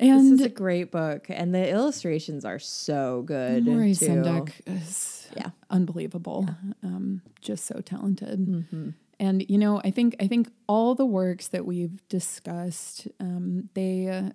this 0.00 0.40
is 0.40 0.46
a 0.46 0.48
great 0.48 0.90
book, 0.90 1.26
and 1.28 1.54
the 1.54 1.68
illustrations 1.68 2.44
are 2.44 2.58
so 2.58 3.22
good. 3.22 3.64
Too. 3.64 3.70
Sendak 3.70 4.52
is 4.66 5.28
Yeah. 5.36 5.50
unbelievable. 5.70 6.48
Um, 6.82 7.22
just 7.40 7.66
so 7.66 7.80
talented. 7.80 8.40
Mm-hmm. 8.40 8.90
And 9.22 9.48
you 9.48 9.56
know, 9.56 9.80
I 9.84 9.92
think 9.92 10.16
I 10.18 10.26
think 10.26 10.48
all 10.66 10.96
the 10.96 11.06
works 11.06 11.46
that 11.48 11.64
we've 11.64 12.06
discussed, 12.08 13.06
um, 13.20 13.68
they 13.74 14.08
uh, 14.08 14.30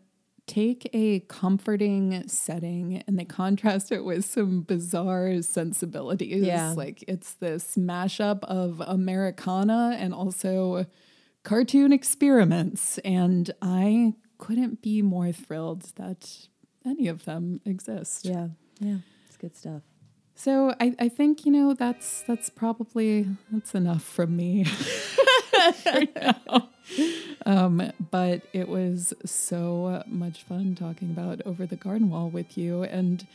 take 0.45 0.89
a 0.93 1.19
comforting 1.27 2.25
setting 2.29 3.03
and 3.05 3.19
they 3.19 3.25
contrast 3.25 3.91
it 3.91 4.05
with 4.05 4.23
some 4.23 4.61
bizarre 4.61 5.41
sensibilities. 5.41 6.45
Yeah. 6.45 6.71
Like 6.71 7.03
it's 7.05 7.33
this 7.33 7.75
mashup 7.75 8.45
of 8.45 8.79
Americana 8.79 9.97
and 9.99 10.13
also 10.13 10.85
cartoon 11.43 11.91
experiments. 11.91 12.97
And 12.99 13.51
I 13.61 14.13
couldn't 14.37 14.81
be 14.81 15.01
more 15.01 15.33
thrilled 15.33 15.83
that 15.97 16.47
any 16.85 17.09
of 17.09 17.25
them 17.25 17.59
exist. 17.65 18.23
Yeah. 18.23 18.47
Yeah. 18.79 18.99
It's 19.27 19.35
good 19.35 19.57
stuff. 19.57 19.81
So 20.37 20.75
I, 20.79 20.93
I 20.99 21.09
think 21.09 21.47
you 21.47 21.51
know 21.51 21.73
that's 21.73 22.21
that's 22.21 22.49
probably 22.49 23.27
that's 23.51 23.73
enough 23.73 24.03
from 24.03 24.37
me. 24.37 24.65
Um, 27.45 27.91
but 28.11 28.43
it 28.53 28.67
was 28.67 29.13
so 29.25 30.03
much 30.05 30.43
fun 30.43 30.75
talking 30.75 31.11
about 31.11 31.41
over 31.45 31.65
the 31.65 31.75
garden 31.75 32.09
wall 32.09 32.29
with 32.29 32.57
you, 32.57 32.83
and 32.83 33.25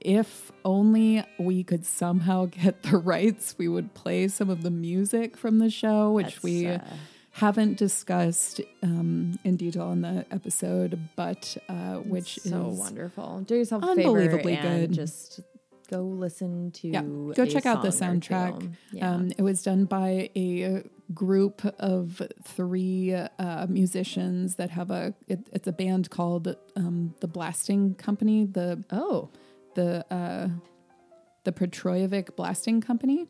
if 0.00 0.50
only 0.64 1.24
we 1.38 1.62
could 1.62 1.86
somehow 1.86 2.46
get 2.46 2.82
the 2.82 2.96
rights, 2.98 3.54
we 3.58 3.68
would 3.68 3.94
play 3.94 4.28
some 4.28 4.50
of 4.50 4.62
the 4.62 4.70
music 4.70 5.36
from 5.36 5.58
the 5.58 5.70
show, 5.70 6.12
which 6.12 6.26
That's, 6.26 6.42
we 6.42 6.66
uh, 6.66 6.78
haven't 7.32 7.78
discussed 7.78 8.60
um, 8.82 9.38
in 9.44 9.56
detail 9.56 9.92
in 9.92 10.02
the 10.02 10.26
episode, 10.30 10.98
but 11.16 11.56
uh, 11.68 11.96
which 11.96 12.38
is 12.38 12.44
so 12.44 12.70
is 12.70 12.78
wonderful. 12.78 13.40
Do 13.46 13.56
yourself 13.56 13.82
a 13.84 13.94
favor 13.94 14.08
unbelievably 14.08 14.56
and 14.56 14.88
good. 14.88 14.92
just 14.92 15.40
go 15.90 16.02
listen 16.02 16.70
to 16.72 16.88
Yeah, 16.88 17.02
go 17.02 17.44
check 17.44 17.66
out 17.66 17.82
the 17.82 17.88
soundtrack. 17.88 18.72
Yeah. 18.92 19.10
Um, 19.10 19.32
it 19.36 19.42
was 19.42 19.62
done 19.62 19.84
by 19.84 20.30
a 20.36 20.84
group 21.12 21.64
of 21.78 22.22
three 22.44 23.14
uh, 23.14 23.66
musicians 23.68 24.56
that 24.56 24.70
have 24.70 24.90
a. 24.90 25.14
It, 25.26 25.48
it's 25.52 25.66
a 25.66 25.72
band 25.72 26.10
called 26.10 26.54
um, 26.76 27.14
the 27.20 27.28
Blasting 27.28 27.94
Company. 27.94 28.46
The 28.46 28.84
oh, 28.90 29.30
the 29.74 30.04
uh, 30.12 30.48
the 31.44 31.52
Petrojvic 31.52 32.36
Blasting 32.36 32.80
Company. 32.80 33.26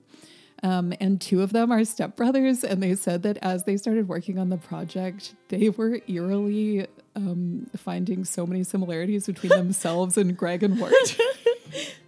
Um, 0.62 0.92
and 1.00 1.18
two 1.18 1.40
of 1.40 1.52
them 1.52 1.72
are 1.72 1.80
stepbrothers, 1.80 2.64
and 2.64 2.82
they 2.82 2.94
said 2.94 3.22
that 3.22 3.38
as 3.38 3.64
they 3.64 3.78
started 3.78 4.08
working 4.08 4.38
on 4.38 4.50
the 4.50 4.58
project, 4.58 5.34
they 5.48 5.70
were 5.70 6.00
eerily 6.06 6.86
um, 7.16 7.70
finding 7.76 8.24
so 8.24 8.46
many 8.46 8.62
similarities 8.62 9.24
between 9.26 9.48
themselves 9.56 10.18
and 10.18 10.36
Greg 10.36 10.62
and 10.62 10.78
Wirt. 10.78 10.92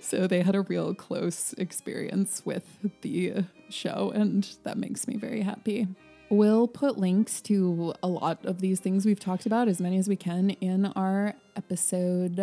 so 0.00 0.26
they 0.26 0.42
had 0.42 0.54
a 0.54 0.62
real 0.62 0.94
close 0.94 1.52
experience 1.54 2.42
with 2.44 2.78
the 3.02 3.44
show, 3.68 4.12
and 4.14 4.56
that 4.64 4.78
makes 4.78 5.06
me 5.06 5.16
very 5.16 5.42
happy. 5.42 5.88
We'll 6.30 6.68
put 6.68 6.98
links 6.98 7.40
to 7.42 7.94
a 8.02 8.08
lot 8.08 8.44
of 8.44 8.60
these 8.60 8.80
things 8.80 9.06
we've 9.06 9.18
talked 9.18 9.46
about, 9.46 9.66
as 9.66 9.80
many 9.80 9.96
as 9.96 10.08
we 10.08 10.16
can, 10.16 10.50
in 10.50 10.84
our 10.86 11.34
episode 11.56 12.38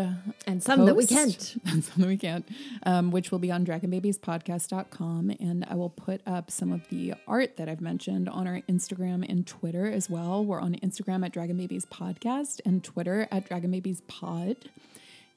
and 0.48 0.64
some 0.64 0.86
that 0.86 0.96
we 0.96 1.06
can't. 1.06 1.56
and 1.68 1.84
some 1.84 2.02
that 2.02 2.08
we 2.08 2.18
can't, 2.18 2.48
um, 2.84 3.12
which 3.12 3.32
will 3.32 3.38
be 3.38 3.52
on 3.52 3.64
dragonbabiespodcast.com. 3.64 5.36
And 5.40 5.66
I 5.70 5.76
will 5.76 5.92
put 5.92 6.22
up 6.26 6.50
some 6.50 6.72
of 6.72 6.88
the 6.90 7.14
art 7.28 7.58
that 7.58 7.70
I've 7.70 7.82
mentioned 7.82 8.28
on 8.28 8.48
our 8.48 8.62
Instagram 8.68 9.24
and 9.30 9.46
Twitter 9.46 9.86
as 9.86 10.10
well. 10.10 10.44
We're 10.44 10.62
on 10.62 10.74
Instagram 10.76 11.24
at 11.24 11.32
Dragon 11.32 11.58
Babies 11.58 11.86
Podcast 11.86 12.62
and 12.66 12.84
Twitter 12.84 13.28
at 13.32 13.48
Dragon 13.48 13.70
Babies 13.70 14.02
Pod. 14.08 14.58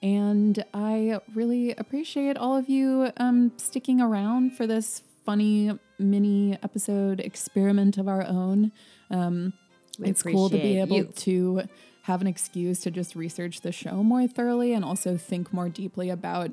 And 0.03 0.65
I 0.73 1.21
really 1.35 1.73
appreciate 1.73 2.37
all 2.37 2.57
of 2.57 2.69
you 2.69 3.11
um, 3.17 3.53
sticking 3.57 4.01
around 4.01 4.57
for 4.57 4.67
this 4.67 5.03
funny 5.25 5.77
mini 5.99 6.59
episode 6.63 7.21
experiment 7.21 7.99
of 7.99 8.09
our 8.09 8.25
own. 8.25 8.73
Um, 9.11 9.53
it's 10.01 10.23
cool 10.23 10.49
to 10.51 10.57
be 10.57 10.79
able 10.79 10.97
you. 10.97 11.05
to 11.05 11.63
have 12.03 12.21
an 12.21 12.27
excuse 12.27 12.81
to 12.81 12.91
just 12.91 13.17
research 13.17 13.61
the 13.61 13.73
show 13.73 14.03
more 14.03 14.27
thoroughly 14.27 14.73
and 14.73 14.85
also 14.85 15.17
think 15.17 15.53
more 15.53 15.69
deeply 15.69 16.09
about 16.09 16.53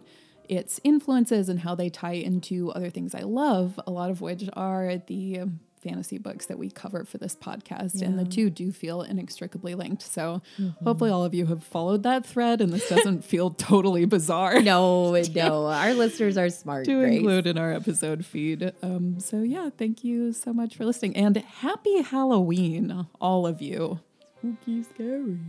its 0.49 0.79
influences 0.83 1.47
and 1.47 1.61
how 1.61 1.75
they 1.75 1.89
tie 1.89 2.13
into 2.13 2.71
other 2.71 2.89
things 2.89 3.15
I 3.15 3.21
love, 3.21 3.79
a 3.87 3.91
lot 3.91 4.09
of 4.09 4.21
which 4.21 4.49
are 4.53 4.97
the 4.97 5.41
fantasy 5.85 6.17
books 6.17 6.47
that 6.47 6.57
we 6.57 6.69
cover 6.69 7.05
for 7.05 7.17
this 7.17 7.35
podcast. 7.35 8.01
And 8.01 8.17
the 8.19 8.25
two 8.25 8.49
do 8.49 8.71
feel 8.71 9.01
inextricably 9.03 9.75
linked. 9.75 10.01
So 10.01 10.41
Mm-hmm. 10.59 10.83
hopefully 10.85 11.11
all 11.11 11.23
of 11.23 11.33
you 11.33 11.45
have 11.45 11.63
followed 11.63 12.03
that 12.03 12.25
thread 12.25 12.59
and 12.61 12.73
this 12.73 12.89
doesn't 12.89 13.23
feel 13.31 13.51
totally 13.51 14.05
bizarre. 14.05 14.61
No, 14.61 15.11
no, 15.33 15.65
our 15.67 15.93
listeners 15.93 16.37
are 16.37 16.49
smart. 16.49 16.85
To 16.85 16.99
Grace. 16.99 17.17
include 17.19 17.47
in 17.47 17.57
our 17.57 17.71
episode 17.71 18.25
feed. 18.25 18.73
Um, 18.81 19.19
so, 19.19 19.41
yeah, 19.43 19.69
thank 19.77 20.03
you 20.03 20.33
so 20.33 20.51
much 20.53 20.75
for 20.75 20.85
listening. 20.85 21.15
And 21.15 21.37
happy 21.37 22.01
Halloween, 22.01 23.07
all 23.21 23.45
of 23.47 23.61
you. 23.61 23.99
Spooky, 24.39 24.83
scary. 24.83 25.39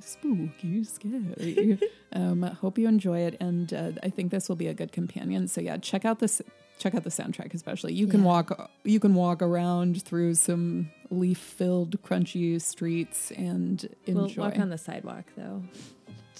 spooky, 0.00 0.84
scary. 0.84 1.78
um, 2.12 2.42
hope 2.42 2.78
you 2.78 2.88
enjoy 2.88 3.20
it, 3.20 3.36
and 3.40 3.72
uh, 3.72 3.92
I 4.02 4.08
think 4.10 4.30
this 4.30 4.48
will 4.48 4.56
be 4.56 4.66
a 4.68 4.74
good 4.74 4.92
companion. 4.92 5.48
So 5.48 5.60
yeah, 5.60 5.76
check 5.78 6.04
out 6.04 6.18
this. 6.20 6.40
Check 6.78 6.94
out 6.94 7.04
the 7.04 7.10
soundtrack, 7.10 7.54
especially. 7.54 7.94
You 7.94 8.06
can 8.06 8.20
Yeah. 8.20 8.26
walk. 8.26 8.70
You 8.84 9.00
can 9.00 9.14
walk 9.14 9.40
around 9.42 10.02
through 10.02 10.34
some 10.34 10.90
leaf-filled, 11.10 12.02
crunchy 12.02 12.60
streets 12.60 13.30
and 13.32 13.88
We'll 14.06 14.24
enjoy. 14.26 14.42
walk 14.42 14.58
on 14.58 14.68
the 14.70 14.78
sidewalk 14.78 15.24
though. 15.36 15.62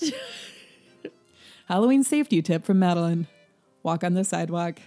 Halloween 1.68 2.04
safety 2.04 2.42
tip 2.42 2.64
from 2.64 2.78
Madeline: 2.78 3.26
Walk 3.82 4.04
on 4.04 4.14
the 4.14 4.24
sidewalk. 4.24 4.78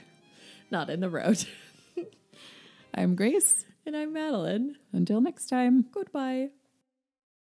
Not 0.71 0.89
in 0.89 0.99
the 0.99 1.09
road. 1.09 1.43
I'm 2.93 3.15
Grace. 3.15 3.65
and 3.85 3.95
I'm 3.97 4.13
Madeline. 4.13 4.75
Until 4.93 5.19
next 5.19 5.47
time. 5.47 5.85
Goodbye. 5.91 6.49